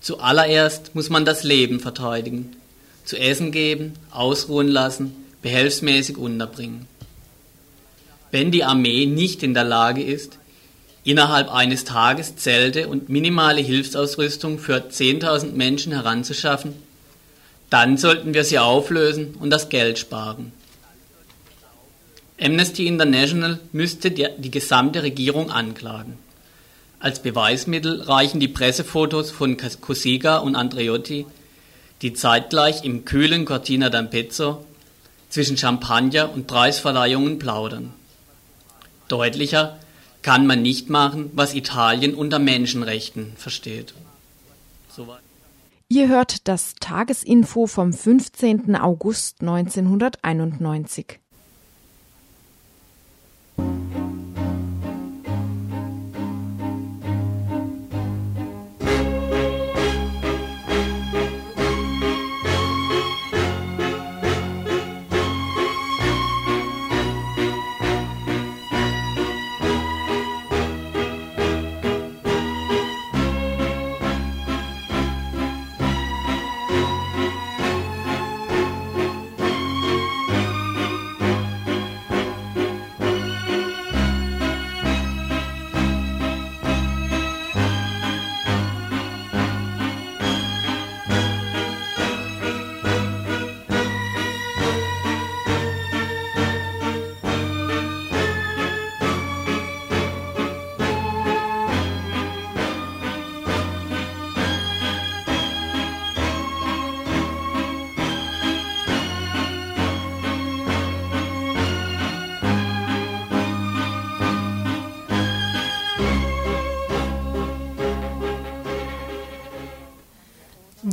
Zuallererst 0.00 0.94
muss 0.94 1.08
man 1.08 1.24
das 1.24 1.44
Leben 1.44 1.80
verteidigen, 1.80 2.56
zu 3.04 3.18
essen 3.18 3.52
geben, 3.52 3.94
ausruhen 4.10 4.68
lassen, 4.68 5.14
behelfsmäßig 5.42 6.16
unterbringen. 6.16 6.86
Wenn 8.30 8.50
die 8.50 8.64
Armee 8.64 9.06
nicht 9.06 9.42
in 9.42 9.54
der 9.54 9.64
Lage 9.64 10.02
ist, 10.02 10.38
innerhalb 11.04 11.52
eines 11.52 11.84
Tages 11.84 12.36
Zelte 12.36 12.88
und 12.88 13.08
minimale 13.08 13.60
Hilfsausrüstung 13.60 14.58
für 14.58 14.76
10.000 14.76 15.52
Menschen 15.52 15.92
heranzuschaffen, 15.92 16.74
dann 17.70 17.96
sollten 17.96 18.34
wir 18.34 18.44
sie 18.44 18.58
auflösen 18.58 19.34
und 19.38 19.50
das 19.50 19.68
Geld 19.68 19.98
sparen. 19.98 20.52
Amnesty 22.40 22.88
International 22.88 23.60
müsste 23.72 24.10
die, 24.10 24.50
gesamte 24.50 25.02
Regierung 25.02 25.50
anklagen. 25.50 26.18
Als 26.98 27.22
Beweismittel 27.22 28.02
reichen 28.02 28.40
die 28.40 28.48
Pressefotos 28.48 29.30
von 29.30 29.56
Cossiga 29.80 30.38
und 30.38 30.56
Andreotti, 30.56 31.26
die 32.02 32.12
zeitgleich 32.12 32.84
im 32.84 33.04
kühlen 33.04 33.44
Cortina 33.44 33.86
d'Ampezzo 33.86 34.58
zwischen 35.28 35.56
Champagner 35.56 36.32
und 36.32 36.46
Preisverleihungen 36.46 37.38
plaudern. 37.38 37.92
Deutlicher 39.08 39.78
kann 40.22 40.46
man 40.46 40.62
nicht 40.62 40.90
machen, 40.90 41.30
was 41.34 41.54
Italien 41.54 42.14
unter 42.14 42.38
Menschenrechten 42.38 43.34
versteht. 43.36 43.94
Soweit. 44.88 45.20
Ihr 45.88 46.08
hört 46.08 46.48
das 46.48 46.74
Tagesinfo 46.80 47.66
vom 47.66 47.92
15. 47.92 48.74
August 48.74 49.42
1991. 49.42 51.20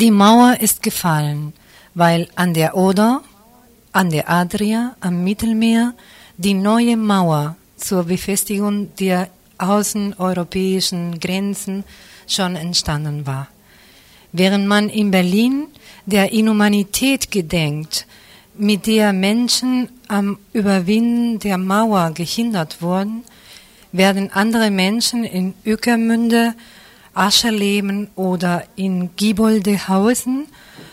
Die 0.02 0.10
Mauer 0.10 0.58
ist 0.60 0.82
gefallen, 0.82 1.54
weil 1.94 2.28
an 2.34 2.56
der 2.56 2.76
Oder, 2.76 3.22
an 3.92 4.10
der 4.10 4.32
Adria, 4.32 4.96
am 5.00 5.24
Mittelmeer 5.24 5.94
die 6.38 6.56
neue 6.56 6.98
Mauer 6.98 7.56
zur 7.78 8.06
Befestigung 8.06 8.96
der 8.96 9.30
außeneuropäischen 9.60 11.20
Grenzen 11.20 11.84
schon 12.26 12.56
entstanden 12.56 13.28
war. 13.28 13.48
Während 14.32 14.66
man 14.66 14.90
in 14.90 15.12
Berlin 15.12 15.68
der 16.08 16.32
Inhumanität 16.32 17.30
gedenkt, 17.30 18.08
mit 18.56 18.88
der 18.88 19.14
Menschen 19.14 19.88
am 20.08 20.40
Überwinden 20.52 21.38
der 21.38 21.60
Mauer 21.60 22.10
gehindert 22.16 22.82
wurden, 22.82 23.24
werden 23.92 24.32
andere 24.34 24.72
Menschen 24.72 25.26
in 25.26 25.54
Ueckermünde, 25.64 26.56
Ascherleben 27.14 28.10
oder 28.16 28.64
in 28.76 29.16
Gieboldehausen 29.16 30.48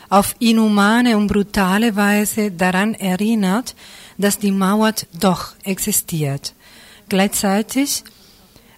auf 0.09 0.35
inhumane 0.39 1.17
und 1.17 1.27
brutale 1.29 1.97
Weise 1.97 2.51
daran 2.51 2.95
erinnert, 2.95 3.75
dass 4.17 4.39
die 4.39 4.53
Mauer 4.53 4.95
doch 5.19 5.55
existiert. 5.63 6.55
Gleichzeitig 7.09 8.05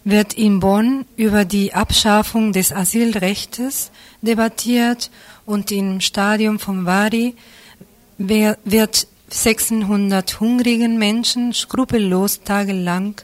wird 0.05 0.35
in 0.35 0.61
Bonn 0.61 1.05
über 1.17 1.45
die 1.45 1.75
Abschaffung 1.75 2.53
des 2.53 2.73
Asylrechts 2.73 3.91
debattiert 4.23 5.11
und 5.47 5.71
im 5.71 6.01
Stadium 6.01 6.59
von 6.59 6.87
Wari 6.87 7.35
wird 8.19 9.07
600 9.29 10.41
hungrigen 10.41 10.99
Menschen 10.99 11.53
skrupellos 11.53 12.43
tagelang 12.43 13.21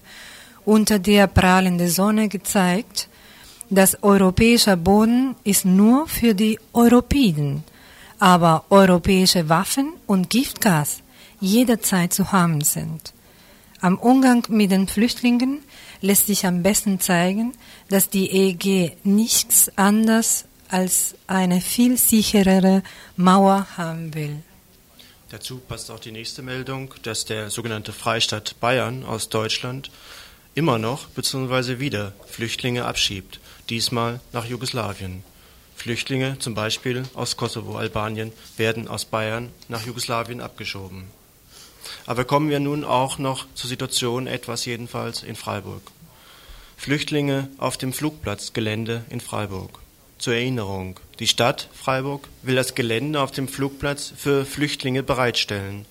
unter 0.64 0.98
der 0.98 1.26
prahlenden 1.26 1.88
Sonne 1.88 2.28
gezeigt, 2.28 3.08
dass 3.70 4.02
europäischer 4.02 4.76
Boden 4.76 5.34
ist 5.44 5.64
nur 5.64 6.08
für 6.08 6.34
die 6.34 6.58
Europiden, 6.72 7.64
aber 8.18 8.64
europäische 8.70 9.48
Waffen 9.48 9.92
und 10.06 10.30
Giftgas 10.30 11.02
jederzeit 11.40 12.12
zu 12.12 12.32
haben 12.32 12.62
sind. 12.62 13.12
Am 13.80 13.98
Umgang 13.98 14.44
mit 14.48 14.70
den 14.70 14.88
Flüchtlingen 14.88 15.60
lässt 16.00 16.26
sich 16.26 16.46
am 16.46 16.62
besten 16.62 17.00
zeigen, 17.00 17.52
dass 17.88 18.08
die 18.08 18.30
EG 18.30 18.92
nichts 19.04 19.70
anderes 19.76 20.44
als 20.68 21.14
eine 21.26 21.60
viel 21.60 21.96
sicherere 21.96 22.82
Mauer 23.16 23.66
haben 23.76 24.14
will. 24.14 24.42
Dazu 25.30 25.58
passt 25.58 25.90
auch 25.90 26.00
die 26.00 26.12
nächste 26.12 26.42
Meldung, 26.42 26.94
dass 27.02 27.24
der 27.24 27.50
sogenannte 27.50 27.92
Freistaat 27.92 28.58
Bayern 28.60 29.04
aus 29.04 29.28
Deutschland 29.28 29.90
immer 30.54 30.78
noch 30.78 31.08
bzw. 31.08 31.78
wieder 31.78 32.12
Flüchtlinge 32.26 32.84
abschiebt, 32.84 33.40
diesmal 33.70 34.20
nach 34.32 34.44
Jugoslawien. 34.44 35.22
Flüchtlinge, 35.76 36.38
zum 36.38 36.54
Beispiel 36.54 37.04
aus 37.14 37.36
Kosovo, 37.36 37.76
Albanien, 37.76 38.32
werden 38.56 38.88
aus 38.88 39.04
Bayern 39.04 39.50
nach 39.68 39.84
Jugoslawien 39.84 40.40
abgeschoben. 40.40 41.04
Aber 42.06 42.24
kommen 42.24 42.50
wir 42.50 42.60
nun 42.60 42.84
auch 42.84 43.18
noch 43.18 43.46
zur 43.54 43.68
Situation, 43.68 44.26
etwas 44.26 44.64
jedenfalls 44.64 45.22
in 45.22 45.36
Freiburg. 45.36 45.82
Flüchtlinge 46.76 47.48
auf 47.58 47.76
dem 47.76 47.92
Flugplatzgelände 47.92 49.04
in 49.10 49.20
Freiburg. 49.20 49.80
Zur 50.18 50.34
Erinnerung, 50.34 50.98
die 51.18 51.28
Stadt 51.28 51.68
Freiburg 51.74 52.28
will 52.42 52.54
das 52.54 52.74
Gelände 52.74 53.20
auf 53.20 53.30
dem 53.30 53.48
Flugplatz 53.48 54.12
für 54.16 54.44
Flüchtlinge 54.44 55.02
bereitstellen. 55.02 55.84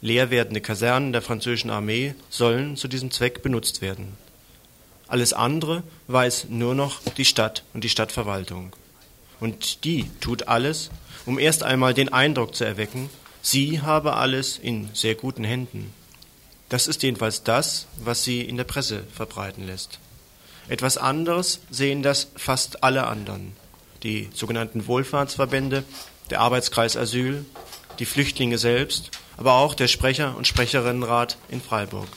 Leer 0.00 0.30
werdende 0.30 0.60
Kasernen 0.60 1.12
der 1.12 1.22
französischen 1.22 1.70
Armee 1.70 2.14
sollen 2.30 2.76
zu 2.76 2.88
diesem 2.88 3.10
Zweck 3.10 3.42
benutzt 3.42 3.82
werden. 3.82 4.16
Alles 5.12 5.34
andere 5.34 5.82
weiß 6.06 6.46
nur 6.48 6.74
noch 6.74 7.02
die 7.18 7.26
Stadt 7.26 7.64
und 7.74 7.84
die 7.84 7.90
Stadtverwaltung. 7.90 8.72
Und 9.40 9.84
die 9.84 10.08
tut 10.22 10.48
alles, 10.48 10.88
um 11.26 11.38
erst 11.38 11.64
einmal 11.64 11.92
den 11.92 12.10
Eindruck 12.10 12.54
zu 12.54 12.64
erwecken, 12.64 13.10
sie 13.42 13.82
habe 13.82 14.14
alles 14.14 14.56
in 14.56 14.88
sehr 14.94 15.14
guten 15.14 15.44
Händen. 15.44 15.92
Das 16.70 16.86
ist 16.86 17.02
jedenfalls 17.02 17.42
das, 17.42 17.88
was 18.02 18.24
sie 18.24 18.40
in 18.40 18.56
der 18.56 18.64
Presse 18.64 19.04
verbreiten 19.14 19.66
lässt. 19.66 19.98
Etwas 20.66 20.96
anderes 20.96 21.60
sehen 21.68 22.02
das 22.02 22.28
fast 22.36 22.82
alle 22.82 23.06
anderen. 23.06 23.52
Die 24.04 24.30
sogenannten 24.32 24.86
Wohlfahrtsverbände, 24.86 25.84
der 26.30 26.40
Arbeitskreis 26.40 26.96
Asyl, 26.96 27.44
die 27.98 28.06
Flüchtlinge 28.06 28.56
selbst, 28.56 29.10
aber 29.36 29.56
auch 29.56 29.74
der 29.74 29.88
Sprecher- 29.88 30.34
und 30.38 30.46
Sprecherinnenrat 30.46 31.36
in 31.50 31.60
Freiburg. 31.60 32.08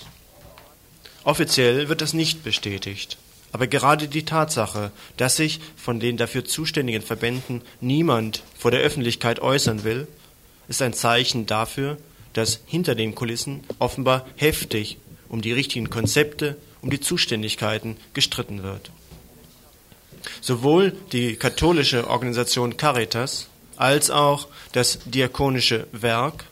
Offiziell 1.25 1.89
wird 1.89 2.01
das 2.01 2.13
nicht 2.13 2.43
bestätigt. 2.43 3.17
Aber 3.51 3.67
gerade 3.67 4.07
die 4.07 4.25
Tatsache, 4.25 4.91
dass 5.17 5.37
sich 5.37 5.59
von 5.75 5.99
den 5.99 6.17
dafür 6.17 6.45
zuständigen 6.45 7.01
Verbänden 7.01 7.61
niemand 7.81 8.43
vor 8.57 8.71
der 8.71 8.81
Öffentlichkeit 8.81 9.39
äußern 9.39 9.83
will, 9.83 10.07
ist 10.67 10.81
ein 10.81 10.93
Zeichen 10.93 11.45
dafür, 11.45 11.97
dass 12.33 12.59
hinter 12.65 12.95
den 12.95 13.15
Kulissen 13.15 13.63
offenbar 13.79 14.25
heftig 14.35 14.97
um 15.27 15.41
die 15.41 15.51
richtigen 15.51 15.89
Konzepte, 15.89 16.57
um 16.81 16.89
die 16.89 16.99
Zuständigkeiten 16.99 17.97
gestritten 18.13 18.61
wird. 18.61 18.91
Sowohl 20.41 20.93
die 21.11 21.35
katholische 21.37 22.07
Organisation 22.07 22.77
Caritas 22.77 23.47
als 23.77 24.11
auch 24.11 24.47
das 24.73 24.99
diakonische 25.05 25.87
Werk, 25.91 26.45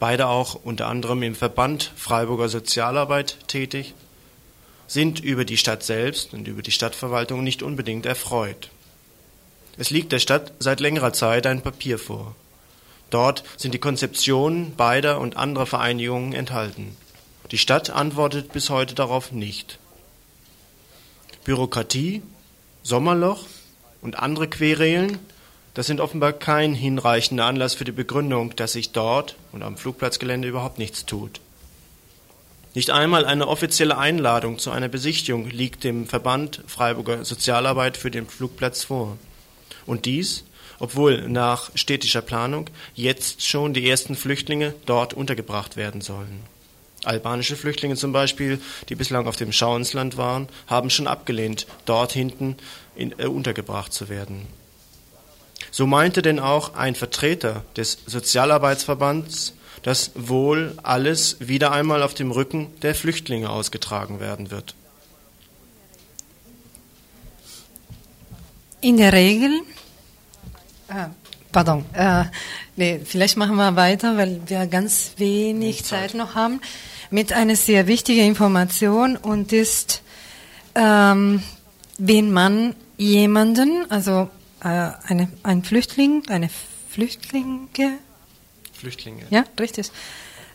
beide 0.00 0.26
auch 0.26 0.56
unter 0.56 0.88
anderem 0.88 1.22
im 1.22 1.36
Verband 1.36 1.92
Freiburger 1.94 2.48
Sozialarbeit 2.48 3.36
tätig, 3.46 3.94
sind 4.88 5.20
über 5.20 5.44
die 5.44 5.56
Stadt 5.56 5.84
selbst 5.84 6.34
und 6.34 6.48
über 6.48 6.62
die 6.62 6.72
Stadtverwaltung 6.72 7.44
nicht 7.44 7.62
unbedingt 7.62 8.06
erfreut. 8.06 8.70
Es 9.76 9.90
liegt 9.90 10.10
der 10.10 10.18
Stadt 10.18 10.52
seit 10.58 10.80
längerer 10.80 11.12
Zeit 11.12 11.46
ein 11.46 11.62
Papier 11.62 11.98
vor. 11.98 12.34
Dort 13.10 13.44
sind 13.56 13.72
die 13.72 13.78
Konzeptionen 13.78 14.74
beider 14.74 15.20
und 15.20 15.36
anderer 15.36 15.66
Vereinigungen 15.66 16.32
enthalten. 16.32 16.96
Die 17.50 17.58
Stadt 17.58 17.90
antwortet 17.90 18.52
bis 18.52 18.70
heute 18.70 18.94
darauf 18.94 19.32
nicht. 19.32 19.78
Bürokratie, 21.44 22.22
Sommerloch 22.82 23.44
und 24.02 24.18
andere 24.18 24.48
Querelen, 24.48 25.18
das 25.74 25.86
sind 25.86 26.00
offenbar 26.00 26.32
kein 26.32 26.74
hinreichender 26.74 27.44
Anlass 27.44 27.74
für 27.74 27.84
die 27.84 27.92
Begründung, 27.92 28.56
dass 28.56 28.72
sich 28.72 28.92
dort 28.92 29.36
und 29.52 29.62
am 29.62 29.76
Flugplatzgelände 29.76 30.48
überhaupt 30.48 30.78
nichts 30.78 31.06
tut. 31.06 31.40
Nicht 32.74 32.90
einmal 32.90 33.24
eine 33.24 33.48
offizielle 33.48 33.98
Einladung 33.98 34.58
zu 34.58 34.70
einer 34.70 34.88
Besichtigung 34.88 35.48
liegt 35.50 35.82
dem 35.82 36.06
Verband 36.06 36.62
Freiburger 36.66 37.24
Sozialarbeit 37.24 37.96
für 37.96 38.12
den 38.12 38.26
Flugplatz 38.28 38.84
vor. 38.84 39.18
Und 39.86 40.04
dies, 40.04 40.44
obwohl 40.78 41.28
nach 41.28 41.70
städtischer 41.74 42.22
Planung 42.22 42.70
jetzt 42.94 43.44
schon 43.44 43.74
die 43.74 43.88
ersten 43.88 44.14
Flüchtlinge 44.14 44.74
dort 44.86 45.14
untergebracht 45.14 45.76
werden 45.76 46.00
sollen. 46.00 46.44
Albanische 47.04 47.56
Flüchtlinge 47.56 47.96
zum 47.96 48.12
Beispiel, 48.12 48.60
die 48.88 48.94
bislang 48.94 49.26
auf 49.26 49.36
dem 49.36 49.52
Schauensland 49.52 50.16
waren, 50.16 50.48
haben 50.66 50.90
schon 50.90 51.06
abgelehnt, 51.06 51.66
dort 51.86 52.12
hinten 52.12 52.56
in, 52.94 53.18
äh, 53.18 53.26
untergebracht 53.26 53.92
zu 53.92 54.08
werden. 54.08 54.46
So 55.70 55.86
meinte 55.86 56.22
denn 56.22 56.40
auch 56.40 56.74
ein 56.74 56.94
Vertreter 56.94 57.64
des 57.76 57.98
Sozialarbeitsverbands, 58.06 59.54
dass 59.82 60.10
wohl 60.14 60.76
alles 60.82 61.36
wieder 61.40 61.72
einmal 61.72 62.02
auf 62.02 62.14
dem 62.14 62.30
Rücken 62.30 62.68
der 62.82 62.94
Flüchtlinge 62.94 63.50
ausgetragen 63.50 64.20
werden 64.20 64.50
wird. 64.50 64.74
In 68.82 68.96
der 68.96 69.12
Regel, 69.12 69.60
äh, 70.88 71.06
pardon, 71.52 71.84
äh, 71.92 72.24
nee, 72.76 73.00
vielleicht 73.04 73.36
machen 73.36 73.56
wir 73.56 73.76
weiter, 73.76 74.16
weil 74.16 74.40
wir 74.46 74.66
ganz 74.66 75.12
wenig 75.18 75.84
Zeit. 75.84 76.10
Zeit 76.10 76.14
noch 76.14 76.34
haben, 76.34 76.60
mit 77.10 77.32
einer 77.32 77.56
sehr 77.56 77.86
wichtigen 77.86 78.26
Information 78.26 79.16
und 79.16 79.52
ist, 79.52 80.02
ähm, 80.74 81.42
wenn 81.98 82.32
man 82.32 82.74
jemanden, 82.96 83.90
also 83.90 84.30
eine, 84.60 85.28
ein 85.42 85.64
Flüchtling, 85.64 86.22
eine 86.28 86.50
Flüchtlinge, 86.90 87.98
Flüchtlinge. 88.80 89.26
Ja, 89.30 89.44
richtig. 89.58 89.90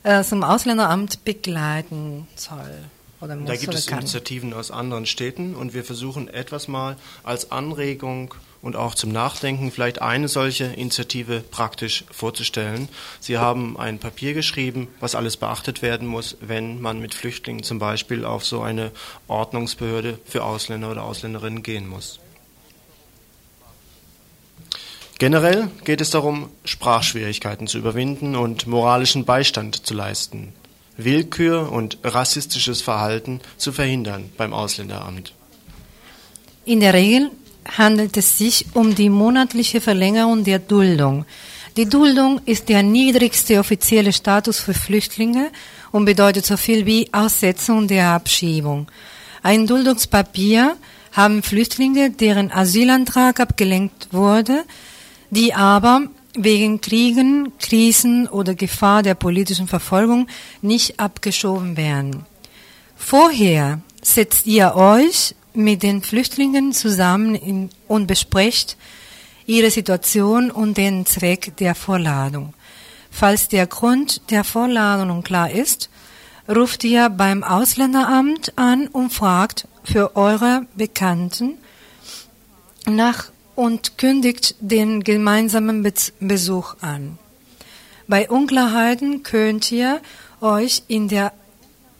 Äh, 0.04 0.24
zum 0.24 0.44
Ausländeramt 0.44 1.24
begleiten 1.26 2.28
soll. 2.36 2.86
Oder 3.22 3.36
muss 3.36 3.48
da 3.48 3.56
gibt 3.56 3.74
es 3.74 3.88
kann. 3.88 4.00
Initiativen 4.00 4.54
aus 4.54 4.72
anderen 4.72 5.06
Städten 5.06 5.56
und 5.56 5.74
wir 5.74 5.84
versuchen 5.84 6.28
etwas 6.28 6.68
mal 6.68 6.98
als 7.24 7.52
Anregung 7.52 8.34
und 8.62 8.76
auch 8.76 8.96
zum 8.96 9.12
Nachdenken 9.12 9.72
vielleicht 9.72 10.02
eine 10.02 10.28
solche 10.28 10.66
Initiative 10.66 11.42
praktisch 11.42 12.04
vorzustellen. 12.12 12.90
Sie 13.20 13.38
haben 13.38 13.78
ein 13.78 14.00
Papier 14.00 14.34
geschrieben, 14.34 14.88
was 15.00 15.16
alles 15.16 15.38
beachtet 15.38 15.82
werden 15.82 16.08
muss, 16.08 16.38
wenn 16.42 16.82
man 16.82 17.00
mit 17.00 17.14
Flüchtlingen 17.14 17.64
zum 17.64 17.80
Beispiel 17.80 18.26
auf 18.26 18.44
so 18.44 18.62
eine 18.62 18.92
Ordnungsbehörde 19.28 20.20
für 20.26 20.44
Ausländer 20.44 20.92
oder 20.92 21.04
Ausländerinnen 21.04 21.64
gehen 21.64 21.88
muss. 21.88 22.20
Generell 25.18 25.70
geht 25.86 26.02
es 26.02 26.10
darum, 26.10 26.50
Sprachschwierigkeiten 26.66 27.68
zu 27.68 27.78
überwinden 27.78 28.36
und 28.36 28.68
moralischen 28.68 29.24
Beistand 29.24 29.88
zu 29.88 29.94
leisten, 29.94 30.54
Willkür 30.98 31.72
und 31.72 31.98
rassistisches 32.04 32.82
Verhalten 32.82 33.40
zu 33.58 33.72
verhindern 33.72 34.30
beim 34.38 34.54
Ausländeramt. 34.54 35.34
In 36.66 36.82
der 36.82 36.94
Regel 36.94 37.32
handelt 37.78 38.18
es 38.18 38.38
sich 38.38 38.66
um 38.74 38.94
die 38.94 39.10
monatliche 39.10 39.80
Verlängerung 39.80 40.44
der 40.44 40.60
Duldung. 40.60 41.26
Die 41.78 41.88
Duldung 41.88 42.42
ist 42.46 42.68
der 42.68 42.84
niedrigste 42.84 43.60
offizielle 43.60 44.12
Status 44.12 44.60
für 44.60 44.74
Flüchtlinge 44.74 45.50
und 45.92 46.06
bedeutet 46.06 46.46
so 46.46 46.58
viel 46.58 46.86
wie 46.86 47.10
Aussetzung 47.14 47.88
der 47.88 48.10
Abschiebung. 48.10 48.88
Ein 49.44 49.66
Duldungspapier 49.66 50.76
haben 51.14 51.42
Flüchtlinge, 51.42 52.12
deren 52.12 52.52
Asylantrag 52.52 53.40
abgelenkt 53.40 54.10
wurde, 54.12 54.64
die 55.30 55.54
aber 55.54 56.04
wegen 56.34 56.82
Kriegen, 56.82 57.54
Krisen 57.60 58.28
oder 58.28 58.56
Gefahr 58.56 59.04
der 59.04 59.16
politischen 59.16 59.68
Verfolgung 59.68 60.28
nicht 60.62 61.00
abgeschoben 61.00 61.78
werden. 61.78 62.26
Vorher 62.96 63.80
setzt 64.02 64.46
ihr 64.46 64.76
euch 64.76 65.36
mit 65.54 65.84
den 65.84 66.02
Flüchtlingen 66.02 66.74
zusammen 66.74 67.36
in, 67.36 67.70
und 67.88 68.08
besprecht 68.08 68.78
ihre 69.46 69.72
Situation 69.72 70.52
und 70.52 70.78
den 70.78 71.06
Zweck 71.06 71.56
der 71.58 71.76
Vorladung. 71.76 72.54
Falls 73.12 73.48
der 73.48 73.68
Grund 73.68 74.30
der 74.32 74.44
Vorladung 74.44 75.24
klar 75.24 75.50
ist, 75.50 75.90
ruft 76.50 76.84
ihr 76.84 77.10
beim 77.10 77.44
Ausländeramt 77.44 78.58
an 78.58 78.88
und 78.88 79.14
fragt 79.14 79.68
für 79.84 80.16
eure 80.16 80.66
Bekannten 80.76 81.58
nach 82.86 83.30
und 83.56 83.98
kündigt 83.98 84.56
den 84.60 85.04
gemeinsamen 85.04 85.90
Besuch 86.20 86.76
an. 86.82 87.18
Bei 88.08 88.30
Unklarheiten 88.30 89.24
könnt 89.24 89.72
ihr 89.72 90.02
euch 90.42 90.84
in 90.88 91.08
der 91.08 91.34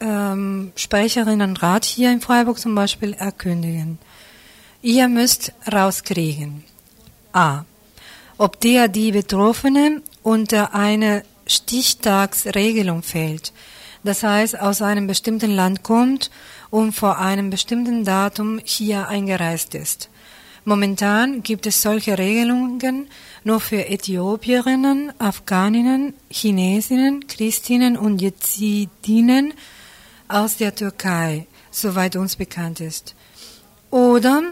ähm, 0.00 0.72
Sprecherinnenrat 0.76 1.84
hier 1.84 2.12
in 2.12 2.20
Freiburg 2.20 2.58
zum 2.58 2.74
Beispiel 2.74 3.14
erkündigen. 3.14 3.98
Ihr 4.82 5.08
müsst 5.08 5.52
rauskriegen. 5.70 6.62
A. 7.32 7.64
Ob 8.38 8.60
der 8.60 8.88
die 8.88 9.12
Betroffene 9.12 10.02
unter 10.22 10.74
eine 10.74 11.22
Stichtagsregelung 11.46 13.02
fällt, 13.02 13.52
das 14.04 14.22
heißt 14.22 14.60
aus 14.60 14.82
einem 14.82 15.06
bestimmten 15.06 15.50
Land 15.50 15.82
kommt 15.82 16.30
und 16.70 16.92
vor 16.92 17.18
einem 17.18 17.50
bestimmten 17.50 18.04
Datum 18.04 18.60
hier 18.62 19.08
eingereist 19.08 19.74
ist. 19.74 20.08
Momentan 20.68 21.44
gibt 21.44 21.64
es 21.66 21.80
solche 21.80 22.18
Regelungen 22.18 23.06
nur 23.44 23.60
für 23.60 23.88
Äthiopierinnen, 23.88 25.12
Afghaninnen, 25.20 26.12
Chinesinnen, 26.28 27.28
Christinnen 27.28 27.96
und 27.96 28.20
Jezidinnen 28.20 29.54
aus 30.26 30.56
der 30.56 30.74
Türkei, 30.74 31.46
soweit 31.70 32.16
uns 32.16 32.34
bekannt 32.34 32.80
ist. 32.80 33.14
Oder 33.92 34.42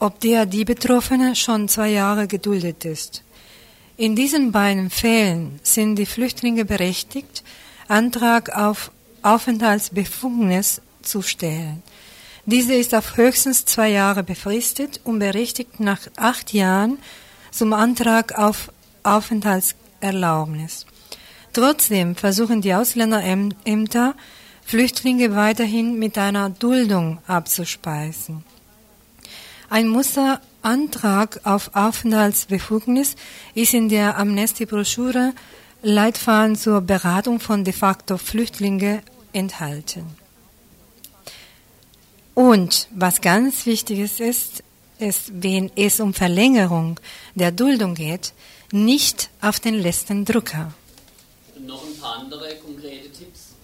ob 0.00 0.18
der 0.18 0.44
die 0.44 0.64
Betroffene 0.64 1.36
schon 1.36 1.68
zwei 1.68 1.90
Jahre 1.90 2.26
geduldet 2.26 2.84
ist. 2.84 3.22
In 3.96 4.16
diesen 4.16 4.50
beiden 4.50 4.90
Fällen 4.90 5.60
sind 5.62 5.94
die 5.94 6.06
Flüchtlinge 6.06 6.64
berechtigt, 6.64 7.44
Antrag 7.86 8.56
auf 8.56 8.90
Aufenthaltsbefugnis 9.22 10.82
zu 11.02 11.22
stellen. 11.22 11.84
Diese 12.50 12.74
ist 12.74 12.96
auf 12.96 13.16
höchstens 13.16 13.64
zwei 13.64 13.90
Jahre 13.90 14.24
befristet 14.24 15.00
und 15.04 15.20
berechtigt 15.20 15.78
nach 15.78 16.00
acht 16.16 16.52
Jahren 16.52 16.98
zum 17.52 17.72
Antrag 17.72 18.36
auf 18.36 18.72
Aufenthaltserlaubnis. 19.04 20.84
Trotzdem 21.52 22.16
versuchen 22.16 22.60
die 22.60 22.74
Ausländerämter, 22.74 24.16
Flüchtlinge 24.64 25.36
weiterhin 25.36 25.96
mit 26.00 26.18
einer 26.18 26.50
Duldung 26.50 27.18
abzuspeisen. 27.28 28.44
Ein 29.68 29.86
Musterantrag 29.86 31.42
auf 31.44 31.70
Aufenthaltsbefugnis 31.76 33.14
ist 33.54 33.74
in 33.74 33.88
der 33.88 34.18
Amnesty-Broschüre 34.18 35.34
Leitfaden 35.82 36.56
zur 36.56 36.80
Beratung 36.80 37.38
von 37.38 37.62
de 37.62 37.72
facto 37.72 38.18
Flüchtlinge 38.18 39.04
enthalten. 39.32 40.19
Und 42.34 42.88
was 42.94 43.20
ganz 43.20 43.66
wichtig 43.66 43.98
ist, 43.98 44.20
ist, 44.20 44.62
wenn 45.32 45.70
es 45.76 46.00
um 46.00 46.14
Verlängerung 46.14 47.00
der 47.34 47.52
Duldung 47.52 47.94
geht, 47.94 48.32
nicht 48.72 49.30
auf 49.40 49.60
den 49.60 49.74
letzten 49.74 50.24
Drucker. 50.24 50.72
Noch 51.66 51.84
ein 51.84 51.96
paar 51.98 52.18
andere 52.18 52.54
konkrete 52.56 53.10
Tipps, 53.10 53.54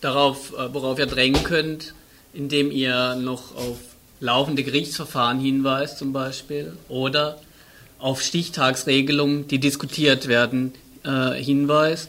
darauf, 0.00 0.52
äh, 0.52 0.72
worauf 0.72 0.98
ihr 0.98 1.06
drängen 1.06 1.42
könnt, 1.42 1.94
indem 2.32 2.70
ihr 2.70 3.16
noch 3.16 3.54
auf 3.56 3.78
laufende 4.20 4.62
Gerichtsverfahren 4.62 5.40
hinweist 5.40 5.98
zum 5.98 6.12
Beispiel 6.12 6.76
oder 6.88 7.40
auf 7.98 8.22
Stichtagsregelungen, 8.22 9.48
die 9.48 9.58
diskutiert 9.58 10.28
werden, 10.28 10.72
äh, 11.04 11.32
hinweist. 11.32 12.08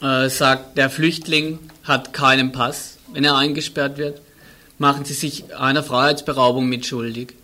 Äh, 0.00 0.28
sagt, 0.28 0.78
der 0.78 0.90
Flüchtling 0.90 1.58
hat 1.82 2.12
keinen 2.12 2.52
Pass, 2.52 2.97
wenn 3.12 3.24
er 3.24 3.36
eingesperrt 3.36 3.98
wird 3.98 4.20
machen 4.78 5.04
Sie 5.04 5.14
sich 5.14 5.54
einer 5.56 5.82
Freiheitsberaubung 5.82 6.68
mitschuldig. 6.68 7.34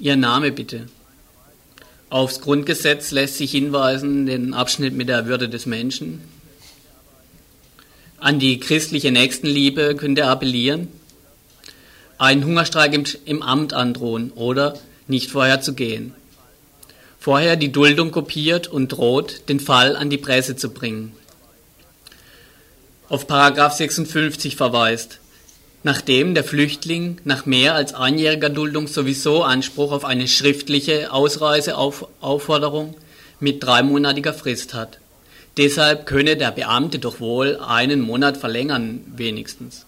Ihr 0.00 0.16
Name 0.16 0.50
bitte. 0.50 0.88
Aufs 2.10 2.40
Grundgesetz 2.40 3.10
lässt 3.10 3.36
sich 3.36 3.50
hinweisen, 3.50 4.26
den 4.26 4.54
Abschnitt 4.54 4.94
mit 4.94 5.08
der 5.08 5.26
Würde 5.26 5.48
des 5.48 5.66
Menschen. 5.66 6.22
An 8.18 8.38
die 8.38 8.58
christliche 8.58 9.12
Nächstenliebe 9.12 9.94
könnt 9.94 10.18
ihr 10.18 10.28
appellieren. 10.28 10.88
Einen 12.16 12.44
Hungerstreik 12.44 12.94
im, 12.94 13.04
im 13.26 13.42
Amt 13.42 13.74
androhen 13.74 14.32
oder 14.32 14.78
nicht 15.06 15.30
vorher 15.30 15.60
zu 15.60 15.74
gehen. 15.74 16.14
Vorher 17.20 17.56
die 17.56 17.70
Duldung 17.70 18.10
kopiert 18.10 18.66
und 18.68 18.88
droht, 18.88 19.48
den 19.48 19.60
Fall 19.60 19.94
an 19.94 20.08
die 20.08 20.18
Presse 20.18 20.56
zu 20.56 20.70
bringen. 20.70 21.12
Auf 23.10 23.26
Paragraph 23.26 23.72
56 23.72 24.54
verweist, 24.54 25.18
nachdem 25.82 26.34
der 26.34 26.44
Flüchtling 26.44 27.18
nach 27.24 27.46
mehr 27.46 27.74
als 27.74 27.94
einjähriger 27.94 28.50
Duldung 28.50 28.86
sowieso 28.86 29.42
Anspruch 29.44 29.92
auf 29.92 30.04
eine 30.04 30.28
schriftliche 30.28 31.10
Ausreiseaufforderung 31.10 32.94
mit 33.40 33.64
dreimonatiger 33.64 34.34
Frist 34.34 34.74
hat. 34.74 34.98
Deshalb 35.56 36.04
könne 36.04 36.36
der 36.36 36.50
Beamte 36.50 36.98
doch 36.98 37.18
wohl 37.18 37.56
einen 37.56 38.02
Monat 38.02 38.36
verlängern, 38.36 39.00
wenigstens. 39.16 39.86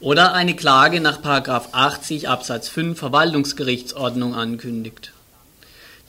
Oder 0.00 0.34
eine 0.34 0.56
Klage 0.56 1.00
nach 1.00 1.22
80 1.22 2.28
Absatz 2.28 2.68
5 2.68 2.98
Verwaltungsgerichtsordnung 2.98 4.34
ankündigt, 4.34 5.12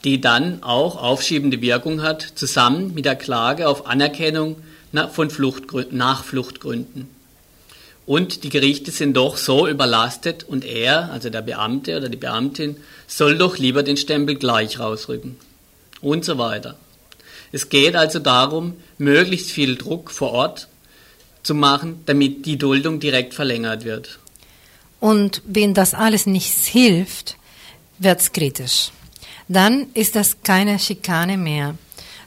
die 0.05 0.21
dann 0.21 0.63
auch 0.63 0.95
aufschiebende 1.01 1.61
Wirkung 1.61 2.03
hat, 2.03 2.21
zusammen 2.35 2.93
mit 2.93 3.05
der 3.05 3.15
Klage 3.15 3.67
auf 3.67 3.87
Anerkennung 3.87 4.57
von 5.11 5.29
Fluchtgründen, 5.29 5.97
nach 5.97 6.23
Fluchtgründen. 6.23 7.09
Und 8.05 8.43
die 8.43 8.49
Gerichte 8.49 8.91
sind 8.91 9.15
doch 9.15 9.35
so 9.35 9.67
überlastet 9.67 10.43
und 10.43 10.63
er, 10.63 11.11
also 11.11 11.29
der 11.31 11.41
Beamte 11.41 11.97
oder 11.97 12.07
die 12.07 12.17
Beamtin, 12.17 12.77
soll 13.07 13.37
doch 13.37 13.57
lieber 13.57 13.81
den 13.81 13.97
Stempel 13.97 14.35
gleich 14.35 14.79
rausrücken. 14.79 15.37
Und 16.01 16.23
so 16.23 16.37
weiter. 16.37 16.75
Es 17.51 17.69
geht 17.69 17.95
also 17.95 18.19
darum, 18.19 18.75
möglichst 18.99 19.49
viel 19.49 19.75
Druck 19.75 20.11
vor 20.11 20.31
Ort 20.31 20.67
zu 21.41 21.55
machen, 21.55 22.01
damit 22.05 22.45
die 22.45 22.57
Duldung 22.57 22.99
direkt 22.99 23.33
verlängert 23.33 23.85
wird. 23.85 24.19
Und 24.99 25.41
wenn 25.45 25.73
das 25.73 25.93
alles 25.95 26.27
nichts 26.27 26.67
hilft, 26.67 27.37
wird 27.97 28.19
es 28.19 28.31
kritisch. 28.31 28.91
Dann 29.47 29.87
ist 29.93 30.15
das 30.15 30.37
keine 30.43 30.79
Schikane 30.79 31.37
mehr, 31.37 31.75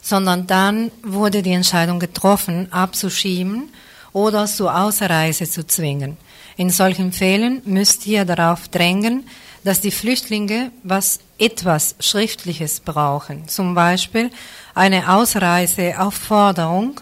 sondern 0.00 0.46
dann 0.46 0.90
wurde 1.02 1.42
die 1.42 1.52
Entscheidung 1.52 1.98
getroffen, 1.98 2.72
abzuschieben 2.72 3.70
oder 4.12 4.46
zur 4.46 4.76
Ausreise 4.76 5.48
zu 5.48 5.66
zwingen. 5.66 6.16
In 6.56 6.70
solchen 6.70 7.12
Fällen 7.12 7.62
müsst 7.64 8.06
ihr 8.06 8.24
darauf 8.24 8.68
drängen, 8.68 9.24
dass 9.64 9.80
die 9.80 9.90
Flüchtlinge 9.90 10.70
was 10.82 11.20
etwas 11.38 11.96
Schriftliches 12.00 12.80
brauchen, 12.80 13.48
zum 13.48 13.74
Beispiel 13.74 14.30
eine 14.74 15.12
Ausreiseaufforderung 15.12 17.00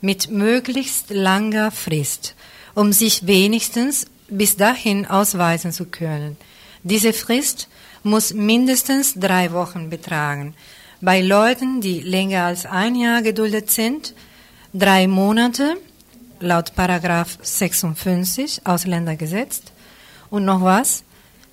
mit 0.00 0.30
möglichst 0.30 1.10
langer 1.10 1.70
Frist, 1.70 2.34
um 2.74 2.92
sich 2.92 3.26
wenigstens 3.26 4.06
bis 4.28 4.56
dahin 4.56 5.06
ausweisen 5.06 5.72
zu 5.72 5.86
können. 5.86 6.36
Diese 6.82 7.12
Frist 7.12 7.68
muss 8.04 8.32
mindestens 8.32 9.14
drei 9.14 9.50
Wochen 9.52 9.90
betragen. 9.90 10.54
Bei 11.00 11.20
Leuten, 11.20 11.80
die 11.80 12.00
länger 12.00 12.44
als 12.44 12.66
ein 12.66 12.94
Jahr 12.94 13.22
geduldet 13.22 13.70
sind, 13.70 14.14
drei 14.72 15.08
Monate 15.08 15.76
laut 16.40 16.74
Paragraph 16.74 17.38
56 17.42 18.62
Ausländergesetz. 18.64 19.62
Und 20.30 20.44
noch 20.44 20.62
was? 20.62 21.02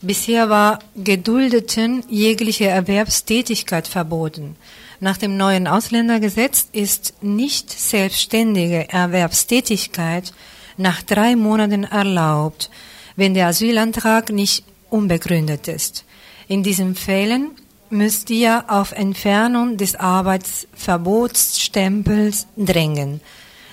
Bisher 0.01 0.49
war 0.49 0.79
Geduldeten 0.95 2.03
jegliche 2.09 2.67
Erwerbstätigkeit 2.67 3.87
verboten. 3.87 4.55
Nach 4.99 5.17
dem 5.17 5.37
neuen 5.37 5.67
Ausländergesetz 5.67 6.67
ist 6.71 7.13
nicht 7.21 7.69
selbstständige 7.71 8.89
Erwerbstätigkeit 8.89 10.33
nach 10.77 11.01
drei 11.03 11.35
Monaten 11.35 11.83
erlaubt, 11.83 12.69
wenn 13.15 13.33
der 13.33 13.47
Asylantrag 13.47 14.31
nicht 14.31 14.63
unbegründet 14.89 15.67
ist. 15.67 16.05
In 16.51 16.61
diesen 16.63 16.95
Fällen 16.95 17.51
müsst 17.89 18.29
ihr 18.29 18.65
auf 18.67 18.91
Entfernung 18.91 19.77
des 19.77 19.95
Arbeitsverbotsstempels 19.95 22.47
drängen. 22.57 23.21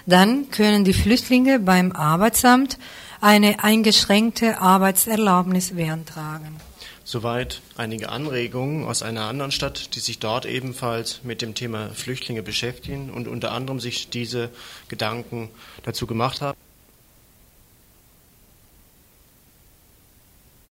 Dann 0.07 0.49
können 0.53 0.85
die 0.85 0.93
Flüchtlinge 0.93 1.59
beim 1.59 1.91
Arbeitsamt 1.91 2.79
eine 3.21 3.65
eingeschränkte 3.65 4.61
Arbeitserlaubnis 4.61 5.75
beantragen. 5.75 6.61
Soweit 7.03 7.63
einige 7.77 8.11
Anregungen 8.11 8.87
aus 8.87 9.03
einer 9.03 9.23
anderen 9.23 9.51
Stadt, 9.51 9.97
die 9.97 10.01
sich 10.01 10.21
dort 10.21 10.47
ebenfalls 10.47 11.23
mit 11.25 11.43
dem 11.43 11.57
Thema 11.57 11.89
Flüchtlinge 11.89 12.45
beschäftigen 12.45 13.11
und 13.11 13.27
unter 13.27 13.51
anderem 13.51 13.81
sich 13.81 14.09
diese 14.09 14.51
Gedanken 14.87 15.49
dazu 15.83 16.07
gemacht 16.07 16.43
haben. 16.43 16.57